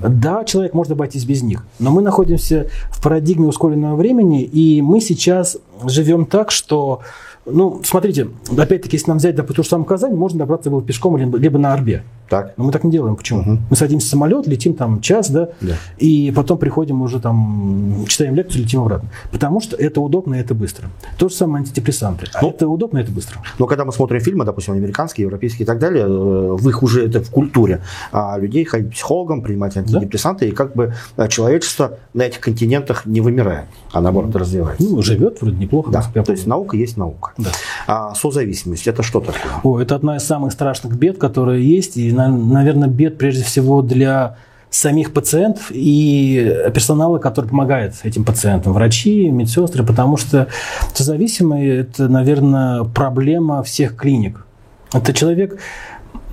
Да, 0.06 0.44
человек 0.44 0.74
может 0.74 0.92
обойтись 0.92 1.24
без 1.24 1.42
них. 1.42 1.66
Но 1.78 1.90
мы 1.90 2.02
находимся 2.02 2.68
в 2.90 3.02
парадигме 3.02 3.46
ускоренного 3.46 3.96
времени, 3.96 4.42
и 4.42 4.82
мы 4.82 5.00
сейчас 5.00 5.56
живем 5.84 6.26
так, 6.26 6.50
что 6.50 7.00
ну, 7.46 7.80
смотрите, 7.84 8.28
опять-таки, 8.56 8.96
если 8.96 9.08
нам 9.08 9.18
взять, 9.18 9.34
допустим, 9.34 9.56
ту 9.56 9.62
же 9.62 9.68
самую 9.68 9.86
Казань, 9.86 10.14
можно 10.14 10.38
добраться 10.38 10.70
было 10.70 10.82
пешком 10.82 11.16
либо, 11.16 11.38
либо 11.38 11.58
на 11.58 11.72
Орбе. 11.72 12.02
Так. 12.30 12.54
Но 12.56 12.64
мы 12.64 12.72
так 12.72 12.84
не 12.84 12.92
делаем. 12.92 13.16
Почему? 13.16 13.40
Угу. 13.40 13.58
Мы 13.70 13.76
садимся 13.76 14.06
в 14.06 14.10
самолет, 14.10 14.46
летим 14.46 14.74
там 14.74 15.00
час, 15.00 15.30
да, 15.30 15.48
Да. 15.60 15.74
и 15.98 16.32
потом 16.34 16.58
приходим 16.58 17.02
уже 17.02 17.18
там, 17.18 18.04
читаем 18.06 18.36
лекцию, 18.36 18.62
летим 18.62 18.82
обратно. 18.82 19.10
Потому 19.32 19.60
что 19.60 19.76
это 19.76 20.00
удобно 20.00 20.36
и 20.36 20.38
это 20.38 20.54
быстро. 20.54 20.88
То 21.18 21.28
же 21.28 21.34
самое 21.34 21.62
антидепрессанты. 21.62 22.26
А 22.32 22.42
Ну, 22.42 22.50
это 22.50 22.68
удобно 22.68 22.98
и 22.98 23.02
это 23.02 23.10
быстро. 23.10 23.42
Но 23.58 23.66
когда 23.66 23.84
мы 23.84 23.92
смотрим 23.92 24.20
фильмы, 24.20 24.44
допустим, 24.44 24.74
американские, 24.74 25.24
европейские 25.24 25.64
и 25.64 25.66
так 25.66 25.80
далее, 25.80 26.04
э, 26.04 26.08
в 26.08 26.68
их 26.68 26.82
уже 26.84 27.04
это 27.04 27.20
в 27.20 27.30
культуре 27.30 27.80
а 28.12 28.38
людей 28.38 28.64
ходить 28.64 28.90
к 28.90 28.92
психологам, 28.92 29.42
принимать 29.42 29.76
антидепрессанты, 29.76 30.48
и 30.48 30.52
как 30.52 30.76
бы 30.76 30.94
э, 31.16 31.28
человечество 31.28 31.98
на 32.14 32.22
этих 32.22 32.38
континентах 32.38 33.06
не 33.06 33.20
вымирает, 33.20 33.66
а 33.92 34.00
наоборот 34.00 34.36
развивается. 34.36 34.84
Ну, 34.84 35.02
живет 35.02 35.40
вроде 35.40 35.56
неплохо. 35.56 35.90
да, 35.90 36.02
то 36.02 36.32
есть 36.32 36.46
наука 36.46 36.76
есть 36.76 36.96
наука. 36.96 37.29
Да. 37.38 37.50
А 37.86 38.14
созависимость 38.14 38.86
это 38.86 39.02
что 39.02 39.20
такое? 39.20 39.52
О, 39.62 39.80
это 39.80 39.94
одна 39.94 40.16
из 40.16 40.24
самых 40.24 40.52
страшных 40.52 40.96
бед, 40.96 41.18
которые 41.18 41.66
есть, 41.66 41.96
и, 41.96 42.12
наверное, 42.12 42.88
бед 42.88 43.18
прежде 43.18 43.44
всего 43.44 43.82
для 43.82 44.36
самих 44.70 45.12
пациентов 45.12 45.66
и 45.70 46.70
персонала, 46.72 47.18
который 47.18 47.46
помогает 47.46 47.94
этим 48.04 48.24
пациентам, 48.24 48.72
врачи, 48.72 49.28
медсестры, 49.28 49.84
потому 49.84 50.16
что 50.16 50.46
созависимые– 50.94 51.80
это, 51.80 52.08
наверное, 52.08 52.84
проблема 52.84 53.62
всех 53.62 53.96
клиник. 53.96 54.46
Это 54.92 55.12
человек, 55.12 55.58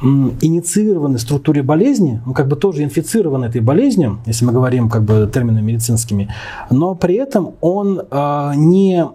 в 0.01 1.17
структуре 1.17 1.63
болезни, 1.63 2.21
он 2.25 2.33
как 2.33 2.47
бы 2.47 2.55
тоже 2.55 2.83
инфицирован 2.83 3.43
этой 3.43 3.61
болезнью, 3.61 4.19
если 4.25 4.45
мы 4.45 4.53
говорим 4.53 4.89
как 4.89 5.03
бы 5.03 5.29
терминами 5.31 5.71
медицинскими, 5.71 6.33
но 6.69 6.95
при 6.95 7.15
этом 7.15 7.55
он 7.61 8.03
а, 8.11 8.53
не 8.55 9.05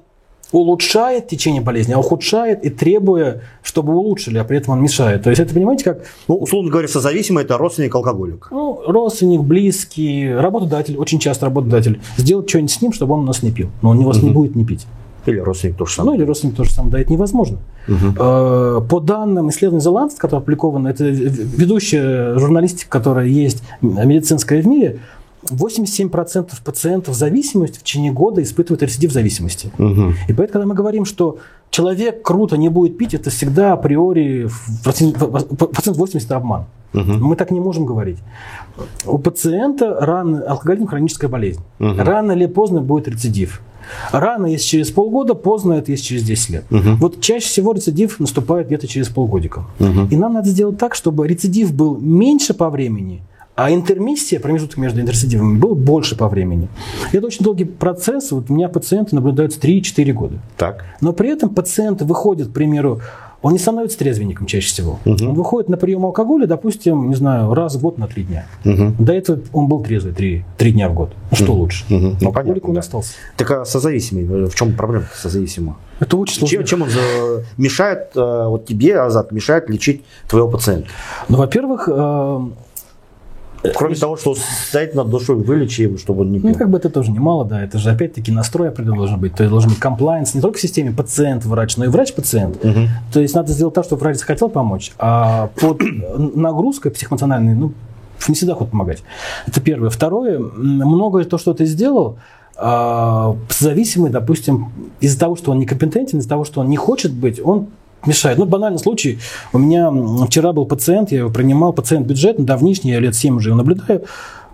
улучшает 0.52 1.28
течение 1.28 1.60
болезни, 1.62 1.92
а 1.94 1.98
ухудшает 1.98 2.64
и 2.64 2.70
требуя, 2.70 3.40
чтобы 3.62 3.94
улучшили, 3.94 4.38
а 4.38 4.44
при 4.44 4.58
этом 4.58 4.74
он 4.74 4.82
мешает. 4.82 5.22
То 5.22 5.30
есть 5.30 5.40
это, 5.40 5.52
понимаете, 5.54 5.84
как 5.84 6.04
Ну, 6.28 6.36
условно 6.36 6.70
говоря, 6.70 6.88
созависимый 6.88 7.44
это 7.44 7.56
родственник 7.58 7.94
алкоголика. 7.94 8.48
ну, 8.50 8.80
родственник, 8.86 9.40
близкий, 9.40 10.32
работодатель, 10.32 10.96
очень 10.96 11.18
часто 11.18 11.46
работодатель, 11.46 12.00
сделать 12.18 12.48
что-нибудь 12.48 12.70
с 12.70 12.82
ним, 12.82 12.92
чтобы 12.92 13.14
он 13.14 13.20
у 13.20 13.24
нас 13.24 13.42
не 13.42 13.50
пил. 13.50 13.68
Но 13.82 13.90
он 13.90 13.98
у 13.98 14.02
вас 14.04 14.22
не 14.22 14.30
будет 14.30 14.54
не 14.54 14.64
пить. 14.64 14.86
Или 15.24 15.38
родственник 15.38 15.76
то 15.76 15.86
же 15.86 15.92
Ну, 15.98 16.04
самое. 16.04 16.18
или 16.18 16.26
родственник 16.26 16.56
тоже 16.56 16.70
самое, 16.72 16.92
да, 16.92 17.00
это 17.00 17.12
невозможно. 17.12 17.58
Э, 17.88 18.80
По 18.90 19.00
данным 19.00 19.50
исследований 19.50 19.84
Lancet, 19.84 20.16
которые 20.18 20.38
опубликованы, 20.38 20.88
это 20.88 21.04
ведущая 21.04 22.38
журналистика, 22.38 22.90
которая 22.90 23.26
есть 23.26 23.62
медицинская 23.80 24.62
в 24.62 24.66
мире, 24.66 24.98
87% 25.50 26.50
пациентов 26.64 27.14
зависимости 27.14 27.78
в 27.78 27.82
течение 27.82 28.12
года 28.12 28.42
испытывают 28.42 28.82
рецидив 28.82 29.12
зависимости. 29.12 29.70
Мгм. 29.78 30.14
И 30.28 30.32
поэтому, 30.32 30.48
когда 30.52 30.66
мы 30.66 30.74
говорим, 30.74 31.04
что 31.04 31.38
человек 31.70 32.22
круто 32.22 32.56
не 32.56 32.68
будет 32.68 32.96
пить, 32.98 33.14
это 33.14 33.30
всегда 33.30 33.72
априори 33.72 34.48
процент 34.84 35.16
в- 35.20 35.56
процент 35.66 35.96
80 35.96 36.26
это 36.28 36.36
обман. 36.36 36.64
Мгм. 36.92 37.24
Мы 37.24 37.36
так 37.36 37.50
не 37.50 37.60
можем 37.60 37.86
говорить. 37.86 38.18
У 39.06 39.18
пациента 39.18 39.96
рано, 40.00 40.42
алкоголизм 40.42 40.86
хроническая 40.86 41.30
болезнь. 41.30 41.60
Мгм. 41.78 42.00
Рано 42.00 42.32
или 42.32 42.46
поздно 42.46 42.80
будет 42.82 43.08
рецидив. 43.08 43.62
Рано, 44.12 44.46
если 44.46 44.64
через 44.66 44.90
полгода, 44.90 45.34
поздно, 45.34 45.72
это 45.74 45.90
если 45.90 46.04
через 46.04 46.22
10 46.22 46.50
лет. 46.50 46.64
Мгм. 46.70 46.96
Вот 46.96 47.20
чаще 47.20 47.46
всего 47.46 47.72
рецидив 47.72 48.20
наступает 48.20 48.66
где-то 48.68 48.86
через 48.86 49.08
полгодика. 49.08 49.64
Мгм. 49.78 50.06
И 50.10 50.16
нам 50.16 50.34
надо 50.34 50.48
сделать 50.50 50.78
так, 50.78 50.94
чтобы 50.94 51.26
рецидив 51.26 51.72
был 51.74 51.96
меньше 51.98 52.54
по 52.54 52.70
времени, 52.70 53.22
а 53.62 53.70
интермиссия, 53.70 54.40
промежуток 54.40 54.76
между 54.76 55.00
интерцидивами, 55.00 55.56
был 55.56 55.76
больше 55.76 56.16
по 56.16 56.28
времени. 56.28 56.68
Это 57.12 57.28
очень 57.28 57.44
долгий 57.44 57.64
процесс. 57.64 58.32
Вот 58.32 58.50
у 58.50 58.54
меня 58.54 58.68
пациенты 58.68 59.14
наблюдаются 59.14 59.60
3-4 59.60 60.12
года. 60.12 60.38
Так. 60.56 60.84
Но 61.00 61.12
при 61.12 61.30
этом 61.30 61.50
пациент 61.50 62.02
выходит, 62.02 62.48
к 62.48 62.52
примеру, 62.52 63.00
он 63.40 63.52
не 63.52 63.60
становится 63.60 63.98
трезвенником 63.98 64.46
чаще 64.46 64.66
всего. 64.66 64.98
Мгм. 65.04 65.28
Он 65.30 65.34
выходит 65.34 65.68
на 65.68 65.76
прием 65.76 66.04
алкоголя, 66.04 66.46
допустим, 66.48 67.08
не 67.08 67.14
знаю, 67.14 67.54
раз 67.54 67.76
в 67.76 67.80
год 67.80 67.98
на 67.98 68.08
3 68.08 68.24
дня. 68.24 68.46
Мгм. 68.64 68.96
До 68.98 69.12
этого 69.12 69.40
он 69.52 69.68
был 69.68 69.80
трезвый 69.84 70.12
3, 70.12 70.44
дня 70.72 70.88
в 70.88 70.94
год. 70.94 71.12
Ну, 71.30 71.36
что 71.36 71.52
лучше? 71.52 71.84
Мгм. 71.88 72.16
Ну, 72.20 72.28
Алкоголик 72.28 72.62
понятно, 72.62 72.68
он 72.68 72.74
да. 72.74 72.80
остался. 72.80 73.12
Так 73.36 73.50
а 73.52 73.64
созависимый, 73.64 74.24
э, 74.24 74.46
в 74.46 74.54
чем 74.56 74.72
проблема 74.74 75.06
созависимого? 75.14 75.76
Это 76.00 76.16
очень 76.16 76.38
сложно. 76.38 76.56
Чем, 76.56 76.64
чем 76.64 76.82
он 76.82 76.90
за- 76.90 77.44
мешает, 77.56 78.10
э, 78.16 78.46
вот 78.48 78.66
тебе, 78.66 78.98
Азат, 78.98 79.30
мешает 79.30 79.70
лечить 79.70 80.02
твоего 80.28 80.48
пациента? 80.48 80.88
Ну, 81.28 81.36
во-первых, 81.36 81.88
э, 81.88 82.40
Кроме 83.74 83.94
того, 83.94 84.16
что 84.16 84.34
стоять 84.34 84.94
над 84.94 85.08
душой, 85.08 85.36
вылечи 85.36 85.82
его, 85.82 85.96
чтобы 85.96 86.22
он 86.22 86.32
не 86.32 86.40
пил. 86.40 86.50
Ну, 86.50 86.54
как 86.56 86.70
бы 86.70 86.78
это 86.78 86.90
тоже 86.90 87.12
немало, 87.12 87.44
да. 87.44 87.62
Это 87.62 87.78
же 87.78 87.90
опять-таки 87.90 88.32
настрой 88.32 88.68
определенный 88.68 88.98
должен 88.98 89.20
быть. 89.20 89.34
То 89.34 89.44
есть 89.44 89.50
должен 89.50 89.70
быть 89.70 89.78
комплайнс 89.78 90.34
не 90.34 90.40
только 90.40 90.58
в 90.58 90.60
системе 90.60 90.92
пациент-врач, 90.92 91.76
но 91.76 91.84
и 91.84 91.88
врач-пациент. 91.88 92.62
Мгм. 92.64 92.88
То 93.12 93.20
есть 93.20 93.34
надо 93.34 93.52
сделать 93.52 93.74
так, 93.74 93.84
чтобы 93.84 94.00
врач 94.00 94.18
захотел 94.18 94.48
помочь, 94.48 94.92
а 94.98 95.50
под 95.60 95.80
нагрузкой 96.16 96.90
психоэмоциональной, 96.90 97.54
ну, 97.54 97.72
не 98.28 98.34
всегда 98.34 98.54
хочет 98.54 98.72
помогать. 98.72 99.02
Это 99.46 99.60
первое. 99.60 99.90
Второе, 99.90 100.38
многое 100.38 101.24
то, 101.24 101.38
что 101.38 101.54
ты 101.54 101.64
сделал, 101.64 102.18
а, 102.56 103.36
зависимый, 103.48 104.10
допустим, 104.10 104.72
из-за 105.00 105.18
того, 105.18 105.36
что 105.36 105.52
он 105.52 105.58
некомпетентен, 105.58 106.18
из-за 106.18 106.28
того, 106.28 106.44
что 106.44 106.60
он 106.60 106.68
не 106.68 106.76
хочет 106.76 107.12
быть, 107.12 107.40
он 107.42 107.68
мешает. 108.06 108.38
Ну, 108.38 108.46
банальный 108.46 108.78
случай. 108.78 109.18
У 109.52 109.58
меня 109.58 109.90
вчера 110.26 110.52
был 110.52 110.66
пациент, 110.66 111.12
я 111.12 111.18
его 111.18 111.30
принимал, 111.30 111.72
пациент 111.72 112.06
бюджетный, 112.06 112.44
давнишний, 112.44 112.92
я 112.92 113.00
лет 113.00 113.14
7 113.14 113.36
уже 113.36 113.50
его 113.50 113.58
наблюдаю. 113.58 114.02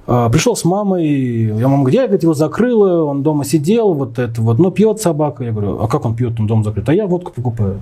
А, 0.07 0.28
Пришел 0.30 0.57
с 0.57 0.64
мамой, 0.64 1.59
я 1.59 1.68
мама, 1.68 1.84
где 1.84 1.99
я 1.99 2.05
говорит, 2.05 2.22
его 2.22 2.34
закрыла, 2.34 3.05
он 3.05 3.22
дома 3.22 3.44
сидел, 3.44 3.94
вот 3.94 4.18
это 4.18 4.40
вот, 4.40 4.59
ну, 4.59 4.70
пьет 4.70 5.01
собака. 5.01 5.44
Я 5.44 5.53
говорю, 5.53 5.80
а 5.80 5.88
как 5.88 6.05
он 6.05 6.16
пьет, 6.16 6.38
он 6.40 6.46
дом 6.46 6.64
закрыт? 6.64 6.88
А 6.88 6.94
я 6.94 7.07
водку 7.07 7.32
покупаю. 7.32 7.80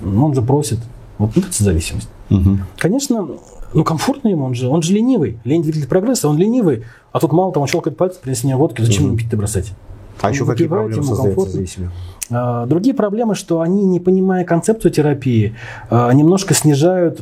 Ну, 0.00 0.26
он 0.26 0.34
же 0.34 0.42
просит. 0.42 0.78
Вот 1.18 1.36
это 1.36 1.46
зависимость. 1.50 2.08
Мгм. 2.28 2.66
Конечно, 2.76 3.28
ну 3.72 3.84
комфортно 3.84 4.28
ему, 4.28 4.44
он 4.44 4.54
же, 4.54 4.68
он 4.68 4.82
же 4.82 4.92
ленивый. 4.92 5.38
Лень 5.44 5.62
двигатель 5.62 5.88
прогресса, 5.88 6.28
он 6.28 6.36
ленивый. 6.36 6.84
А 7.12 7.20
тут 7.20 7.32
мало 7.32 7.52
того, 7.52 7.62
он 7.62 7.68
щелкает 7.68 7.96
пальцы, 7.96 8.18
принеси 8.20 8.46
мне 8.46 8.56
водки, 8.56 8.82
зачем 8.82 9.06
ему 9.06 9.16
пить-то 9.16 9.36
бросать? 9.36 9.72
А 10.20 10.30
еще 10.30 10.44
Он 10.44 10.50
какие 10.50 10.66
проблемы 10.66 11.02
создаются 11.02 11.58
комфортно. 11.58 11.92
А, 12.30 12.66
Другие 12.66 12.94
проблемы, 12.94 13.34
что 13.34 13.60
они, 13.60 13.84
не 13.84 14.00
понимая 14.00 14.44
концепцию 14.44 14.90
терапии, 14.92 15.54
а, 15.90 16.12
немножко 16.12 16.54
снижают 16.54 17.20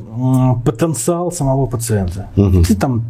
потенциал 0.64 1.32
самого 1.32 1.66
пациента. 1.66 2.28
Мгм. 2.36 2.64
Ты 2.64 2.74
там 2.74 3.04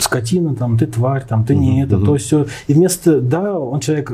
скотина, 0.00 0.54
там, 0.54 0.78
ты 0.78 0.86
тварь, 0.86 1.24
там, 1.28 1.44
ты 1.44 1.56
не 1.56 1.72
Мгм, 1.72 1.82
это, 1.84 1.96
мгм. 1.96 2.06
то 2.06 2.16
все. 2.16 2.46
И 2.68 2.74
вместо, 2.74 3.20
да, 3.20 3.58
он 3.58 3.80
человек 3.80 4.12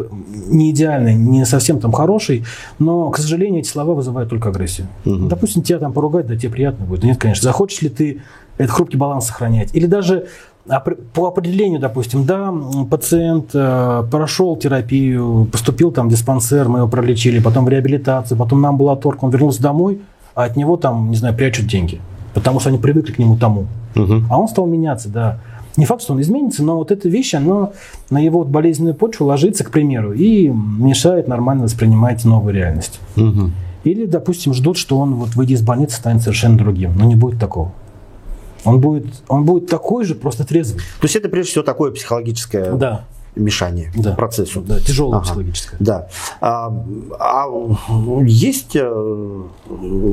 не 0.49 0.71
идеальный, 0.71 1.15
не 1.15 1.45
совсем 1.45 1.81
там 1.81 1.93
хороший, 1.93 2.45
но, 2.79 3.11
к 3.11 3.19
сожалению, 3.19 3.61
эти 3.61 3.69
слова 3.69 3.93
вызывают 3.93 4.31
только 4.31 4.49
агрессию. 4.49 4.87
Мгм. 5.05 5.29
Допустим, 5.29 5.63
тебя 5.63 5.79
там 5.81 5.93
поругать, 5.93 6.27
да 6.27 6.37
тебе 6.37 6.51
приятно 6.51 6.87
будет. 6.87 7.05
Нет, 7.05 7.19
конечно. 7.19 7.43
Захочешь 7.43 7.83
ли 7.83 7.91
ты 7.91 8.23
этот 8.57 8.73
хрупкий 8.73 8.97
баланс 8.97 9.27
сохранять? 9.27 9.75
Или 9.75 9.85
даже 9.87 10.29
по 11.15 11.27
определению, 11.29 11.81
допустим, 11.81 12.25
да, 12.25 12.53
пациент 12.91 13.51
э, 13.55 14.05
прошел 14.11 14.57
терапию, 14.57 15.49
поступил 15.51 15.93
там 15.93 16.09
в 16.09 16.11
диспансер, 16.11 16.69
мы 16.69 16.81
его 16.81 16.89
пролечили, 16.89 17.41
потом 17.41 17.65
в 17.65 17.69
реабилитацию, 17.69 18.37
потом 18.37 18.61
на 18.61 18.69
амбулаторку, 18.69 19.27
он 19.27 19.33
вернулся 19.33 19.63
домой, 19.63 20.01
а 20.35 20.45
от 20.45 20.57
него 20.57 20.77
там, 20.77 21.11
не 21.11 21.17
знаю, 21.17 21.35
прячут 21.35 21.67
деньги, 21.67 22.01
потому 22.35 22.61
что 22.61 22.69
они 22.69 22.79
привыкли 22.79 23.13
к 23.13 23.19
нему 23.19 23.37
тому. 23.37 23.67
Мгм. 23.95 24.27
А 24.31 24.39
он 24.39 24.49
стал 24.49 24.67
меняться, 24.67 25.09
да. 25.09 25.41
Не 25.77 25.85
факт, 25.85 26.03
что 26.03 26.13
он 26.13 26.21
изменится, 26.21 26.65
но 26.65 26.77
вот 26.77 26.91
эта 26.91 27.09
вещь, 27.09 27.35
она 27.35 27.71
на 28.11 28.19
его 28.19 28.41
вот 28.41 28.49
болезненную 28.49 28.95
почву 28.95 29.27
ложится, 29.27 29.65
к 29.65 29.71
примеру, 29.71 30.13
и 30.13 30.49
мешает 30.49 31.29
нормально 31.29 31.65
воспринимать 31.65 32.25
новую 32.25 32.55
реальность. 32.55 33.01
Мгм. 33.17 33.53
Или, 33.85 34.07
допустим, 34.07 34.55
ждут, 34.55 34.77
что 34.77 34.99
он 34.99 35.15
вот 35.15 35.37
выйдя 35.37 35.55
из 35.55 35.63
больницы 35.63 35.97
станет 35.97 36.23
совершенно 36.23 36.59
другим. 36.59 36.97
Но 36.99 37.05
не 37.05 37.15
будет 37.15 37.39
такого. 37.39 37.73
Он 38.69 38.81
будет, 38.81 39.07
он 39.29 39.45
будет 39.45 39.69
такой 39.69 40.05
же, 40.05 40.15
просто 40.15 40.47
трезвый. 40.47 40.81
То 41.01 41.05
есть 41.05 41.17
это 41.17 41.29
прежде 41.29 41.53
всего 41.53 41.65
такое 41.65 41.91
психологическое 41.91 42.73
Да, 42.73 43.05
мешание 43.39 43.91
да. 43.97 44.13
процессу. 44.15 44.61
Да, 44.61 44.79
тяжелое 44.81 45.17
Ага. 45.17 45.25
психологическое. 45.25 45.77
Да. 45.81 46.09
А, 46.41 46.73
а 47.19 47.45
есть 48.25 48.73
э, 48.75 49.43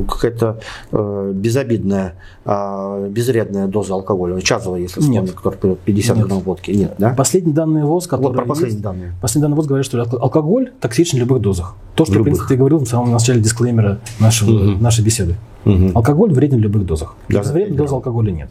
какая-то 0.08 0.60
э, 0.92 1.32
безобидная, 1.34 2.16
а, 2.46 3.08
безвредная 3.08 3.68
доза 3.68 3.94
алкоголя? 3.94 4.40
Чазовая, 4.42 4.82
если 4.82 5.00
вспомнить, 5.02 5.32
который 5.34 5.58
пьет 5.58 5.80
50 5.80 6.18
Нет. 6.18 6.28
грамм 6.28 6.40
водки. 6.40 6.72
Нет, 6.72 6.96
да? 6.98 7.10
Последние 7.16 7.54
данные 7.56 7.86
ВОЗ, 7.86 8.04
Вот 8.06 8.10
которые 8.18 8.36
про 8.38 8.46
последние 8.46 8.74
есть, 8.74 8.84
данные. 8.84 9.14
последние 9.22 9.44
данные 9.50 9.56
ВОЗ 9.58 9.68
говорят, 9.68 9.86
что 9.86 9.98
алко- 10.00 10.18
алкоголь 10.20 10.72
токсичен 10.80 11.18
в 11.18 11.22
любых 11.22 11.42
дозах. 11.42 11.76
То, 11.96 12.04
что, 12.06 12.14
Любых. 12.16 12.22
в 12.22 12.26
принципе, 12.26 12.48
ты 12.50 12.58
говорил 12.58 12.80
в 12.80 12.88
самом 12.88 13.12
начале 13.12 13.40
дисклеймера 13.42 14.00
нашего, 14.20 14.52
Мгм. 14.52 14.82
нашей 14.84 15.04
беседы. 15.04 15.36
Мгм. 15.64 15.92
Алкоголь 15.96 16.32
вреден 16.34 16.58
в 16.58 16.62
любых 16.62 16.86
дозах. 16.86 17.16
Да, 17.30 17.40
Безвредной 17.40 17.78
да. 17.78 17.84
дозы 17.84 17.96
алкоголя 17.96 18.32
нет. 18.32 18.50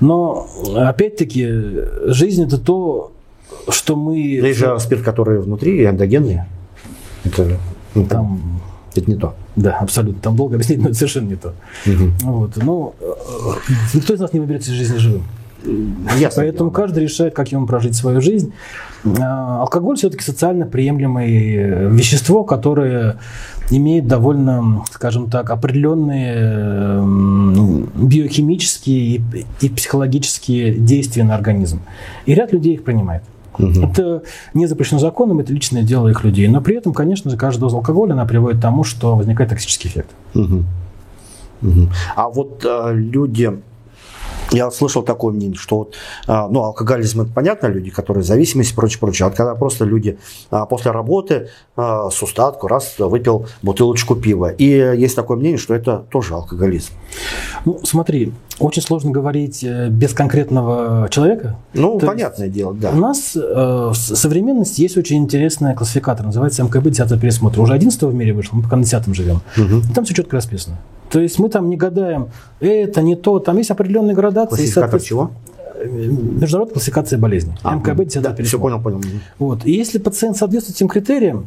Но, 0.00 0.46
опять-таки, 0.76 1.46
жизнь– 2.06 2.42
это 2.46 2.58
то, 2.58 3.12
что 3.68 3.96
мы... 3.96 4.18
Есть 4.18 4.58
же 4.58 4.78
спирт, 4.80 5.02
который 5.02 5.40
внутри, 5.40 5.84
эндогенный. 5.84 6.42
Это, 7.24 7.58
ну, 7.94 8.06
Там, 8.06 8.60
это 8.94 9.10
не 9.10 9.16
то. 9.16 9.34
да, 9.56 9.78
абсолютно. 9.78 10.20
Там 10.20 10.36
долго 10.36 10.54
объяснить, 10.56 10.78
но 10.78 10.88
это 10.88 10.96
совершенно 10.96 11.28
не 11.28 11.36
то. 11.36 11.54
Мгм. 11.86 12.12
Вот. 12.22 12.56
Ну, 12.56 12.94
э, 13.00 13.04
никто 13.94 14.14
из 14.14 14.20
нас 14.20 14.32
не 14.32 14.40
выберется 14.40 14.70
из 14.70 14.76
жизни 14.76 14.98
живым. 14.98 15.22
Ясно 16.18 16.42
Поэтому 16.42 16.70
дело, 16.70 16.82
каждый 16.82 17.04
решает, 17.04 17.34
как 17.34 17.50
ему 17.50 17.66
прожить 17.66 17.96
свою 17.96 18.20
жизнь. 18.20 18.52
А, 19.18 19.62
алкоголь 19.62 19.96
все-таки 19.96 20.22
социально 20.22 20.66
приемлемое 20.66 21.26
э, 21.26 21.88
вещество, 21.90 22.44
которое 22.44 23.16
имеет 23.70 24.06
довольно, 24.06 24.84
скажем 24.92 25.30
так, 25.30 25.48
определенные 25.50 27.02
биохимические 27.94 29.22
и 29.60 29.68
психологические 29.70 30.74
действия 30.74 31.24
на 31.24 31.34
организм. 31.34 31.80
И 32.26 32.34
ряд 32.34 32.52
людей 32.52 32.74
их 32.74 32.84
принимает. 32.84 33.22
Угу. 33.58 33.80
Это 33.82 34.22
не 34.54 34.66
запрещено 34.66 34.98
законом, 34.98 35.40
это 35.40 35.52
личное 35.52 35.82
дело 35.82 36.08
их 36.08 36.24
людей. 36.24 36.48
Но 36.48 36.60
при 36.60 36.76
этом, 36.76 36.92
конечно 36.92 37.30
же, 37.30 37.36
каждая 37.36 37.62
доза 37.62 37.76
алкоголя 37.76 38.12
она 38.12 38.24
приводит 38.24 38.58
к 38.58 38.62
тому, 38.62 38.84
что 38.84 39.16
возникает 39.16 39.50
токсический 39.50 39.88
эффект. 39.90 40.10
Угу. 40.34 40.64
Угу. 41.62 41.88
А 42.16 42.28
вот 42.28 42.64
э, 42.64 42.92
люди 42.94 43.58
я 44.54 44.70
слышал 44.70 45.02
такое 45.02 45.32
мнение, 45.32 45.56
что 45.56 45.78
вот, 45.78 45.94
а, 46.26 46.48
ну, 46.48 46.62
алкоголизм 46.62 47.22
это 47.22 47.30
понятно, 47.32 47.66
люди, 47.66 47.90
которые 47.90 48.24
зависимость 48.24 48.72
и 48.72 48.74
прочее, 48.74 48.98
прочее. 49.00 49.28
А 49.28 49.30
когда 49.30 49.54
просто 49.54 49.84
люди 49.84 50.18
а, 50.50 50.66
после 50.66 50.90
работы 50.90 51.48
а, 51.76 52.10
с 52.10 52.22
устатку 52.22 52.68
раз 52.68 52.94
выпил 52.98 53.46
бутылочку 53.62 54.16
пива. 54.16 54.50
И 54.50 54.66
есть 54.66 55.16
такое 55.16 55.36
мнение, 55.36 55.58
что 55.58 55.74
это 55.74 56.04
тоже 56.10 56.34
алкоголизм. 56.34 56.92
Ну, 57.64 57.80
смотри, 57.82 58.32
очень 58.58 58.82
сложно 58.82 59.10
говорить 59.10 59.64
э, 59.64 59.88
без 59.88 60.12
конкретного 60.12 61.08
человека. 61.10 61.56
Ну, 61.72 61.98
То 61.98 62.06
понятное 62.06 62.46
есть, 62.46 62.56
дело, 62.56 62.74
да. 62.74 62.90
У 62.90 62.96
нас 62.96 63.34
э, 63.34 63.40
в 63.40 63.94
современности 63.94 64.80
есть 64.80 64.96
очень 64.96 65.18
интересный 65.18 65.74
классификатор, 65.74 66.26
называется 66.26 66.62
МКБ 66.62 66.90
10 66.90 67.20
пересмотр. 67.20 67.60
Уже 67.60 67.72
11 67.74 68.02
в 68.02 68.14
мире 68.14 68.32
вышел, 68.32 68.56
мы 68.56 68.62
пока 68.62 68.76
на 68.76 68.84
10 68.84 69.14
живем. 69.14 69.40
Угу. 69.56 69.90
И 69.90 69.94
там 69.94 70.04
все 70.04 70.14
четко 70.14 70.36
расписано. 70.36 70.78
То 71.14 71.20
есть 71.20 71.38
мы 71.38 71.48
там 71.48 71.70
не 71.70 71.76
гадаем, 71.76 72.30
это 72.58 73.00
не 73.00 73.14
то, 73.14 73.38
там 73.38 73.56
есть 73.58 73.70
определенные 73.70 74.16
градации. 74.16 74.56
Классификатор 74.56 75.00
чего? 75.00 75.30
Международная 75.84 76.72
классификация 76.72 77.20
болезней. 77.20 77.52
А, 77.62 77.76
МКБ 77.76 78.04
10 78.04 78.20
да, 78.20 78.34
Все 78.42 78.58
понял, 78.58 78.80
понял. 78.80 79.00
Вот. 79.38 79.64
И 79.64 79.70
если 79.70 79.98
пациент 79.98 80.36
соответствует 80.36 80.76
этим 80.76 80.88
критериям, 80.88 81.46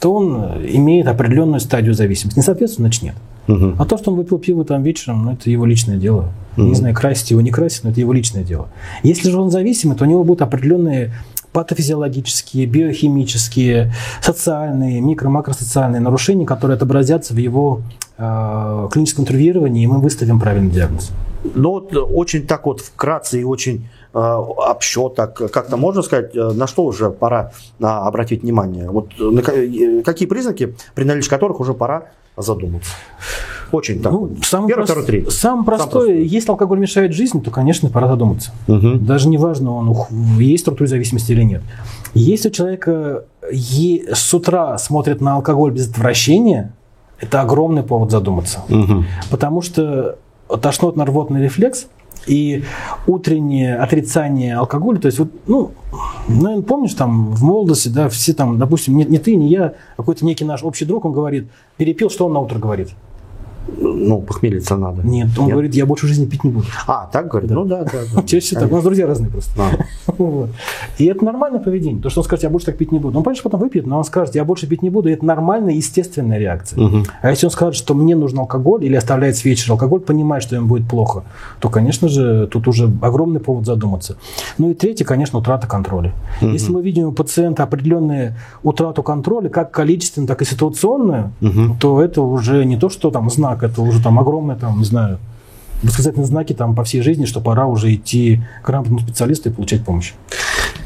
то 0.00 0.12
он 0.12 0.34
имеет 0.66 1.06
определенную 1.06 1.60
стадию 1.60 1.94
зависимости. 1.94 2.36
Не 2.36 2.42
соответствует, 2.42 2.88
значит 2.88 3.02
нет. 3.04 3.14
Угу. 3.46 3.76
А 3.78 3.84
то, 3.84 3.96
что 3.98 4.10
он 4.10 4.16
выпил 4.16 4.38
пиво 4.38 4.64
там 4.64 4.82
вечером, 4.82 5.26
ну, 5.26 5.32
это 5.34 5.48
его 5.48 5.64
личное 5.64 5.96
дело. 5.96 6.32
Угу. 6.56 6.66
Не 6.66 6.74
знаю, 6.74 6.92
красить 6.92 7.30
его, 7.30 7.40
не 7.40 7.52
красить, 7.52 7.84
но 7.84 7.90
это 7.90 8.00
его 8.00 8.12
личное 8.12 8.42
дело. 8.42 8.66
Если 9.04 9.30
же 9.30 9.38
он 9.38 9.52
зависимый, 9.52 9.96
то 9.96 10.06
у 10.06 10.08
него 10.08 10.24
будут 10.24 10.42
определенные 10.42 11.12
патофизиологические, 11.54 12.66
биохимические, 12.66 13.94
социальные, 14.20 15.00
микро-макросоциальные 15.00 16.00
нарушения, 16.00 16.44
которые 16.44 16.74
отобразятся 16.74 17.32
в 17.32 17.36
его 17.36 17.80
э, 17.80 18.03
клиническом 18.16 19.24
интервьюировании, 19.24 19.84
и 19.84 19.86
мы 19.86 20.00
выставим 20.00 20.38
правильный 20.38 20.70
диагноз. 20.70 21.10
Ну 21.54 21.70
вот 21.70 21.94
очень 21.94 22.46
так 22.46 22.64
вот 22.66 22.80
вкратце 22.80 23.40
и 23.40 23.44
очень 23.44 23.86
э, 24.14 24.18
общо 24.18 25.10
так 25.10 25.34
как-то 25.34 25.76
можно 25.76 26.02
сказать, 26.02 26.34
э, 26.34 26.52
на 26.52 26.66
что 26.66 26.84
уже 26.84 27.10
пора 27.10 27.52
э, 27.78 27.84
обратить 27.84 28.42
внимание? 28.42 28.88
Вот 28.90 29.10
на, 29.18 29.40
э, 29.40 30.02
какие 30.02 30.26
признаки, 30.26 30.74
при 30.94 31.04
наличии 31.04 31.28
которых 31.28 31.60
уже 31.60 31.74
пора 31.74 32.04
задуматься? 32.36 32.92
Очень 33.72 34.00
так. 34.00 34.12
Ну, 34.12 34.36
самый 34.42 34.68
Первый, 34.68 34.80
прост... 34.80 34.92
второй, 34.92 35.06
третий. 35.06 35.30
Самый 35.30 35.64
простой, 35.64 35.90
простой. 35.90 36.24
Если 36.24 36.50
алкоголь 36.50 36.78
мешает 36.78 37.12
жизни, 37.12 37.40
то, 37.40 37.50
конечно, 37.50 37.90
пора 37.90 38.08
задуматься. 38.08 38.52
Угу. 38.68 38.98
Даже 39.00 39.28
не 39.28 39.36
важно, 39.36 39.72
он 39.74 39.94
есть 40.38 40.62
структура 40.62 40.88
зависимости 40.88 41.32
или 41.32 41.42
нет. 41.42 41.62
Если 42.14 42.48
у 42.48 42.52
человека 42.52 43.24
с 43.42 44.32
утра 44.32 44.78
смотрит 44.78 45.20
на 45.20 45.34
алкоголь 45.34 45.72
без 45.72 45.90
отвращения, 45.90 46.72
это 47.20 47.40
огромный 47.40 47.82
повод 47.82 48.10
задуматься. 48.10 48.64
Угу. 48.68 49.04
Потому 49.30 49.62
что 49.62 50.18
тошнотно-рвотный 50.48 51.42
рефлекс 51.42 51.86
и 52.26 52.64
утреннее 53.06 53.76
отрицание 53.76 54.56
алкоголя, 54.56 54.98
то 54.98 55.06
есть 55.06 55.18
вот, 55.18 55.28
ну, 55.46 55.72
наверное, 56.28 56.62
помнишь, 56.62 56.94
там 56.94 57.30
в 57.30 57.42
молодости, 57.42 57.88
да, 57.88 58.08
все 58.08 58.32
там, 58.32 58.58
допустим, 58.58 58.96
не, 58.96 59.04
не 59.04 59.18
ты, 59.18 59.36
не 59.36 59.48
я, 59.48 59.74
какой-то 59.96 60.24
некий 60.24 60.44
наш 60.44 60.62
общий 60.62 60.84
друг, 60.84 61.04
он 61.04 61.12
говорит, 61.12 61.48
перепил, 61.76 62.10
что 62.10 62.26
он 62.26 62.32
на 62.32 62.40
утро 62.40 62.58
говорит? 62.58 62.90
Ну, 63.94 64.20
похмелиться 64.20 64.76
надо. 64.76 65.02
Нет, 65.02 65.28
он 65.38 65.46
Нет? 65.46 65.52
говорит, 65.52 65.74
я 65.74 65.86
больше 65.86 66.06
жизни 66.06 66.26
пить 66.26 66.44
не 66.44 66.50
буду. 66.50 66.66
А, 66.86 67.08
так 67.12 67.28
говорит? 67.28 67.48
Да. 67.48 67.54
Ну 67.54 67.64
да, 67.64 67.84
да. 67.84 68.00
да. 68.14 68.22
Чаще 68.22 68.56
так. 68.56 68.70
У 68.70 68.74
нас 68.74 68.84
друзья 68.84 69.06
разные 69.06 69.30
просто. 69.30 69.52
А. 69.62 70.12
Вот. 70.18 70.50
И 70.98 71.06
это 71.06 71.24
нормальное 71.24 71.60
поведение. 71.60 72.00
То, 72.00 72.08
что 72.08 72.20
он 72.20 72.24
скажет, 72.24 72.44
я 72.44 72.50
больше 72.50 72.66
так 72.66 72.76
пить 72.76 72.92
не 72.92 72.98
буду. 72.98 73.18
Он, 73.18 73.24
конечно, 73.24 73.42
потом 73.42 73.60
выпьет, 73.60 73.86
но 73.86 73.98
он 73.98 74.04
скажет, 74.04 74.34
я 74.34 74.44
больше 74.44 74.66
пить 74.66 74.82
не 74.82 74.90
буду. 74.90 75.08
И 75.08 75.12
это 75.12 75.24
нормальная, 75.24 75.74
естественная 75.74 76.38
реакция. 76.38 76.82
Угу. 76.84 77.04
А 77.22 77.30
если 77.30 77.46
он 77.46 77.52
скажет, 77.52 77.74
что 77.74 77.94
мне 77.94 78.14
нужен 78.14 78.38
алкоголь 78.38 78.84
или 78.84 78.94
оставляет 78.94 79.36
с 79.36 79.44
вечера 79.44 79.72
алкоголь, 79.72 80.00
понимает, 80.00 80.42
что 80.42 80.56
ему 80.56 80.68
будет 80.68 80.88
плохо, 80.88 81.24
то, 81.60 81.68
конечно 81.68 82.08
же, 82.08 82.46
тут 82.46 82.68
уже 82.68 82.90
огромный 83.02 83.40
повод 83.40 83.66
задуматься. 83.66 84.16
Ну 84.58 84.70
и 84.70 84.74
третье, 84.74 85.04
конечно, 85.04 85.38
утрата 85.38 85.66
контроля. 85.66 86.12
Угу. 86.40 86.50
Если 86.50 86.72
мы 86.72 86.82
видим 86.82 87.08
у 87.08 87.12
пациента 87.12 87.62
определенную 87.62 88.34
утрату 88.62 89.02
контроля, 89.02 89.48
как 89.48 89.70
количественную, 89.70 90.28
так 90.28 90.42
и 90.42 90.44
ситуационную, 90.44 91.32
угу. 91.40 91.76
то 91.80 92.02
это 92.02 92.22
уже 92.22 92.64
не 92.64 92.76
то, 92.76 92.88
что 92.88 93.10
там 93.10 93.30
знак, 93.30 93.62
это 93.62 93.82
уже 93.84 94.02
там 94.02 94.18
огромный 94.18 94.34
огромные, 94.34 94.56
там, 94.56 94.78
не 94.78 94.84
знаю, 94.84 95.18
восклицательные 95.82 96.26
знаки 96.26 96.52
там 96.52 96.74
по 96.74 96.82
всей 96.84 97.02
жизни, 97.02 97.26
что 97.26 97.40
пора 97.40 97.66
уже 97.66 97.94
идти 97.94 98.40
к 98.62 98.66
грамотному 98.66 99.00
специалисту 99.00 99.50
и 99.50 99.52
получать 99.52 99.84
помощь. 99.84 100.14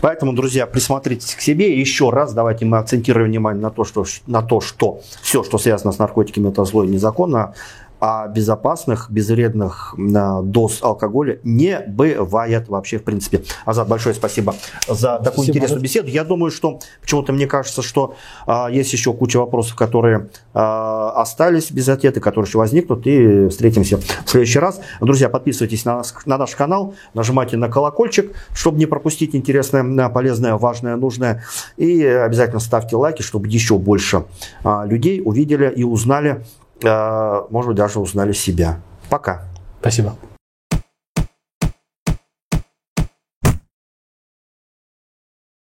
Поэтому, 0.01 0.33
друзья, 0.33 0.67
присмотритесь 0.67 1.35
к 1.35 1.41
себе. 1.41 1.75
И 1.75 1.81
еще 1.81 2.11
раз 2.11 2.33
давайте 2.33 2.65
мы 2.65 2.79
акцентируем 2.79 3.29
внимание 3.29 3.63
на 3.63 3.71
то, 3.71 3.85
что, 3.85 4.05
на 4.27 4.43
то, 4.43 4.61
что 4.61 5.01
все, 5.23 5.43
что 5.43 5.59
связано 5.59 5.93
с 5.93 5.99
наркотиками, 5.99 6.51
это 6.51 6.65
зло 6.65 6.85
и 6.85 6.89
незаконно 6.89 7.55
а 8.01 8.29
безопасных, 8.29 9.11
безвредных 9.11 9.95
э, 9.99 10.43
доз 10.43 10.83
алкоголя 10.83 11.41
не 11.43 11.81
бывает 11.81 12.69
вообще 12.69 12.99
в 12.99 13.05
принципе. 13.05 13.43
Азат, 13.65 13.89
большое 13.89 14.15
спасибо 14.15 14.55
за 14.87 15.19
такую 15.19 15.33
спасибо. 15.45 15.57
интересную 15.57 15.83
беседу. 15.83 16.09
Я 16.09 16.25
думаю, 16.25 16.51
что 16.51 16.79
почему-то 17.01 17.33
мне 17.33 17.47
кажется, 17.47 17.83
что 17.83 18.15
а, 18.47 18.69
есть 18.69 18.93
еще 18.93 19.13
куча 19.13 19.39
вопросов, 19.39 19.77
которые 19.77 20.29
а, 20.55 21.13
остались 21.21 21.71
без 21.71 21.89
ответа, 21.89 22.21
которые 22.21 22.49
еще 22.49 22.59
возникнут, 22.59 23.07
и 23.07 23.49
встретимся 23.49 23.99
в 23.99 24.31
следующий 24.31 24.59
раз. 24.59 24.81
Друзья, 25.01 25.29
подписывайтесь 25.29 25.85
на, 25.85 25.99
нас, 25.99 26.15
на 26.25 26.39
наш 26.39 26.55
канал, 26.55 26.95
нажимайте 27.15 27.57
на 27.57 27.69
колокольчик, 27.69 28.33
чтобы 28.55 28.79
не 28.79 28.87
пропустить 28.87 29.35
интересное, 29.35 30.09
полезное, 30.09 30.55
важное, 30.55 30.97
нужное. 30.97 31.43
И 31.77 32.05
обязательно 32.05 32.61
ставьте 32.61 32.97
лайки, 32.97 33.23
чтобы 33.23 33.49
еще 33.49 33.79
больше 33.79 34.25
а, 34.63 34.85
людей 34.85 35.21
увидели 35.25 35.73
и 35.75 35.83
узнали 35.85 36.45
может 36.83 37.69
быть, 37.69 37.77
даже 37.77 38.01
узнали 38.01 38.33
себя. 38.33 38.81
Пока. 39.11 39.43
Спасибо. 39.81 40.17